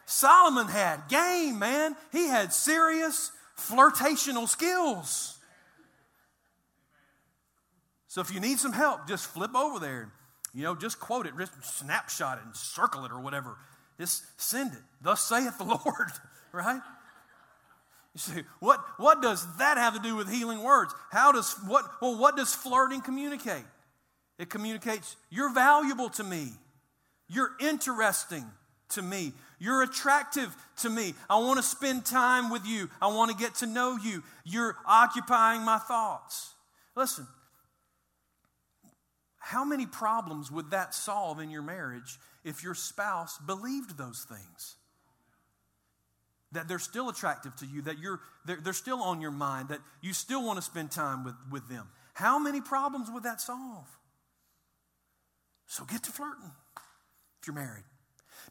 Solomon 0.07 0.68
had 0.68 1.09
game, 1.09 1.59
man. 1.59 1.95
He 2.11 2.27
had 2.27 2.53
serious 2.53 3.31
flirtational 3.59 4.49
skills. 4.49 5.38
So 8.09 8.21
if 8.21 8.33
you 8.33 8.40
need 8.40 8.59
some 8.59 8.73
help, 8.73 9.07
just 9.09 9.27
flip 9.27 9.55
over 9.55 9.79
there. 9.79 10.12
You 10.55 10.64
know, 10.64 10.75
just 10.75 11.01
quote 11.01 11.27
it, 11.27 11.33
just 11.38 11.79
snapshot 11.79 12.38
it 12.38 12.45
and 12.45 12.55
circle 12.55 13.05
it 13.05 13.12
or 13.12 13.21
whatever. 13.21 13.57
Just 14.03 14.25
send 14.37 14.73
it. 14.73 14.81
Thus 15.01 15.23
saith 15.23 15.59
the 15.59 15.65
Lord, 15.65 16.11
right? 16.51 16.81
You 18.12 18.19
say, 18.19 18.43
what, 18.59 18.81
what 18.97 19.23
does 19.23 19.47
that 19.59 19.79
have 19.79 19.95
to 19.95 20.01
do 20.01 20.17
with 20.17 20.29
healing 20.29 20.61
words? 20.61 20.93
How 21.12 21.31
does, 21.31 21.55
what, 21.69 21.85
well, 22.01 22.19
what 22.19 22.37
does 22.37 22.53
flirting 22.53 23.01
communicate? 23.01 23.62
It 24.41 24.51
communicates, 24.51 25.15
you're 25.31 25.55
valuable 25.55 26.09
to 26.11 26.25
me. 26.25 26.49
You're 27.29 27.53
interesting 27.61 28.45
to 28.88 29.03
me. 29.03 29.35
You're 29.61 29.85
attractive 29.85 30.53
to 30.79 30.91
me. 30.91 31.15
I 31.31 31.38
want 31.38 31.59
to 31.59 31.62
spend 31.62 32.05
time 32.05 32.51
with 32.51 32.67
you. 32.67 32.91
I 33.01 33.07
want 33.07 33.31
to 33.31 33.37
get 33.37 33.55
to 33.57 33.67
know 33.67 33.97
you. 34.03 34.25
You're 34.45 34.75
occupying 34.85 35.62
my 35.62 35.79
thoughts. 35.79 36.55
Listen, 36.97 37.29
how 39.42 39.64
many 39.64 39.87
problems 39.87 40.50
would 40.50 40.70
that 40.70 40.94
solve 40.94 41.40
in 41.40 41.50
your 41.50 41.62
marriage 41.62 42.18
if 42.44 42.62
your 42.62 42.74
spouse 42.74 43.38
believed 43.38 43.98
those 43.98 44.26
things? 44.28 44.76
that 46.52 46.68
they're 46.68 46.78
still 46.78 47.09
attractive 47.09 47.57
to 47.57 47.66
you, 47.66 47.83
that 47.83 47.98
you're, 47.98 48.20
they're, 48.44 48.59
they're 48.62 48.72
still 48.72 49.02
on 49.02 49.20
your 49.20 49.31
mind, 49.31 49.70
that 49.70 49.81
you 50.00 50.12
still 50.12 50.44
want 50.44 50.59
to 50.59 50.62
spend 50.62 50.90
time 50.90 51.24
with, 51.24 51.35
with 51.50 51.68
them. 51.68 51.88
How 52.14 52.38
many 52.38 52.61
problems 52.61 53.09
would 53.11 53.22
that 53.22 53.40
solve? 53.40 53.87
So 55.66 55.85
get 55.85 56.02
to 56.05 56.12
flirting 56.12 56.50
if 57.40 57.46
you're 57.46 57.55
married. 57.55 57.85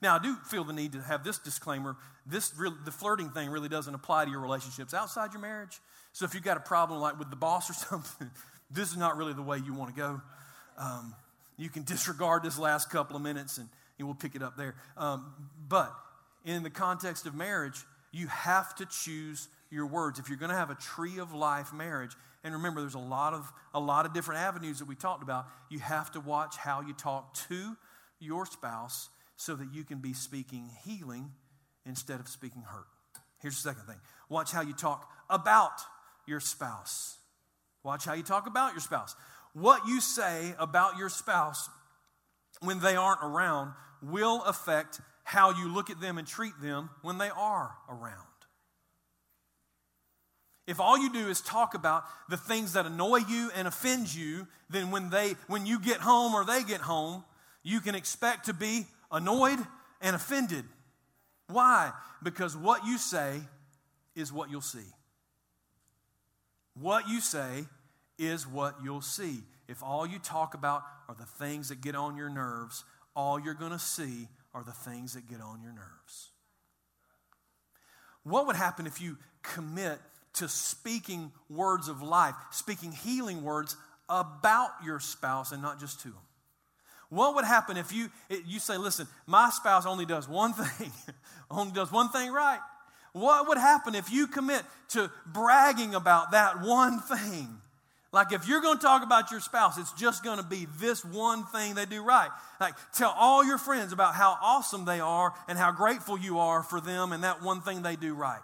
Now, 0.01 0.15
I 0.15 0.19
do 0.19 0.35
feel 0.49 0.63
the 0.63 0.73
need 0.73 0.93
to 0.93 1.01
have 1.01 1.23
this 1.23 1.37
disclaimer. 1.37 1.95
This 2.25 2.53
really, 2.57 2.77
the 2.85 2.91
flirting 2.91 3.29
thing 3.29 3.49
really 3.49 3.69
doesn't 3.69 3.93
apply 3.93 4.25
to 4.25 4.31
your 4.31 4.39
relationships 4.39 4.93
outside 4.95 5.31
your 5.31 5.41
marriage. 5.41 5.79
So 6.11 6.25
if 6.25 6.33
you've 6.33 6.43
got 6.43 6.57
a 6.57 6.61
problem 6.61 6.99
like 6.99 7.19
with 7.19 7.29
the 7.29 7.35
boss 7.35 7.69
or 7.69 7.73
something, 7.89 8.31
this 8.71 8.89
is 8.89 8.97
not 8.97 9.15
really 9.15 9.33
the 9.33 9.43
way 9.43 9.59
you 9.59 9.73
want 9.73 9.93
to 9.93 9.95
go. 9.95 10.21
Um, 10.77 11.15
you 11.57 11.69
can 11.69 11.83
disregard 11.85 12.43
this 12.43 12.57
last 12.57 12.89
couple 12.89 13.15
of 13.15 13.21
minutes 13.21 13.57
and, 13.57 13.69
we'll 13.99 14.15
pick 14.15 14.33
it 14.33 14.41
up 14.41 14.57
there. 14.57 14.73
Um, 14.97 15.31
but 15.69 15.93
in 16.43 16.63
the 16.63 16.71
context 16.71 17.27
of 17.27 17.35
marriage, 17.35 17.85
you 18.11 18.25
have 18.25 18.73
to 18.77 18.87
choose 18.87 19.47
your 19.69 19.85
words. 19.85 20.17
If 20.17 20.27
you're 20.27 20.39
going 20.39 20.49
to 20.49 20.57
have 20.57 20.71
a 20.71 20.75
tree 20.75 21.19
of 21.19 21.35
life 21.35 21.71
marriage, 21.71 22.13
and 22.43 22.53
remember, 22.55 22.81
there's 22.81 22.95
a 22.95 22.97
lot 22.97 23.35
of 23.35 23.51
a 23.75 23.79
lot 23.79 24.07
of 24.07 24.13
different 24.13 24.41
avenues 24.41 24.79
that 24.79 24.87
we 24.87 24.95
talked 24.95 25.21
about. 25.21 25.45
You 25.69 25.77
have 25.79 26.11
to 26.13 26.19
watch 26.19 26.57
how 26.57 26.81
you 26.81 26.93
talk 26.93 27.35
to 27.49 27.77
your 28.19 28.47
spouse 28.47 29.09
so 29.35 29.55
that 29.55 29.73
you 29.73 29.83
can 29.83 29.99
be 29.99 30.13
speaking 30.13 30.69
healing 30.83 31.31
instead 31.85 32.19
of 32.19 32.27
speaking 32.27 32.63
hurt. 32.63 32.87
Here's 33.39 33.61
the 33.61 33.69
second 33.69 33.85
thing. 33.85 33.99
Watch 34.29 34.51
how 34.51 34.61
you 34.61 34.73
talk 34.73 35.11
about 35.29 35.81
your 36.27 36.39
spouse. 36.39 37.17
Watch 37.83 38.05
how 38.05 38.13
you 38.13 38.23
talk 38.23 38.47
about 38.47 38.73
your 38.73 38.81
spouse. 38.81 39.15
What 39.53 39.87
you 39.87 39.99
say 40.01 40.55
about 40.57 40.97
your 40.97 41.09
spouse 41.09 41.69
when 42.61 42.79
they 42.79 42.95
aren't 42.95 43.23
around 43.23 43.73
will 44.01 44.43
affect 44.43 45.01
how 45.23 45.51
you 45.51 45.73
look 45.73 45.89
at 45.89 46.01
them 46.01 46.17
and 46.17 46.27
treat 46.27 46.53
them 46.61 46.89
when 47.01 47.17
they 47.17 47.29
are 47.29 47.71
around. 47.89 48.27
If 50.67 50.79
all 50.79 50.97
you 50.97 51.11
do 51.11 51.27
is 51.27 51.41
talk 51.41 51.73
about 51.73 52.03
the 52.29 52.37
things 52.37 52.73
that 52.73 52.85
annoy 52.85 53.17
you 53.27 53.51
and 53.55 53.67
offend 53.67 54.13
you, 54.13 54.47
then 54.69 54.91
when 54.91 55.09
they 55.09 55.35
when 55.47 55.65
you 55.65 55.79
get 55.79 55.97
home 55.97 56.33
or 56.33 56.45
they 56.45 56.63
get 56.63 56.81
home, 56.81 57.25
you 57.63 57.81
can 57.81 57.95
expect 57.95 58.45
to 58.45 58.53
be 58.53 58.85
annoyed 59.11 59.59
and 60.01 60.15
offended. 60.15 60.63
Why? 61.47 61.91
Because 62.23 62.55
what 62.55 62.85
you 62.85 62.97
say 62.97 63.41
is 64.15 64.31
what 64.31 64.49
you'll 64.49 64.61
see. 64.61 64.79
What 66.73 67.09
you 67.09 67.19
say 67.19 67.65
is 68.21 68.47
what 68.47 68.75
you'll 68.83 69.01
see. 69.01 69.39
If 69.67 69.83
all 69.83 70.05
you 70.05 70.19
talk 70.19 70.53
about 70.53 70.83
are 71.09 71.15
the 71.15 71.25
things 71.25 71.69
that 71.69 71.81
get 71.81 71.95
on 71.95 72.15
your 72.15 72.29
nerves, 72.29 72.83
all 73.15 73.39
you're 73.39 73.53
going 73.53 73.71
to 73.71 73.79
see 73.79 74.27
are 74.53 74.63
the 74.63 74.71
things 74.71 75.13
that 75.13 75.27
get 75.27 75.41
on 75.41 75.61
your 75.61 75.73
nerves. 75.73 76.29
What 78.23 78.47
would 78.47 78.55
happen 78.55 78.85
if 78.85 79.01
you 79.01 79.17
commit 79.41 79.99
to 80.33 80.47
speaking 80.47 81.31
words 81.49 81.87
of 81.87 82.01
life, 82.01 82.35
speaking 82.51 82.91
healing 82.91 83.43
words 83.43 83.75
about 84.07 84.69
your 84.85 84.99
spouse 84.99 85.51
and 85.51 85.61
not 85.61 85.79
just 85.79 86.01
to 86.01 86.09
them? 86.09 86.17
What 87.09 87.35
would 87.35 87.45
happen 87.45 87.75
if 87.75 87.91
you, 87.91 88.09
you 88.45 88.59
say, 88.59 88.77
listen, 88.77 89.07
my 89.25 89.49
spouse 89.49 89.85
only 89.85 90.05
does 90.05 90.29
one 90.29 90.53
thing, 90.53 90.91
only 91.49 91.73
does 91.73 91.91
one 91.91 92.09
thing 92.09 92.31
right? 92.31 92.59
What 93.13 93.47
would 93.49 93.57
happen 93.57 93.95
if 93.95 94.11
you 94.11 94.27
commit 94.27 94.63
to 94.89 95.11
bragging 95.25 95.95
about 95.95 96.31
that 96.31 96.61
one 96.61 96.99
thing? 97.01 97.57
Like 98.13 98.33
if 98.33 98.47
you're 98.47 98.61
going 98.61 98.77
to 98.77 98.83
talk 98.83 99.03
about 99.03 99.31
your 99.31 99.39
spouse, 99.39 99.77
it's 99.77 99.93
just 99.93 100.23
going 100.23 100.37
to 100.37 100.43
be 100.43 100.67
this 100.79 101.05
one 101.05 101.45
thing 101.45 101.75
they 101.75 101.85
do 101.85 102.03
right. 102.03 102.29
Like 102.59 102.73
tell 102.93 103.13
all 103.17 103.43
your 103.45 103.57
friends 103.57 103.93
about 103.93 104.15
how 104.15 104.37
awesome 104.41 104.83
they 104.83 104.99
are 104.99 105.33
and 105.47 105.57
how 105.57 105.71
grateful 105.71 106.19
you 106.19 106.39
are 106.39 106.61
for 106.61 106.81
them 106.81 107.13
and 107.13 107.23
that 107.23 107.41
one 107.41 107.61
thing 107.61 107.81
they 107.81 107.95
do 107.95 108.13
right. 108.13 108.41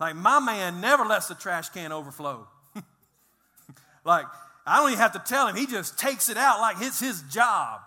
Like 0.00 0.16
my 0.16 0.40
man 0.40 0.80
never 0.80 1.04
lets 1.04 1.28
the 1.28 1.34
trash 1.34 1.68
can 1.68 1.92
overflow. 1.92 2.46
like 4.04 4.24
I 4.66 4.78
don't 4.78 4.90
even 4.90 5.00
have 5.00 5.12
to 5.12 5.18
tell 5.18 5.46
him, 5.46 5.56
he 5.56 5.66
just 5.66 5.98
takes 5.98 6.30
it 6.30 6.38
out 6.38 6.60
like 6.60 6.76
it's 6.80 7.00
his 7.00 7.22
job. 7.30 7.80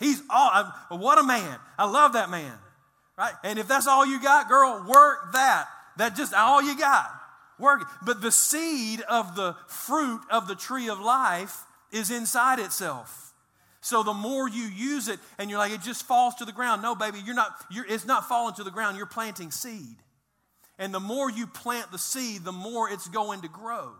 He's 0.00 0.22
all, 0.30 0.72
what 0.90 1.18
a 1.18 1.24
man. 1.24 1.58
I 1.76 1.90
love 1.90 2.14
that 2.14 2.30
man. 2.30 2.54
Right? 3.18 3.34
And 3.42 3.58
if 3.58 3.66
that's 3.66 3.88
all 3.88 4.06
you 4.06 4.22
got, 4.22 4.48
girl, 4.48 4.84
work 4.88 5.32
that. 5.32 5.66
That 5.96 6.14
just 6.14 6.32
all 6.32 6.62
you 6.62 6.78
got. 6.78 7.10
But 7.58 8.20
the 8.20 8.32
seed 8.32 9.00
of 9.02 9.36
the 9.36 9.56
fruit 9.66 10.20
of 10.30 10.48
the 10.48 10.54
tree 10.54 10.88
of 10.88 11.00
life 11.00 11.64
is 11.92 12.10
inside 12.10 12.58
itself. 12.58 13.32
So 13.80 14.02
the 14.02 14.14
more 14.14 14.48
you 14.48 14.64
use 14.64 15.08
it 15.08 15.18
and 15.38 15.48
you're 15.48 15.58
like, 15.58 15.72
it 15.72 15.82
just 15.82 16.04
falls 16.04 16.34
to 16.36 16.44
the 16.44 16.52
ground. 16.52 16.82
No, 16.82 16.94
baby, 16.94 17.20
you're 17.24 17.34
not, 17.34 17.52
you're, 17.70 17.86
it's 17.86 18.04
not 18.04 18.28
falling 18.28 18.54
to 18.56 18.64
the 18.64 18.70
ground. 18.70 18.96
You're 18.96 19.06
planting 19.06 19.50
seed. 19.50 19.96
And 20.78 20.92
the 20.92 21.00
more 21.00 21.30
you 21.30 21.46
plant 21.46 21.90
the 21.90 21.98
seed, 21.98 22.44
the 22.44 22.52
more 22.52 22.90
it's 22.90 23.08
going 23.08 23.42
to 23.42 23.48
grow. 23.48 23.92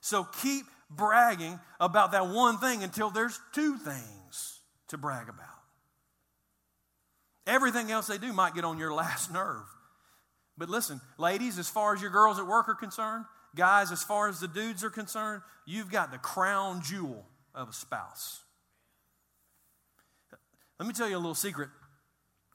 So 0.00 0.24
keep 0.42 0.66
bragging 0.90 1.58
about 1.80 2.12
that 2.12 2.28
one 2.28 2.58
thing 2.58 2.82
until 2.82 3.10
there's 3.10 3.38
two 3.52 3.76
things 3.76 4.60
to 4.88 4.98
brag 4.98 5.28
about. 5.28 5.46
Everything 7.46 7.90
else 7.90 8.06
they 8.06 8.18
do 8.18 8.32
might 8.32 8.54
get 8.54 8.64
on 8.64 8.78
your 8.78 8.92
last 8.92 9.32
nerve. 9.32 9.66
But 10.58 10.68
listen, 10.70 11.00
ladies, 11.18 11.58
as 11.58 11.68
far 11.68 11.94
as 11.94 12.00
your 12.00 12.10
girls 12.10 12.38
at 12.38 12.46
work 12.46 12.68
are 12.68 12.74
concerned, 12.74 13.24
guys, 13.54 13.92
as 13.92 14.02
far 14.02 14.28
as 14.28 14.40
the 14.40 14.48
dudes 14.48 14.84
are 14.84 14.90
concerned, 14.90 15.42
you've 15.66 15.90
got 15.90 16.10
the 16.10 16.18
crown 16.18 16.82
jewel 16.82 17.26
of 17.54 17.68
a 17.68 17.72
spouse. 17.72 18.40
Let 20.78 20.86
me 20.86 20.92
tell 20.92 21.08
you 21.08 21.16
a 21.16 21.18
little 21.18 21.34
secret. 21.34 21.70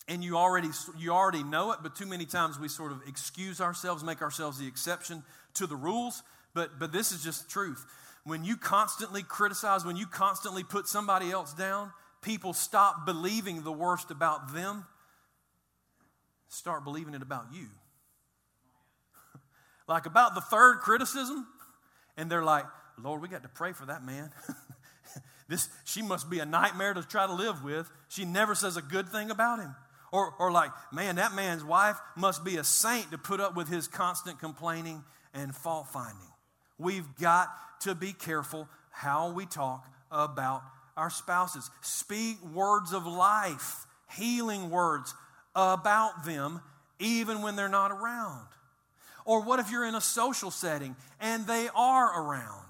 And 0.08 0.24
you 0.24 0.36
already, 0.36 0.70
you 0.98 1.12
already 1.12 1.44
know 1.44 1.72
it, 1.72 1.80
but 1.84 1.96
too 1.96 2.06
many 2.06 2.26
times 2.26 2.60
we 2.60 2.68
sort 2.68 2.92
of 2.92 3.02
excuse 3.08 3.62
ourselves, 3.62 4.04
make 4.04 4.22
ourselves 4.22 4.58
the 4.58 4.68
exception 4.68 5.24
to 5.56 5.68
the 5.68 5.76
rules. 5.76 6.24
But, 6.54 6.80
but 6.80 6.92
this 6.92 7.12
is 7.12 7.24
just 7.24 7.50
truth. 7.50 7.86
When 8.24 8.44
you 8.44 8.58
constantly 8.58 9.24
criticize, 9.24 9.86
when 9.86 9.96
you 9.96 10.06
constantly 10.06 10.64
put 10.64 10.88
somebody 10.88 11.32
else 11.32 11.54
down, 11.54 11.92
people 12.22 12.54
stop 12.54 13.06
believing 13.06 13.64
the 13.64 13.72
worst 13.72 14.12
about 14.12 14.54
them, 14.54 14.86
start 16.50 16.84
believing 16.84 17.14
it 17.14 17.22
about 17.22 17.46
you. 17.54 17.68
Like 19.92 20.06
about 20.06 20.36
the 20.36 20.42
third 20.42 20.80
criticism, 20.80 21.46
and 22.18 22.32
they're 22.32 22.44
like, 22.44 22.66
Lord, 23.02 23.22
we 23.22 23.28
got 23.28 23.44
to 23.44 23.50
pray 23.50 23.74
for 23.74 23.86
that 23.88 24.04
man. 24.04 24.32
this 25.50 25.70
she 25.84 26.02
must 26.02 26.30
be 26.30 26.40
a 26.40 26.46
nightmare 26.46 26.94
to 26.94 27.04
try 27.04 27.28
to 27.28 27.34
live 27.34 27.64
with. 27.64 27.92
She 28.08 28.26
never 28.26 28.56
says 28.56 28.78
a 28.78 28.82
good 28.82 29.10
thing 29.10 29.32
about 29.32 29.60
him. 29.60 29.76
Or, 30.14 30.34
or 30.40 30.52
like, 30.52 30.72
man, 30.92 31.16
that 31.18 31.34
man's 31.34 31.64
wife 31.64 31.98
must 32.18 32.44
be 32.44 32.58
a 32.58 32.64
saint 32.64 33.12
to 33.12 33.18
put 33.18 33.40
up 33.40 33.56
with 33.56 33.68
his 33.68 33.88
constant 33.88 34.40
complaining 34.40 35.04
and 35.34 35.56
fault 35.56 35.88
finding. 35.88 36.28
We've 36.78 37.16
got 37.20 37.50
to 37.82 37.96
be 37.96 38.14
careful 38.14 38.68
how 38.92 39.32
we 39.32 39.46
talk 39.46 39.88
about 40.10 40.64
our 40.98 41.10
spouses. 41.10 41.70
Speak 41.82 42.42
words 42.44 42.94
of 42.94 43.06
life, 43.06 43.86
healing 44.18 44.70
words 44.70 45.14
about 45.56 46.26
them, 46.26 46.62
even 47.00 47.42
when 47.42 47.56
they're 47.56 47.70
not 47.70 47.92
around. 47.92 48.48
Or 49.26 49.42
what 49.42 49.60
if 49.60 49.72
you're 49.72 49.86
in 49.86 49.96
a 49.96 50.02
social 50.02 50.52
setting 50.52 50.96
and 51.20 51.46
they 51.48 51.70
are 51.76 52.22
around? 52.22 52.66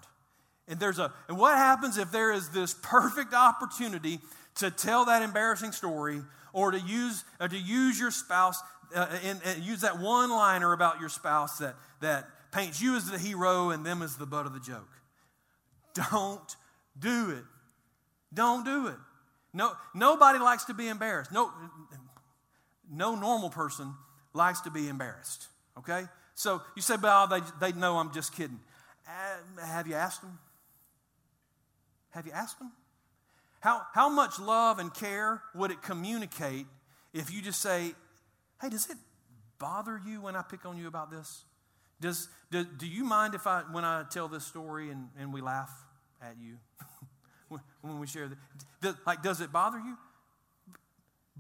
And 0.68 0.80
there's 0.80 1.00
a 1.00 1.12
and 1.28 1.38
what 1.38 1.58
happens 1.58 1.98
if 1.98 2.12
there 2.12 2.32
is 2.32 2.50
this 2.50 2.76
perfect 2.82 3.34
opportunity 3.34 4.20
to 4.56 4.72
tell 4.72 5.06
that 5.06 5.22
embarrassing 5.22 5.72
story 5.72 6.22
or 6.54 6.72
to 6.72 6.80
use 6.80 7.24
or 7.40 7.48
to 7.48 7.58
use 7.58 8.00
your 8.00 8.12
spouse 8.12 8.62
uh, 8.96 9.08
and, 9.24 9.40
and 9.46 9.64
use 9.64 9.82
that 9.82 10.00
one 10.00 10.30
liner 10.30 10.74
about 10.74 11.00
your 11.00 11.10
spouse 11.10 11.58
that 11.58 11.76
that 12.02 12.28
paints 12.52 12.82
you 12.82 12.96
as 12.96 13.10
the 13.10 13.18
hero 13.18 13.70
and 13.70 13.86
them 13.86 14.02
as 14.02 14.18
the 14.18 14.26
butt 14.26 14.46
of 14.46 14.54
the 14.54 14.60
joke. 14.60 14.90
Don't 15.94 16.56
do 16.98 17.32
it. 17.32 17.44
Don't 18.34 18.64
do 18.64 18.88
it. 18.88 18.96
No, 19.54 19.74
nobody 19.94 20.40
likes 20.40 20.66
to 20.66 20.74
be 20.74 20.88
embarrassed. 20.88 21.32
No, 21.32 21.52
no 22.90 23.16
normal 23.16 23.50
person 23.50 23.94
likes 24.34 24.62
to 24.62 24.70
be 24.70 24.88
embarrassed. 24.88 25.48
Okay? 25.78 26.04
So 26.36 26.62
you 26.76 26.82
say, 26.82 26.96
well, 27.02 27.28
they, 27.28 27.42
they 27.60 27.72
know 27.74 27.98
I'm 27.98 28.14
just 28.14 28.36
kidding. 28.36 28.60
Uh, 29.08 29.66
have 29.66 29.88
you 29.88 29.96
asked 29.96 30.22
them? 30.22 30.40
Have 32.12 32.26
you 32.26 32.32
asked 32.32 32.60
them? 32.60 32.72
How, 33.60 33.84
how 33.94 34.10
much 34.10 34.40
love 34.40 34.80
and 34.80 34.94
care 34.94 35.42
would 35.54 35.72
it 35.72 35.82
communicate 35.82 36.66
if 37.14 37.32
you 37.32 37.42
just 37.42 37.62
say, 37.62 37.94
hey, 38.62 38.70
does 38.70 38.90
it 38.90 38.98
bother 39.60 40.02
you 40.06 40.22
when 40.22 40.36
I 40.36 40.42
pick 40.42 40.66
on 40.66 40.78
you 40.78 40.88
about 40.88 41.12
this? 41.12 41.44
Does, 42.00 42.28
do, 42.50 42.64
do 42.64 42.88
you 42.88 43.04
mind 43.04 43.36
if 43.36 43.46
I, 43.46 43.62
when 43.72 43.86
I 43.86 44.04
tell 44.10 44.28
this 44.28 44.46
story 44.46 44.90
and, 44.90 45.10
and 45.20 45.32
we 45.32 45.42
laugh 45.42 45.72
at 46.22 46.36
you? 46.42 46.58
when 47.82 48.00
we 48.00 48.08
share 48.08 48.30
that. 48.82 48.96
Like, 49.06 49.22
does 49.22 49.42
it 49.42 49.52
bother 49.52 49.78
you? 49.78 49.98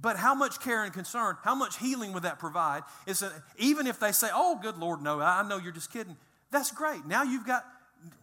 But 0.01 0.17
how 0.17 0.33
much 0.33 0.59
care 0.59 0.83
and 0.83 0.91
concern, 0.91 1.37
how 1.43 1.53
much 1.53 1.77
healing 1.77 2.13
would 2.13 2.23
that 2.23 2.39
provide? 2.39 2.83
Is 3.05 3.23
even 3.57 3.85
if 3.85 3.99
they 3.99 4.11
say, 4.11 4.29
"Oh, 4.33 4.57
good 4.61 4.77
Lord, 4.77 5.01
no, 5.01 5.21
I 5.21 5.47
know 5.47 5.57
you're 5.57 5.71
just 5.71 5.91
kidding," 5.91 6.17
that's 6.49 6.71
great. 6.71 7.05
Now 7.05 7.23
you've 7.23 7.45
got 7.45 7.65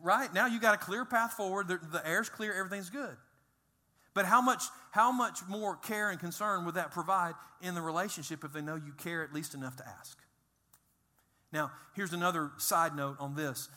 right 0.03 0.33
now 0.35 0.47
you've 0.47 0.63
got 0.63 0.75
a 0.75 0.79
clear 0.79 1.05
path 1.05 1.35
forward. 1.35 1.69
The, 1.69 1.79
the 1.93 2.07
air's 2.07 2.29
clear, 2.29 2.53
everything's 2.53 2.91
good. 2.91 3.17
But 4.15 4.25
how 4.25 4.41
much 4.41 4.65
how 4.91 5.13
much 5.13 5.47
more 5.49 5.77
care 5.77 6.11
and 6.11 6.19
concern 6.19 6.65
would 6.65 6.75
that 6.75 6.91
provide 6.91 7.35
in 7.61 7.75
the 7.75 7.83
relationship 7.83 8.43
if 8.43 8.53
they 8.53 8.63
know 8.63 8.75
you 8.75 8.93
care 8.93 9.23
at 9.23 9.33
least 9.33 9.55
enough 9.55 9.77
to 9.77 9.87
ask? 9.87 10.19
Now, 11.53 11.71
here's 11.95 12.13
another 12.13 12.51
side 12.59 12.97
note 12.97 13.17
on 13.21 13.35
this. 13.35 13.69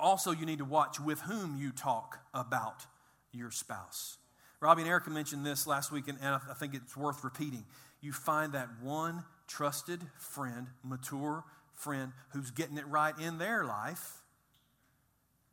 Also, 0.00 0.30
you 0.30 0.46
need 0.46 0.58
to 0.58 0.64
watch 0.64 1.00
with 1.00 1.20
whom 1.22 1.56
you 1.56 1.70
talk 1.70 2.20
about 2.32 2.86
your 3.32 3.50
spouse. 3.50 4.17
Robbie 4.60 4.82
and 4.82 4.90
Erica 4.90 5.10
mentioned 5.10 5.46
this 5.46 5.66
last 5.66 5.92
week, 5.92 6.08
and 6.08 6.18
I 6.20 6.54
think 6.58 6.74
it's 6.74 6.96
worth 6.96 7.22
repeating. 7.22 7.64
You 8.00 8.12
find 8.12 8.52
that 8.52 8.68
one 8.82 9.24
trusted 9.46 10.00
friend, 10.18 10.66
mature 10.82 11.44
friend, 11.74 12.12
who's 12.30 12.50
getting 12.50 12.76
it 12.76 12.86
right 12.88 13.14
in 13.18 13.38
their 13.38 13.64
life 13.64 14.22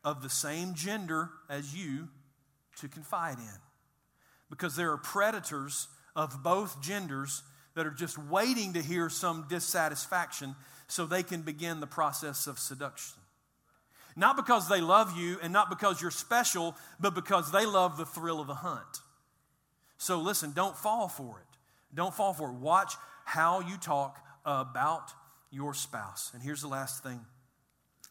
of 0.04 0.24
the 0.24 0.30
same 0.30 0.74
gender 0.74 1.30
as 1.50 1.76
you 1.76 2.10
to 2.78 2.88
confide 2.88 3.38
in. 3.38 3.60
Because 4.50 4.76
there 4.76 4.92
are 4.92 4.98
predators 4.98 5.88
of 6.16 6.44
both 6.44 6.82
genders 6.82 7.44
that 7.76 7.86
are 7.86 7.92
just 7.92 8.18
waiting 8.18 8.74
to 8.74 8.82
hear 8.82 9.10
some 9.10 9.46
dissatisfaction 9.50 10.56
so 10.88 11.06
they 11.06 11.24
can 11.24 11.42
begin 11.42 11.80
the 11.80 11.88
process 11.88 12.48
of 12.48 12.58
seduction. 12.58 13.18
Not 14.16 14.38
because 14.38 14.70
they 14.70 14.80
love 14.80 15.18
you 15.18 15.38
and 15.42 15.52
not 15.52 15.70
because 15.70 16.02
you're 16.02 16.12
special, 16.12 16.76
but 17.00 17.14
because 17.14 17.52
they 17.52 17.66
love 17.66 17.98
the 17.98 18.06
thrill 18.06 18.40
of 18.40 18.48
the 18.48 18.56
hunt. 18.56 19.02
So 19.98 20.20
listen, 20.20 20.54
don't 20.54 20.78
fall 20.78 21.08
for 21.08 21.40
it. 21.40 21.58
Don't 21.94 22.14
fall 22.14 22.34
for 22.34 22.50
it. 22.50 22.56
Watch 22.56 22.94
how 23.26 23.60
you 23.60 23.78
talk 23.78 24.24
about 24.46 25.12
your 25.52 25.74
spouse. 25.74 26.32
And 26.34 26.42
here's 26.42 26.62
the 26.62 26.68
last 26.68 27.04
thing 27.04 27.26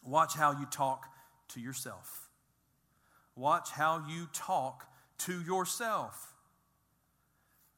watch 0.03 0.35
how 0.35 0.51
you 0.51 0.65
talk 0.65 1.07
to 1.49 1.59
yourself. 1.59 2.29
Watch 3.35 3.71
how 3.71 4.05
you 4.07 4.27
talk 4.31 4.85
to 5.19 5.41
yourself. 5.41 6.33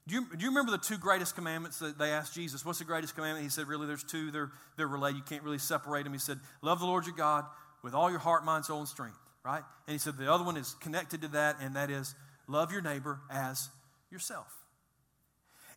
Do 0.08 0.16
you, 0.16 0.22
do 0.22 0.44
you 0.44 0.50
remember 0.50 0.72
the 0.72 0.78
two 0.78 0.98
greatest 0.98 1.36
commandments 1.36 1.80
that 1.80 1.98
they 1.98 2.12
asked 2.12 2.34
Jesus? 2.34 2.64
What's 2.66 2.80
the 2.80 2.86
greatest 2.86 3.16
commandment? 3.16 3.44
He 3.44 3.50
said, 3.50 3.68
Really, 3.68 3.88
there's 3.88 4.04
two. 4.04 4.32
They're, 4.32 4.52
they're 4.78 4.88
related. 4.88 5.18
You 5.18 5.24
can't 5.24 5.44
really 5.44 5.58
separate 5.58 6.04
them. 6.04 6.14
He 6.14 6.20
said, 6.20 6.40
Love 6.62 6.80
the 6.80 6.86
Lord 6.86 7.06
your 7.06 7.16
God 7.16 7.46
with 7.88 7.96
all 7.96 8.10
your 8.10 8.20
heart, 8.20 8.44
mind, 8.44 8.66
soul, 8.66 8.80
and 8.80 8.88
strength, 8.88 9.18
right? 9.46 9.64
And 9.88 9.94
he 9.94 9.98
said, 9.98 10.18
The 10.18 10.30
other 10.30 10.44
one 10.44 10.58
is 10.58 10.76
connected 10.82 11.22
to 11.22 11.30
that, 11.30 11.56
and 11.62 11.78
that 11.78 11.90
is 11.90 12.14
love 12.50 12.70
your 12.70 12.82
neighbor 12.82 13.22
as 13.32 13.70
yourself. 14.12 14.54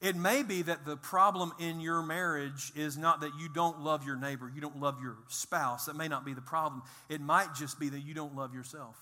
It 0.01 0.16
may 0.16 0.42
be 0.42 0.62
that 0.62 0.85
the 0.85 0.96
problem 0.96 1.53
in 1.61 1.79
your 1.79 2.03
marriage 2.03 2.73
is 2.75 2.99
not 2.99 3.20
that 3.20 3.31
you 3.38 3.49
don't 3.49 3.83
love 3.83 4.05
your 4.05 4.16
neighbor, 4.16 4.51
you 4.53 4.61
don't 4.61 4.81
love 4.81 5.01
your 5.01 5.18
spouse. 5.29 5.87
That 5.87 5.94
may 5.94 6.09
not 6.09 6.25
be 6.25 6.35
the 6.35 6.40
problem. 6.40 6.83
It 7.09 7.20
might 7.20 7.55
just 7.55 7.79
be 7.79 7.90
that 7.90 8.01
you 8.01 8.12
don't 8.12 8.35
love 8.35 8.55
yourself. 8.55 8.96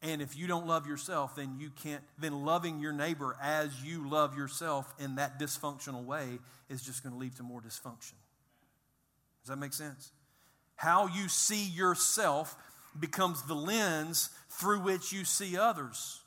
And 0.00 0.22
if 0.22 0.36
you 0.36 0.46
don't 0.46 0.68
love 0.68 0.86
yourself, 0.86 1.34
then 1.34 1.56
you 1.58 1.70
can't, 1.82 2.04
then 2.20 2.44
loving 2.44 2.78
your 2.78 2.92
neighbor 2.92 3.36
as 3.42 3.82
you 3.82 4.08
love 4.08 4.36
yourself 4.36 4.94
in 5.00 5.16
that 5.16 5.40
dysfunctional 5.40 6.04
way 6.04 6.38
is 6.68 6.82
just 6.82 7.02
going 7.02 7.14
to 7.14 7.18
lead 7.18 7.34
to 7.38 7.42
more 7.42 7.60
dysfunction. 7.60 8.12
Does 9.44 9.50
that 9.50 9.58
make 9.58 9.74
sense? 9.74 10.10
How 10.76 11.06
you 11.06 11.28
see 11.28 11.64
yourself 11.64 12.56
becomes 12.98 13.42
the 13.42 13.54
lens 13.54 14.30
through 14.48 14.80
which 14.80 15.12
you 15.12 15.24
see 15.24 15.58
others. 15.58 16.20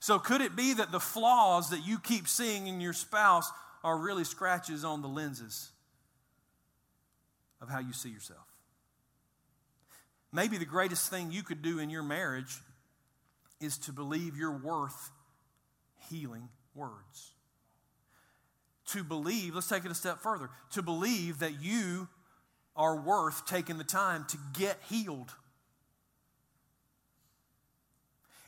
So, 0.00 0.18
could 0.18 0.40
it 0.40 0.56
be 0.56 0.74
that 0.74 0.90
the 0.90 1.00
flaws 1.00 1.70
that 1.70 1.86
you 1.86 1.98
keep 1.98 2.26
seeing 2.26 2.66
in 2.66 2.80
your 2.80 2.94
spouse 2.94 3.50
are 3.84 3.96
really 3.96 4.24
scratches 4.24 4.84
on 4.84 5.02
the 5.02 5.08
lenses 5.08 5.70
of 7.60 7.68
how 7.68 7.78
you 7.78 7.92
see 7.92 8.08
yourself? 8.08 8.46
Maybe 10.32 10.58
the 10.58 10.64
greatest 10.64 11.10
thing 11.10 11.30
you 11.30 11.42
could 11.42 11.62
do 11.62 11.78
in 11.78 11.90
your 11.90 12.02
marriage 12.02 12.58
is 13.60 13.76
to 13.78 13.92
believe 13.92 14.36
you're 14.36 14.56
worth 14.56 15.10
healing 16.08 16.48
words. 16.74 17.32
To 18.90 19.04
believe, 19.04 19.54
let's 19.54 19.68
take 19.68 19.84
it 19.84 19.90
a 19.90 19.94
step 19.94 20.20
further, 20.20 20.50
to 20.72 20.82
believe 20.82 21.38
that 21.40 21.62
you 21.62 22.08
are 22.74 23.00
worth 23.00 23.46
taking 23.46 23.78
the 23.78 23.84
time 23.84 24.24
to 24.30 24.38
get 24.58 24.78
healed. 24.88 25.32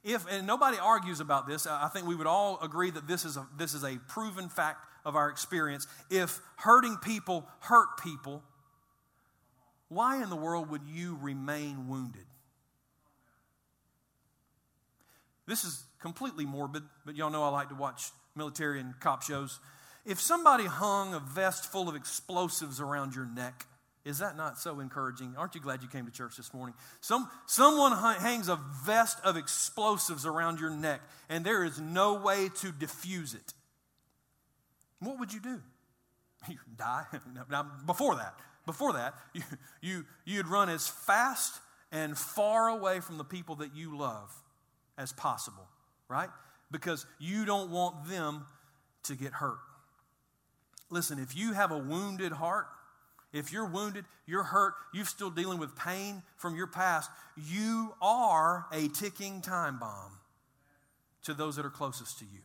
If, 0.03 0.27
and 0.29 0.47
nobody 0.47 0.79
argues 0.79 1.21
about 1.21 1.47
this, 1.47 1.67
I 1.67 1.89
think 1.93 2.07
we 2.07 2.17
would 2.17 2.27
all 2.27 2.59
agree 2.61 2.91
that 2.91 3.07
this 3.07 3.25
is 3.25 3.37
a, 3.37 3.47
this 3.57 3.73
is 3.73 3.85
a 3.85 3.99
proven 4.09 4.49
fact 4.49 4.85
of 5.05 5.15
our 5.15 5.29
experience. 5.29 5.87
If 6.11 6.41
hurting 6.57 6.97
people 6.97 7.47
hurt 7.61 8.03
people, 8.03 8.43
why 9.89 10.23
in 10.23 10.31
the 10.31 10.37
world 10.37 10.71
would 10.71 10.83
you 10.85 11.19
remain 11.21 11.87
wounded? 11.89 12.25
This 15.47 15.65
is 15.65 15.85
completely 16.01 16.47
morbid, 16.47 16.83
but 17.05 17.15
y'all 17.15 17.31
know 17.31 17.45
I 17.45 17.49
like 17.49 17.69
to 17.69 17.75
watch 17.75 18.11
military 18.35 18.81
and 18.81 18.99
cop 18.99 19.23
shows. 19.23 19.61
If 20.05 20.21
somebody 20.21 20.67
hung 20.67 21.15
a 21.15 21.21
vest 21.21 21.71
full 21.71 21.89
of 21.89 21.95
explosives 21.95 22.81
around 22.81 23.15
your 23.15 23.27
neck, 23.27 23.67
is 24.05 24.19
that 24.19 24.37
not 24.37 24.59
so 24.59 24.81
encouraging? 24.81 25.35
Aren't 25.39 25.55
you 25.55 25.61
glad 25.61 25.83
you 25.83 25.89
came 25.89 26.07
to 26.07 26.13
church 26.13 26.37
this 26.37 26.53
morning? 26.53 26.75
Some, 27.01 27.31
someone 27.47 27.93
hangs 27.93 28.49
a 28.49 28.59
vest 28.85 29.19
of 29.23 29.37
explosives 29.37 30.27
around 30.27 30.59
your 30.59 30.71
neck, 30.71 31.01
and 31.29 31.47
there 31.47 31.63
is 31.65 31.81
no 31.81 32.15
way 32.15 32.49
to 32.57 32.73
diffuse 32.73 33.35
it. 33.35 33.55
What 34.99 35.19
would 35.19 35.33
you 35.33 35.41
do? 35.41 35.61
You 36.49 36.59
die. 36.77 37.05
Now, 37.51 37.65
before 37.87 38.17
that, 38.17 38.35
before 38.67 38.95
that, 38.95 39.15
you, 39.33 39.43
you, 39.81 40.05
you'd 40.25 40.49
run 40.49 40.69
as 40.69 40.89
fast 40.89 41.61
and 41.93 42.19
far 42.19 42.69
away 42.69 42.99
from 42.99 43.19
the 43.19 43.25
people 43.25 43.57
that 43.57 43.77
you 43.77 43.97
love 43.97 44.35
as 44.99 45.13
possible, 45.13 45.69
right? 46.09 46.31
Because 46.73 47.07
you 47.21 47.45
don't 47.45 47.71
want 47.71 48.09
them 48.09 48.47
to 49.05 49.15
get 49.15 49.33
hurt. 49.33 49.59
Listen, 50.93 51.19
if 51.19 51.35
you 51.35 51.55
have 51.55 51.73
a 51.73 51.79
wounded 51.79 52.33
heart, 52.33 52.67
if 53.33 53.51
you're 53.51 53.65
wounded, 53.65 54.05
you're 54.27 54.43
hurt, 54.43 54.75
you're 54.93 55.07
still 55.07 55.31
dealing 55.31 55.59
with 55.59 55.75
pain 55.75 56.23
from 56.37 56.55
your 56.55 56.67
past, 56.67 57.11
you 57.35 57.95
are 58.03 58.67
a 58.71 58.89
ticking 58.89 59.41
time 59.41 59.79
bomb 59.79 60.19
to 61.25 61.33
those 61.33 61.57
that 61.57 61.65
are 61.65 61.71
closest 61.71 62.19
to 62.19 62.27
you. 62.27 62.41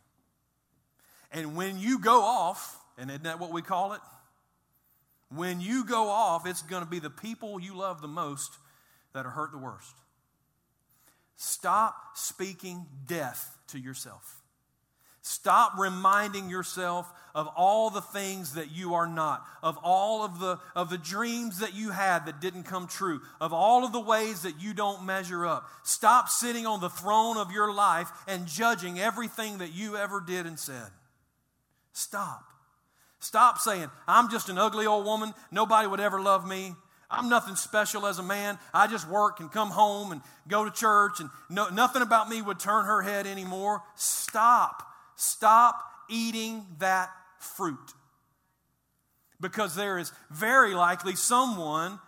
And 1.29 1.57
when 1.57 1.77
you 1.77 1.99
go 1.99 2.21
off, 2.21 2.79
and 2.97 3.10
isn't 3.10 3.23
that 3.23 3.38
what 3.38 3.51
we 3.51 3.62
call 3.62 3.91
it? 3.91 4.01
When 5.29 5.60
you 5.60 5.83
go 5.83 6.07
off, 6.07 6.47
it's 6.47 6.62
going 6.62 6.86
to 6.86 6.89
be 6.89 6.99
the 6.99 7.10
people 7.10 7.60
you 7.60 7.75
love 7.75 8.01
the 8.01 8.07
most 8.07 8.53
that 9.12 9.25
are 9.25 9.31
hurt 9.31 9.51
the 9.51 9.57
worst. 9.57 9.93
Stop 11.36 11.95
speaking 12.15 12.86
death 13.05 13.57
to 13.67 13.77
yourself. 13.77 14.41
Stop 15.27 15.73
reminding 15.77 16.49
yourself 16.49 17.11
of 17.35 17.47
all 17.57 17.89
the 17.89 17.99
things 17.99 18.53
that 18.53 18.71
you 18.71 18.93
are 18.93 19.05
not, 19.05 19.45
of 19.61 19.77
all 19.83 20.23
of 20.23 20.39
the, 20.39 20.57
of 20.73 20.89
the 20.89 20.97
dreams 20.97 21.59
that 21.59 21.75
you 21.75 21.91
had 21.91 22.25
that 22.25 22.39
didn't 22.39 22.63
come 22.63 22.87
true, 22.87 23.19
of 23.41 23.51
all 23.51 23.83
of 23.83 23.91
the 23.91 23.99
ways 23.99 24.43
that 24.43 24.61
you 24.61 24.73
don't 24.73 25.05
measure 25.05 25.45
up. 25.45 25.69
Stop 25.83 26.29
sitting 26.29 26.65
on 26.65 26.79
the 26.79 26.89
throne 26.89 27.35
of 27.35 27.51
your 27.51 27.73
life 27.73 28.09
and 28.25 28.47
judging 28.47 28.99
everything 28.99 29.57
that 29.57 29.73
you 29.73 29.97
ever 29.97 30.21
did 30.21 30.45
and 30.45 30.57
said. 30.57 30.87
Stop. 31.91 32.45
Stop 33.19 33.57
saying, 33.57 33.89
I'm 34.07 34.31
just 34.31 34.47
an 34.47 34.57
ugly 34.57 34.85
old 34.85 35.05
woman. 35.05 35.33
Nobody 35.51 35.89
would 35.89 35.99
ever 35.99 36.21
love 36.21 36.47
me. 36.47 36.73
I'm 37.11 37.27
nothing 37.27 37.57
special 37.57 38.07
as 38.07 38.17
a 38.17 38.23
man. 38.23 38.57
I 38.73 38.87
just 38.87 39.09
work 39.09 39.41
and 39.41 39.51
come 39.51 39.71
home 39.71 40.13
and 40.13 40.21
go 40.47 40.63
to 40.63 40.71
church, 40.71 41.19
and 41.19 41.29
no, 41.49 41.67
nothing 41.67 42.01
about 42.01 42.29
me 42.29 42.41
would 42.41 42.59
turn 42.59 42.85
her 42.85 43.01
head 43.01 43.27
anymore. 43.27 43.81
Stop. 43.95 44.87
Stop 45.17 45.84
eating 46.10 46.65
that 46.80 47.10
fruit. 47.39 47.93
Because 49.41 49.75
there 49.75 49.99
is 49.99 50.13
very 50.32 50.73
likely 50.73 51.15
someone 51.15 51.99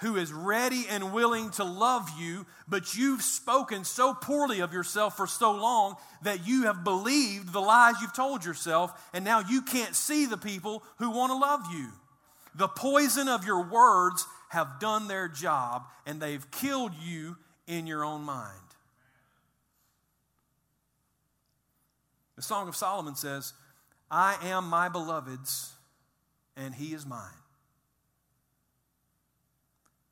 who 0.00 0.16
is 0.16 0.30
ready 0.30 0.84
and 0.90 1.12
willing 1.12 1.50
to 1.50 1.64
love 1.64 2.10
you, 2.18 2.44
but 2.68 2.94
you've 2.94 3.22
spoken 3.22 3.82
so 3.82 4.12
poorly 4.12 4.60
of 4.60 4.72
yourself 4.72 5.16
for 5.16 5.26
so 5.26 5.52
long 5.52 5.96
that 6.22 6.46
you 6.46 6.64
have 6.64 6.84
believed 6.84 7.50
the 7.50 7.60
lies 7.60 7.94
you've 8.02 8.12
told 8.12 8.44
yourself, 8.44 9.08
and 9.14 9.24
now 9.24 9.40
you 9.40 9.62
can't 9.62 9.96
see 9.96 10.26
the 10.26 10.36
people 10.36 10.82
who 10.98 11.10
want 11.10 11.32
to 11.32 11.38
love 11.38 11.62
you. 11.72 11.88
The 12.54 12.68
poison 12.68 13.28
of 13.28 13.46
your 13.46 13.62
words 13.62 14.26
have 14.50 14.80
done 14.80 15.08
their 15.08 15.28
job 15.28 15.86
and 16.06 16.20
they've 16.20 16.50
killed 16.50 16.92
you 17.02 17.36
in 17.66 17.86
your 17.86 18.04
own 18.04 18.22
mind. 18.22 18.65
The 22.36 22.42
Song 22.42 22.68
of 22.68 22.76
Solomon 22.76 23.16
says, 23.16 23.52
I 24.10 24.36
am 24.42 24.68
my 24.68 24.88
beloved's 24.88 25.72
and 26.56 26.74
he 26.74 26.94
is 26.94 27.04
mine. 27.04 27.32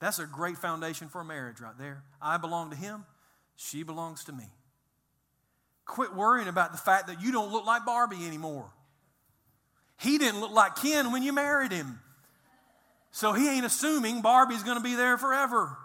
That's 0.01 0.19
a 0.19 0.27
great 0.27 0.59
foundation 0.59 1.09
for 1.09 1.21
a 1.21 1.25
marriage 1.25 1.61
right 1.61 1.79
there. 1.79 2.03
I 2.21 2.37
belong 2.37 2.71
to 2.71 2.77
him, 2.77 3.05
she 3.57 3.83
belongs 3.83 4.25
to 4.25 4.33
me. 4.33 4.45
Quit 5.87 6.15
worrying 6.15 6.49
about 6.49 6.73
the 6.73 6.79
fact 6.79 7.07
that 7.07 7.23
you 7.23 7.31
don't 7.31 7.53
look 7.53 7.67
like 7.67 7.85
Barbie 7.85 8.27
anymore. 8.27 8.71
He 9.99 10.19
didn't 10.19 10.41
look 10.41 10.51
like 10.51 10.77
Ken 10.77 11.13
when 11.13 11.23
you 11.23 11.33
married 11.33 11.73
him. 11.73 12.01
So 13.13 13.33
he 13.33 13.49
ain't 13.49 13.65
assuming 13.65 14.23
Barbie's 14.23 14.63
going 14.63 14.77
to 14.77 14.83
be 14.83 14.97
there 14.97 15.17
forever. 15.17 15.77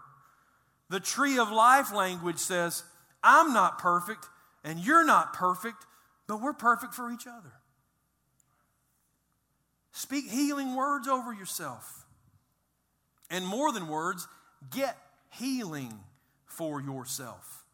The 0.90 1.00
tree 1.00 1.38
of 1.38 1.52
life 1.52 1.94
language 1.94 2.40
says, 2.40 2.84
I'm 3.24 3.54
not 3.54 3.78
perfect 3.78 4.26
and 4.64 4.80
you're 4.80 5.06
not 5.06 5.34
perfect, 5.34 5.86
but 6.30 6.42
we're 6.42 6.54
perfect 6.54 6.94
for 6.94 7.12
each 7.12 7.26
other. 7.26 7.52
Speak 9.92 10.30
healing 10.30 10.76
words 10.76 11.08
over 11.08 11.34
yourself. 11.34 12.06
And 13.32 13.46
more 13.46 13.72
than 13.72 13.88
words, 13.88 14.28
get 14.70 14.96
healing 15.32 15.92
for 16.46 16.80
yourself. 16.80 17.66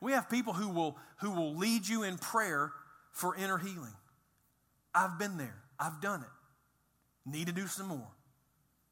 We 0.00 0.12
have 0.12 0.30
people 0.30 0.52
who 0.52 0.68
will, 0.68 0.96
who 1.20 1.32
will 1.32 1.56
lead 1.56 1.88
you 1.88 2.04
in 2.04 2.16
prayer 2.16 2.70
for 3.10 3.34
inner 3.34 3.58
healing. 3.58 3.94
I've 4.94 5.18
been 5.18 5.36
there, 5.36 5.56
I've 5.78 6.00
done 6.00 6.20
it. 6.20 7.28
Need 7.28 7.48
to 7.48 7.52
do 7.52 7.66
some 7.66 7.88
more. 7.88 8.06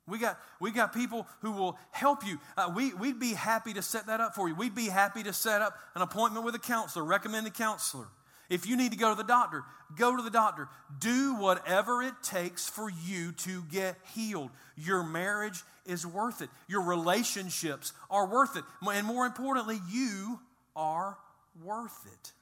We 0.08 0.18
got, 0.18 0.40
we 0.60 0.72
got 0.72 0.92
people 0.92 1.28
who 1.42 1.52
will 1.52 1.78
help 1.92 2.26
you. 2.26 2.40
Uh, 2.56 2.72
we, 2.74 2.92
we'd 2.94 3.20
be 3.20 3.34
happy 3.34 3.74
to 3.74 3.82
set 3.82 4.08
that 4.08 4.20
up 4.20 4.34
for 4.34 4.48
you. 4.48 4.56
We'd 4.56 4.74
be 4.74 4.86
happy 4.86 5.22
to 5.22 5.32
set 5.32 5.62
up 5.62 5.78
an 5.94 6.02
appointment 6.02 6.44
with 6.44 6.56
a 6.56 6.58
counselor, 6.58 7.04
recommend 7.04 7.46
a 7.46 7.50
counselor. 7.50 8.08
If 8.52 8.66
you 8.66 8.76
need 8.76 8.92
to 8.92 8.98
go 8.98 9.08
to 9.08 9.16
the 9.16 9.26
doctor, 9.26 9.64
go 9.96 10.14
to 10.14 10.22
the 10.22 10.28
doctor. 10.28 10.68
Do 10.98 11.36
whatever 11.36 12.02
it 12.02 12.12
takes 12.22 12.68
for 12.68 12.90
you 12.90 13.32
to 13.32 13.62
get 13.72 13.96
healed. 14.14 14.50
Your 14.76 15.02
marriage 15.02 15.62
is 15.86 16.06
worth 16.06 16.42
it. 16.42 16.50
Your 16.68 16.82
relationships 16.82 17.94
are 18.10 18.26
worth 18.26 18.54
it. 18.58 18.64
And 18.82 19.06
more 19.06 19.24
importantly, 19.24 19.80
you 19.90 20.38
are 20.76 21.16
worth 21.64 22.06
it. 22.12 22.32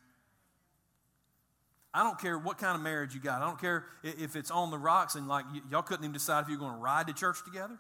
I 1.94 2.02
don't 2.02 2.18
care 2.18 2.36
what 2.36 2.58
kind 2.58 2.74
of 2.74 2.82
marriage 2.82 3.14
you 3.14 3.20
got. 3.20 3.40
I 3.40 3.46
don't 3.46 3.61
care 3.61 3.84
if 4.02 4.34
it's 4.34 4.50
on 4.50 4.72
the 4.72 4.78
rocks 4.78 5.14
and 5.14 5.28
like 5.28 5.44
y- 5.52 5.61
y'all 5.70 5.82
couldn't 5.82 6.02
even 6.02 6.12
decide 6.12 6.42
if 6.42 6.48
you're 6.48 6.58
going 6.58 6.74
to 6.74 6.80
ride 6.80 7.06
to 7.06 7.12
church 7.12 7.44
together. 7.44 7.78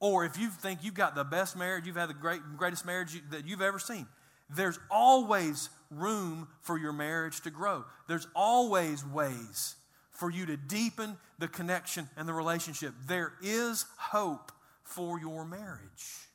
Or 0.00 0.24
if 0.24 0.38
you 0.38 0.48
think 0.48 0.84
you've 0.84 0.94
got 0.94 1.14
the 1.14 1.24
best 1.24 1.54
marriage, 1.54 1.86
you've 1.86 1.96
had 1.96 2.08
the 2.08 2.14
great, 2.14 2.40
greatest 2.56 2.86
marriage 2.86 3.14
you, 3.14 3.20
that 3.30 3.46
you've 3.46 3.60
ever 3.60 3.78
seen. 3.78 4.06
There's 4.48 4.78
always 4.90 5.68
room 5.90 6.48
for 6.60 6.78
your 6.78 6.92
marriage 6.92 7.40
to 7.42 7.50
grow. 7.50 7.84
There's 8.08 8.26
always 8.34 9.04
ways 9.04 9.76
for 10.10 10.30
you 10.30 10.46
to 10.46 10.56
deepen 10.56 11.16
the 11.38 11.48
connection 11.48 12.08
and 12.16 12.28
the 12.28 12.32
relationship. 12.32 12.94
There 13.06 13.32
is 13.42 13.84
hope 13.96 14.52
for 14.84 15.18
your 15.18 15.44
marriage. 15.44 16.28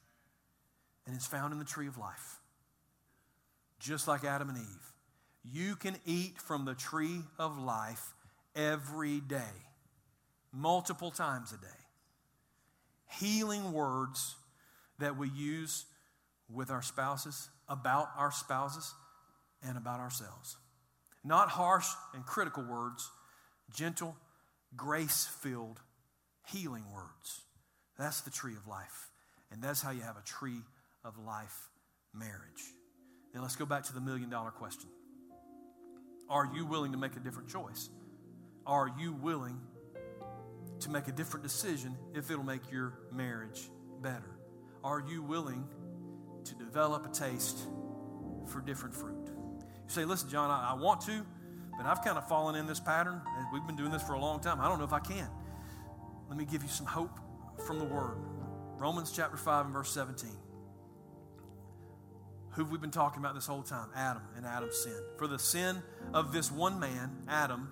And 1.06 1.16
it's 1.16 1.28
found 1.28 1.54
in 1.54 1.60
the 1.60 1.66
tree 1.66 1.88
of 1.88 1.98
life. 1.98 2.38
Just 3.80 4.08
like 4.08 4.24
Adam 4.24 4.50
and 4.50 4.58
Eve. 4.58 4.94
You 5.44 5.76
can 5.76 5.98
eat 6.06 6.42
from 6.42 6.66
the 6.66 6.74
tree 6.74 7.22
of 7.38 7.60
life 7.60 8.14
every 8.56 9.20
day, 9.20 9.54
multiple 10.52 11.12
times 11.12 11.52
a 11.54 11.58
day. 11.58 11.68
Healing 13.20 13.72
words 13.72 14.36
that 14.98 15.18
we 15.18 15.30
use 15.30 15.86
with 16.52 16.72
our 16.72 16.82
spouses, 16.82 17.50
about 17.70 18.10
our 18.18 18.32
spouses, 18.32 18.94
and 19.66 19.78
about 19.78 20.00
ourselves. 20.00 20.58
Not 21.24 21.50
harsh 21.50 21.88
and 22.14 22.26
critical 22.26 22.64
words, 22.64 23.10
gentle, 23.74 24.16
grace 24.76 25.28
filled, 25.42 25.80
healing 26.48 26.84
words. 26.94 27.42
That's 27.98 28.22
the 28.22 28.32
tree 28.32 28.54
of 28.54 28.68
life. 28.68 29.10
And 29.52 29.62
that's 29.62 29.82
how 29.82 29.92
you 29.92 30.02
have 30.02 30.18
a 30.18 30.24
tree 30.26 30.62
of 31.04 31.18
life 31.18 31.70
marriage. 32.14 32.74
Now 33.34 33.42
let's 33.42 33.56
go 33.56 33.66
back 33.66 33.84
to 33.86 33.94
the 33.94 34.02
million 34.02 34.30
dollar 34.30 34.52
question. 34.52 34.90
Are 36.30 36.50
you 36.54 36.66
willing 36.66 36.92
to 36.92 36.98
make 36.98 37.16
a 37.16 37.20
different 37.20 37.50
choice? 37.50 37.90
Are 38.66 38.90
you 38.98 39.14
willing 39.14 39.60
to 40.80 40.90
make 40.90 41.08
a 41.08 41.12
different 41.12 41.44
decision 41.44 41.96
if 42.14 42.32
it'll 42.32 42.44
make 42.44 42.72
your 42.72 42.94
marriage 43.12 43.70
better? 44.02 44.40
Are 44.84 45.04
you 45.08 45.22
willing 45.22 45.68
to 46.46 46.56
develop 46.56 47.06
a 47.06 47.14
taste 47.14 47.58
for 48.48 48.62
different 48.62 48.96
fruit? 48.96 49.15
You 49.86 49.90
say, 49.90 50.06
listen, 50.06 50.30
John, 50.30 50.50
I, 50.50 50.72
I 50.72 50.74
want 50.74 51.02
to, 51.02 51.26
but 51.78 51.86
I've 51.86 52.04
kind 52.04 52.18
of 52.18 52.28
fallen 52.28 52.56
in 52.56 52.68
this 52.68 52.80
pattern. 52.80 53.22
And 53.38 53.48
we've 53.54 53.66
been 53.66 53.76
doing 53.76 53.92
this 53.92 54.04
for 54.04 54.14
a 54.14 54.20
long 54.20 54.40
time. 54.40 54.60
I 54.60 54.68
don't 54.68 54.80
know 54.80 54.86
if 54.86 54.94
I 54.94 55.00
can. 55.00 55.28
Let 56.28 56.38
me 56.38 56.46
give 56.46 56.64
you 56.64 56.70
some 56.70 56.86
hope 56.86 57.20
from 57.66 57.80
the 57.80 57.86
Word. 57.86 58.18
Romans 58.78 59.12
chapter 59.16 59.38
5 59.38 59.66
and 59.66 59.74
verse 59.74 59.92
17 59.92 60.30
who 62.56 62.64
have 62.64 62.72
we've 62.72 62.82
been 62.82 62.90
talking 62.90 63.20
about 63.20 63.36
this 63.36 63.46
whole 63.46 63.62
time 63.62 63.90
Adam 63.96 64.24
and 64.38 64.46
Adam's 64.46 64.78
sin. 64.78 64.98
For 65.18 65.28
the 65.28 65.38
sin 65.38 65.84
of 66.14 66.32
this 66.32 66.50
one 66.52 66.80
man, 66.80 67.12
Adam, 67.28 67.70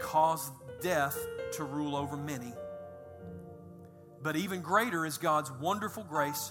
caused 0.00 0.52
death 0.82 1.18
to 1.52 1.64
rule 1.64 1.96
over 1.96 2.16
many. 2.16 2.52
But 4.22 4.36
even 4.36 4.60
greater 4.60 5.06
is 5.06 5.16
God's 5.16 5.50
wonderful 5.52 6.04
grace 6.04 6.50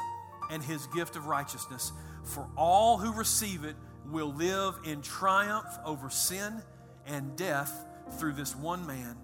and 0.50 0.64
his 0.64 0.88
gift 0.88 1.16
of 1.16 1.28
righteousness. 1.28 1.92
For 2.24 2.48
all 2.58 2.98
who 2.98 3.14
receive 3.14 3.64
it 3.64 3.76
will 4.12 4.34
live 4.34 4.76
in 4.86 5.02
triumph 5.02 5.78
over 5.86 6.10
sin 6.10 6.62
and 7.06 7.36
death 7.36 7.86
through 8.18 8.34
this 8.34 8.56
one 8.56 8.86
man, 8.86 9.18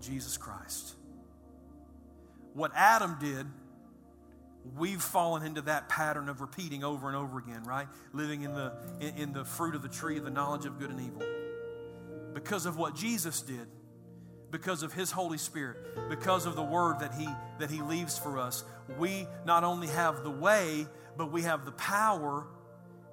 Jesus 0.00 0.36
Christ. 0.36 0.94
What 2.54 2.72
Adam 2.74 3.16
did 3.20 3.46
we've 4.76 5.02
fallen 5.02 5.44
into 5.44 5.60
that 5.62 5.88
pattern 5.88 6.28
of 6.28 6.40
repeating 6.40 6.84
over 6.84 7.08
and 7.08 7.16
over 7.16 7.38
again, 7.38 7.64
right? 7.64 7.88
Living 8.12 8.42
in 8.42 8.54
the, 8.54 8.72
in, 9.00 9.16
in, 9.16 9.32
the 9.32 9.44
fruit 9.44 9.74
of 9.74 9.82
the 9.82 9.88
tree 9.88 10.16
of 10.18 10.24
the 10.24 10.30
knowledge 10.30 10.66
of 10.66 10.78
good 10.78 10.90
and 10.90 11.00
evil. 11.00 11.22
Because 12.32 12.64
of 12.64 12.76
what 12.76 12.94
Jesus 12.94 13.42
did, 13.42 13.66
because 14.50 14.82
of 14.82 14.92
his 14.92 15.10
Holy 15.10 15.38
Spirit, 15.38 16.08
because 16.08 16.46
of 16.46 16.56
the 16.56 16.62
word 16.62 17.00
that 17.00 17.14
he, 17.14 17.28
that 17.58 17.70
he 17.70 17.80
leaves 17.82 18.18
for 18.18 18.38
us, 18.38 18.64
we 18.98 19.26
not 19.44 19.64
only 19.64 19.88
have 19.88 20.22
the 20.22 20.30
way, 20.30 20.86
but 21.16 21.32
we 21.32 21.42
have 21.42 21.64
the 21.64 21.72
power 21.72 22.46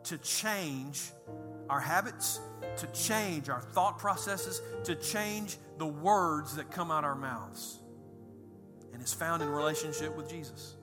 to 0.09 0.17
change 0.19 1.11
our 1.69 1.79
habits, 1.79 2.39
to 2.77 2.87
change 2.87 3.49
our 3.49 3.61
thought 3.61 3.97
processes, 3.97 4.61
to 4.83 4.95
change 4.95 5.57
the 5.77 5.87
words 5.87 6.55
that 6.57 6.69
come 6.71 6.91
out 6.91 7.03
our 7.03 7.15
mouths. 7.15 7.79
And 8.93 9.01
it's 9.01 9.13
found 9.13 9.41
in 9.41 9.49
relationship 9.49 10.15
with 10.15 10.29
Jesus 10.29 10.75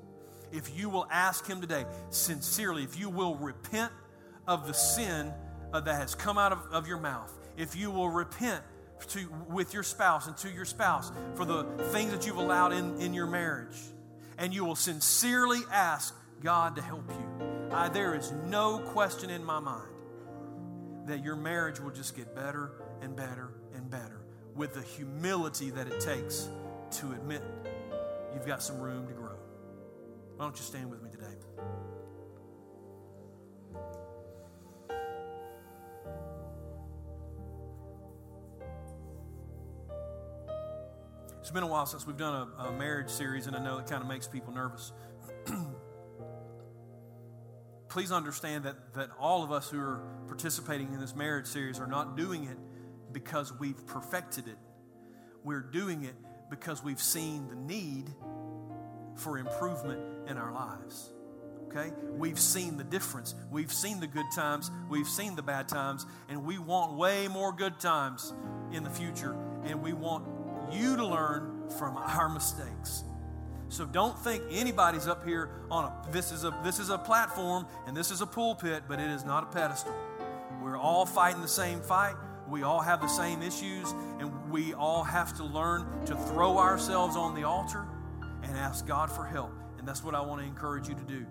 if 0.53 0.77
you 0.79 0.89
will 0.89 1.07
ask 1.11 1.47
Him 1.47 1.61
today, 1.61 1.85
sincerely, 2.11 2.83
if 2.83 2.99
you 2.99 3.11
will 3.11 3.37
repent 3.37 3.93
of 4.47 4.67
the 4.67 4.73
sin 4.73 5.33
uh, 5.73 5.81
that 5.81 5.95
has 5.95 6.15
come 6.15 6.39
out 6.39 6.53
of, 6.53 6.59
of 6.73 6.87
your 6.87 6.99
mouth, 6.99 7.33
if 7.57 7.77
you 7.77 7.91
will 7.91 8.09
repent 8.09 8.63
to, 9.09 9.29
with 9.51 9.75
your 9.75 9.83
spouse 9.83 10.27
and 10.27 10.37
to 10.39 10.51
your 10.51 10.65
spouse 10.65 11.13
for 11.35 11.45
the 11.45 11.65
things 11.91 12.13
that 12.13 12.27
you've 12.27 12.37
allowed 12.37 12.73
in, 12.73 12.99
in 13.01 13.13
your 13.13 13.27
marriage, 13.27 13.77
and 14.39 14.55
you 14.55 14.65
will 14.65 14.77
sincerely 14.77 15.61
ask 15.73 16.15
God 16.43 16.77
to 16.77 16.83
help 16.83 17.09
you, 17.11 17.56
I, 17.73 17.89
there 17.89 18.15
is 18.15 18.33
no 18.47 18.79
question 18.79 19.31
in 19.31 19.45
my 19.45 19.59
mind 19.59 19.91
that 21.07 21.23
your 21.23 21.37
marriage 21.37 21.81
will 21.81 21.91
just 21.91 22.17
get 22.17 22.35
better 22.35 22.73
and 23.01 23.15
better 23.17 23.51
and 23.75 23.91
better 23.91 24.21
with 24.55 24.75
the 24.75 24.83
humility 24.83 25.71
that 25.71 25.87
it 25.87 26.01
takes 26.01 26.49
to 26.93 27.13
admit 27.13 27.43
you've 28.35 28.47
got 28.47 28.63
some 28.63 28.81
room 28.81 29.07
to 29.07 29.13
grow. 29.13 29.37
Why 30.37 30.45
don't 30.45 30.57
you 30.57 30.63
stand 30.63 30.91
with 30.91 31.03
me 31.03 31.11
today? 31.11 31.27
It's 41.41 41.53
been 41.53 41.63
a 41.63 41.69
while 41.69 41.87
since 41.87 42.05
we've 42.05 42.17
done 42.17 42.49
a, 42.59 42.65
a 42.65 42.73
marriage 42.73 43.09
series, 43.09 43.47
and 43.47 43.55
I 43.55 43.63
know 43.63 43.79
it 43.79 43.87
kind 43.87 44.03
of 44.03 44.09
makes 44.09 44.27
people 44.27 44.53
nervous. 44.53 44.91
Please 47.97 48.13
understand 48.13 48.65
that, 48.65 48.93
that 48.93 49.09
all 49.19 49.43
of 49.43 49.51
us 49.51 49.71
who 49.71 49.81
are 49.81 50.03
participating 50.27 50.93
in 50.93 51.01
this 51.01 51.17
marriage 51.17 51.47
series 51.47 51.81
are 51.81 51.87
not 51.87 52.15
doing 52.15 52.45
it 52.45 52.59
because 53.11 53.59
we've 53.59 53.87
perfected 53.87 54.49
it. 54.49 54.59
We're 55.43 55.63
doing 55.63 56.05
it 56.05 56.15
because 56.51 56.85
we've 56.85 57.01
seen 57.01 57.49
the 57.49 57.55
need 57.57 58.05
for 59.15 59.39
improvement 59.39 60.29
in 60.29 60.37
our 60.37 60.53
lives. 60.53 61.11
Okay? 61.69 61.91
We've 62.11 62.39
seen 62.39 62.77
the 62.77 62.85
difference. 62.85 63.35
We've 63.51 63.73
seen 63.73 63.99
the 64.01 64.07
good 64.07 64.27
times. 64.35 64.71
We've 64.91 65.09
seen 65.09 65.35
the 65.35 65.43
bad 65.43 65.67
times. 65.67 66.05
And 66.29 66.45
we 66.45 66.59
want 66.59 66.99
way 66.99 67.29
more 67.29 67.51
good 67.51 67.81
times 67.81 68.31
in 68.73 68.85
the 68.85 68.91
future. 68.91 69.35
And 69.65 69.81
we 69.81 69.95
want 69.95 70.27
you 70.71 70.97
to 70.97 71.07
learn 71.07 71.71
from 71.79 71.97
our 71.97 72.29
mistakes. 72.29 73.05
So 73.69 73.85
don't 73.85 74.19
think 74.19 74.45
anybody's 74.51 75.09
up 75.09 75.25
here 75.25 75.51
on 75.71 75.85
a 75.85 76.13
this 76.13 76.31
is 76.31 76.45
a 76.45 76.57
this 76.63 76.79
is 76.79 76.91
a 76.91 76.99
platform 76.99 77.67
and 77.87 77.97
this 77.97 78.11
is 78.11 78.21
a 78.21 78.27
pulpit, 78.27 78.85
but 78.89 79.01
it 79.01 79.11
is 79.11 79.25
not 79.25 79.43
a 79.43 79.47
pedestal. 79.47 79.95
We're 80.63 80.77
all 80.77 81.07
fighting 81.07 81.43
the 81.43 81.49
same 81.49 81.81
fight. 81.81 82.15
We 82.49 82.63
all 82.63 82.81
have 82.81 83.01
the 83.01 83.09
same 83.09 83.43
issues, 83.43 83.93
and 84.21 84.51
we 84.51 84.73
all 84.73 85.03
have 85.03 85.37
to 85.39 85.45
learn 85.45 85.87
to 86.07 86.15
throw 86.15 86.59
ourselves 86.59 87.17
on 87.17 87.35
the 87.35 87.43
altar 87.43 87.85
and 88.43 88.57
ask 88.57 88.87
God 88.87 89.11
for 89.11 89.25
help. 89.25 89.53
And 89.79 89.87
that's 89.87 90.05
what 90.05 90.15
I 90.15 90.21
want 90.21 90.41
to 90.41 90.47
encourage 90.47 90.89
you 90.89 90.95
to 90.95 91.03
do. 91.03 91.27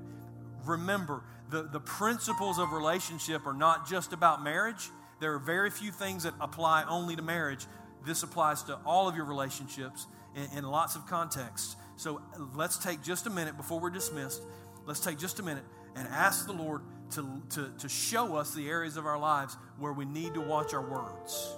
Remember, 0.66 1.24
the, 1.50 1.64
the 1.64 1.80
principles 1.80 2.60
of 2.60 2.74
relationship 2.74 3.46
are 3.46 3.54
not 3.54 3.88
just 3.88 4.12
about 4.12 4.44
marriage. 4.44 4.90
There 5.22 5.34
are 5.34 5.40
very 5.40 5.70
few 5.70 5.92
things 5.92 6.24
that 6.24 6.34
apply 6.42 6.84
only 6.90 7.16
to 7.16 7.22
marriage. 7.22 7.66
This 8.06 8.24
applies 8.24 8.64
to 8.64 8.78
all 8.86 9.08
of 9.08 9.16
your 9.16 9.26
relationships 9.26 10.08
in, 10.36 10.58
in 10.58 10.66
lots 10.66 10.96
of 10.96 11.08
contexts. 11.08 11.78
So 11.96 12.22
let's 12.56 12.78
take 12.78 13.02
just 13.02 13.28
a 13.28 13.30
minute 13.30 13.58
before 13.58 13.80
we're 13.80 13.90
dismissed. 13.90 14.42
Let's 14.86 15.00
take 15.00 15.18
just 15.18 15.40
a 15.40 15.44
minute 15.44 15.64
and 15.96 16.08
ask 16.10 16.46
the 16.46 16.54
Lord 16.54 16.82
to, 17.12 17.42
to, 17.52 17.72
to 17.80 17.90
show 17.90 18.36
us 18.36 18.54
the 18.54 18.70
areas 18.70 18.98
of 18.98 19.06
our 19.06 19.18
lives 19.18 19.56
where 19.80 19.94
we 19.94 20.06
need 20.06 20.34
to 20.34 20.42
watch 20.42 20.74
our 20.74 20.82
words 20.82 21.56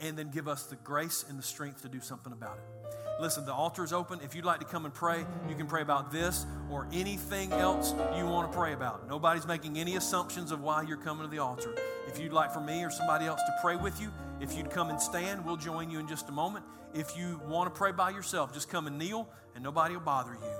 and 0.00 0.16
then 0.16 0.30
give 0.30 0.48
us 0.48 0.64
the 0.64 0.76
grace 0.76 1.24
and 1.28 1.38
the 1.38 1.42
strength 1.42 1.82
to 1.82 1.88
do 1.88 2.00
something 2.00 2.32
about 2.32 2.58
it. 2.58 2.84
Listen, 3.20 3.46
the 3.46 3.52
altar 3.52 3.84
is 3.84 3.92
open. 3.92 4.18
If 4.24 4.34
you'd 4.34 4.44
like 4.44 4.58
to 4.58 4.66
come 4.66 4.84
and 4.84 4.92
pray, 4.92 5.24
you 5.48 5.54
can 5.54 5.66
pray 5.66 5.82
about 5.82 6.10
this 6.10 6.46
or 6.70 6.88
anything 6.92 7.52
else 7.52 7.94
you 8.16 8.26
want 8.26 8.50
to 8.50 8.56
pray 8.56 8.72
about. 8.72 9.08
Nobody's 9.08 9.46
making 9.46 9.78
any 9.78 9.96
assumptions 9.96 10.50
of 10.50 10.60
why 10.60 10.82
you're 10.82 10.96
coming 10.96 11.22
to 11.22 11.30
the 11.30 11.38
altar. 11.38 11.74
If 12.08 12.18
you'd 12.18 12.32
like 12.32 12.52
for 12.52 12.60
me 12.60 12.82
or 12.82 12.90
somebody 12.90 13.26
else 13.26 13.40
to 13.40 13.54
pray 13.62 13.76
with 13.76 14.00
you, 14.00 14.12
if 14.40 14.56
you'd 14.56 14.70
come 14.70 14.90
and 14.90 15.00
stand, 15.00 15.44
we'll 15.44 15.56
join 15.56 15.90
you 15.90 16.00
in 16.00 16.08
just 16.08 16.28
a 16.28 16.32
moment. 16.32 16.64
If 16.92 17.16
you 17.16 17.40
want 17.46 17.72
to 17.72 17.78
pray 17.78 17.92
by 17.92 18.10
yourself, 18.10 18.52
just 18.52 18.68
come 18.68 18.86
and 18.86 18.98
kneel, 18.98 19.28
and 19.54 19.62
nobody 19.62 19.94
will 19.94 20.02
bother 20.02 20.32
you. 20.32 20.50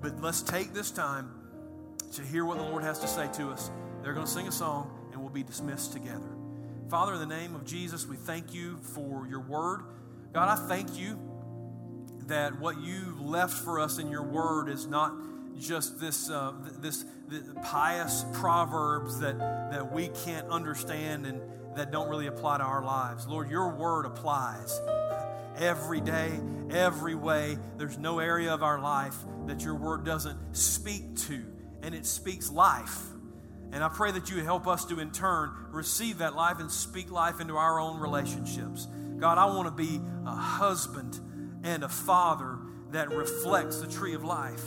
But 0.00 0.20
let's 0.20 0.42
take 0.42 0.74
this 0.74 0.90
time 0.90 1.30
to 2.12 2.22
hear 2.22 2.44
what 2.44 2.58
the 2.58 2.64
Lord 2.64 2.82
has 2.82 2.98
to 3.00 3.08
say 3.08 3.28
to 3.34 3.50
us. 3.50 3.70
They're 4.02 4.12
going 4.12 4.26
to 4.26 4.32
sing 4.32 4.48
a 4.48 4.52
song, 4.52 4.90
and 5.12 5.20
we'll 5.20 5.30
be 5.30 5.42
dismissed 5.42 5.92
together. 5.92 6.35
Father, 6.88 7.14
in 7.14 7.18
the 7.18 7.26
name 7.26 7.56
of 7.56 7.64
Jesus, 7.64 8.06
we 8.06 8.14
thank 8.14 8.54
you 8.54 8.76
for 8.76 9.26
your 9.26 9.40
word. 9.40 9.82
God, 10.32 10.48
I 10.48 10.68
thank 10.68 10.96
you 10.96 11.18
that 12.28 12.60
what 12.60 12.80
you 12.80 13.16
left 13.20 13.54
for 13.54 13.80
us 13.80 13.98
in 13.98 14.08
your 14.08 14.22
word 14.22 14.68
is 14.68 14.86
not 14.86 15.12
just 15.58 15.98
this, 15.98 16.30
uh, 16.30 16.52
this, 16.78 17.04
this 17.28 17.42
pious 17.64 18.24
proverbs 18.34 19.18
that, 19.18 19.36
that 19.38 19.92
we 19.92 20.10
can't 20.24 20.48
understand 20.48 21.26
and 21.26 21.40
that 21.74 21.90
don't 21.90 22.08
really 22.08 22.28
apply 22.28 22.58
to 22.58 22.64
our 22.64 22.84
lives. 22.84 23.26
Lord, 23.26 23.50
your 23.50 23.70
word 23.70 24.06
applies 24.06 24.80
every 25.56 26.00
day, 26.00 26.38
every 26.70 27.16
way. 27.16 27.58
There's 27.78 27.98
no 27.98 28.20
area 28.20 28.54
of 28.54 28.62
our 28.62 28.78
life 28.78 29.16
that 29.46 29.64
your 29.64 29.74
word 29.74 30.04
doesn't 30.04 30.38
speak 30.56 31.16
to, 31.26 31.44
and 31.82 31.96
it 31.96 32.06
speaks 32.06 32.48
life. 32.48 33.02
And 33.72 33.82
I 33.82 33.88
pray 33.88 34.12
that 34.12 34.30
you 34.30 34.42
help 34.42 34.66
us 34.66 34.84
to, 34.86 35.00
in 35.00 35.10
turn, 35.10 35.50
receive 35.70 36.18
that 36.18 36.34
life 36.34 36.60
and 36.60 36.70
speak 36.70 37.10
life 37.10 37.40
into 37.40 37.56
our 37.56 37.80
own 37.80 38.00
relationships. 38.00 38.86
God, 39.18 39.38
I 39.38 39.46
want 39.46 39.66
to 39.66 39.82
be 39.82 40.00
a 40.24 40.34
husband 40.34 41.18
and 41.64 41.82
a 41.82 41.88
father 41.88 42.58
that 42.92 43.10
reflects 43.10 43.80
the 43.80 43.88
tree 43.88 44.14
of 44.14 44.24
life. 44.24 44.64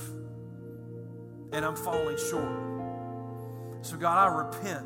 And 1.51 1.65
I'm 1.65 1.75
falling 1.75 2.17
short. 2.17 2.69
So, 3.81 3.95
God, 3.97 4.17
I 4.17 4.27
repent 4.45 4.85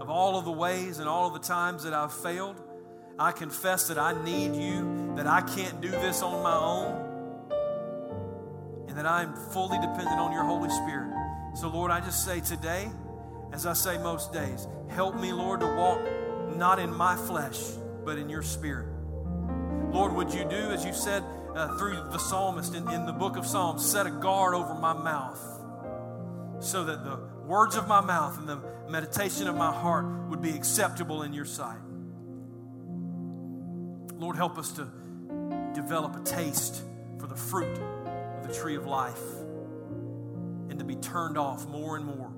of 0.00 0.08
all 0.08 0.38
of 0.38 0.44
the 0.44 0.52
ways 0.52 0.98
and 0.98 1.08
all 1.08 1.28
of 1.28 1.34
the 1.34 1.46
times 1.46 1.84
that 1.84 1.92
I've 1.92 2.12
failed. 2.12 2.60
I 3.18 3.32
confess 3.32 3.88
that 3.88 3.98
I 3.98 4.20
need 4.24 4.54
you, 4.54 5.14
that 5.16 5.26
I 5.26 5.42
can't 5.42 5.80
do 5.80 5.90
this 5.90 6.22
on 6.22 6.42
my 6.42 6.56
own, 6.56 6.94
and 8.88 8.96
that 8.96 9.06
I'm 9.06 9.34
fully 9.52 9.78
dependent 9.78 10.18
on 10.20 10.32
your 10.32 10.44
Holy 10.44 10.70
Spirit. 10.70 11.12
So, 11.54 11.68
Lord, 11.68 11.90
I 11.90 12.00
just 12.00 12.24
say 12.24 12.40
today, 12.40 12.88
as 13.52 13.66
I 13.66 13.72
say 13.72 13.98
most 13.98 14.32
days, 14.32 14.66
help 14.88 15.18
me, 15.18 15.32
Lord, 15.32 15.60
to 15.60 15.66
walk 15.66 16.00
not 16.56 16.78
in 16.78 16.94
my 16.94 17.16
flesh, 17.16 17.58
but 18.04 18.18
in 18.18 18.28
your 18.28 18.42
spirit. 18.42 18.88
Lord, 19.90 20.12
would 20.14 20.32
you 20.32 20.44
do, 20.44 20.56
as 20.56 20.84
you 20.84 20.92
said 20.92 21.24
uh, 21.54 21.76
through 21.78 21.94
the 22.10 22.18
psalmist 22.18 22.74
in, 22.74 22.88
in 22.90 23.06
the 23.06 23.12
book 23.12 23.36
of 23.36 23.46
Psalms, 23.46 23.84
set 23.84 24.06
a 24.06 24.10
guard 24.10 24.54
over 24.54 24.74
my 24.74 24.92
mouth 24.92 25.40
so 26.60 26.84
that 26.84 27.04
the 27.04 27.18
words 27.46 27.76
of 27.76 27.88
my 27.88 28.00
mouth 28.00 28.38
and 28.38 28.48
the 28.48 28.60
meditation 28.88 29.48
of 29.48 29.56
my 29.56 29.72
heart 29.72 30.04
would 30.28 30.42
be 30.42 30.50
acceptable 30.50 31.22
in 31.22 31.32
your 31.32 31.44
sight. 31.44 31.78
Lord, 34.14 34.36
help 34.36 34.58
us 34.58 34.72
to 34.72 34.88
develop 35.74 36.16
a 36.16 36.22
taste 36.24 36.82
for 37.18 37.26
the 37.26 37.36
fruit 37.36 37.78
of 37.78 38.46
the 38.46 38.52
tree 38.52 38.74
of 38.74 38.86
life 38.86 39.22
and 40.68 40.78
to 40.78 40.84
be 40.84 40.96
turned 40.96 41.38
off 41.38 41.66
more 41.68 41.96
and 41.96 42.04
more 42.04 42.32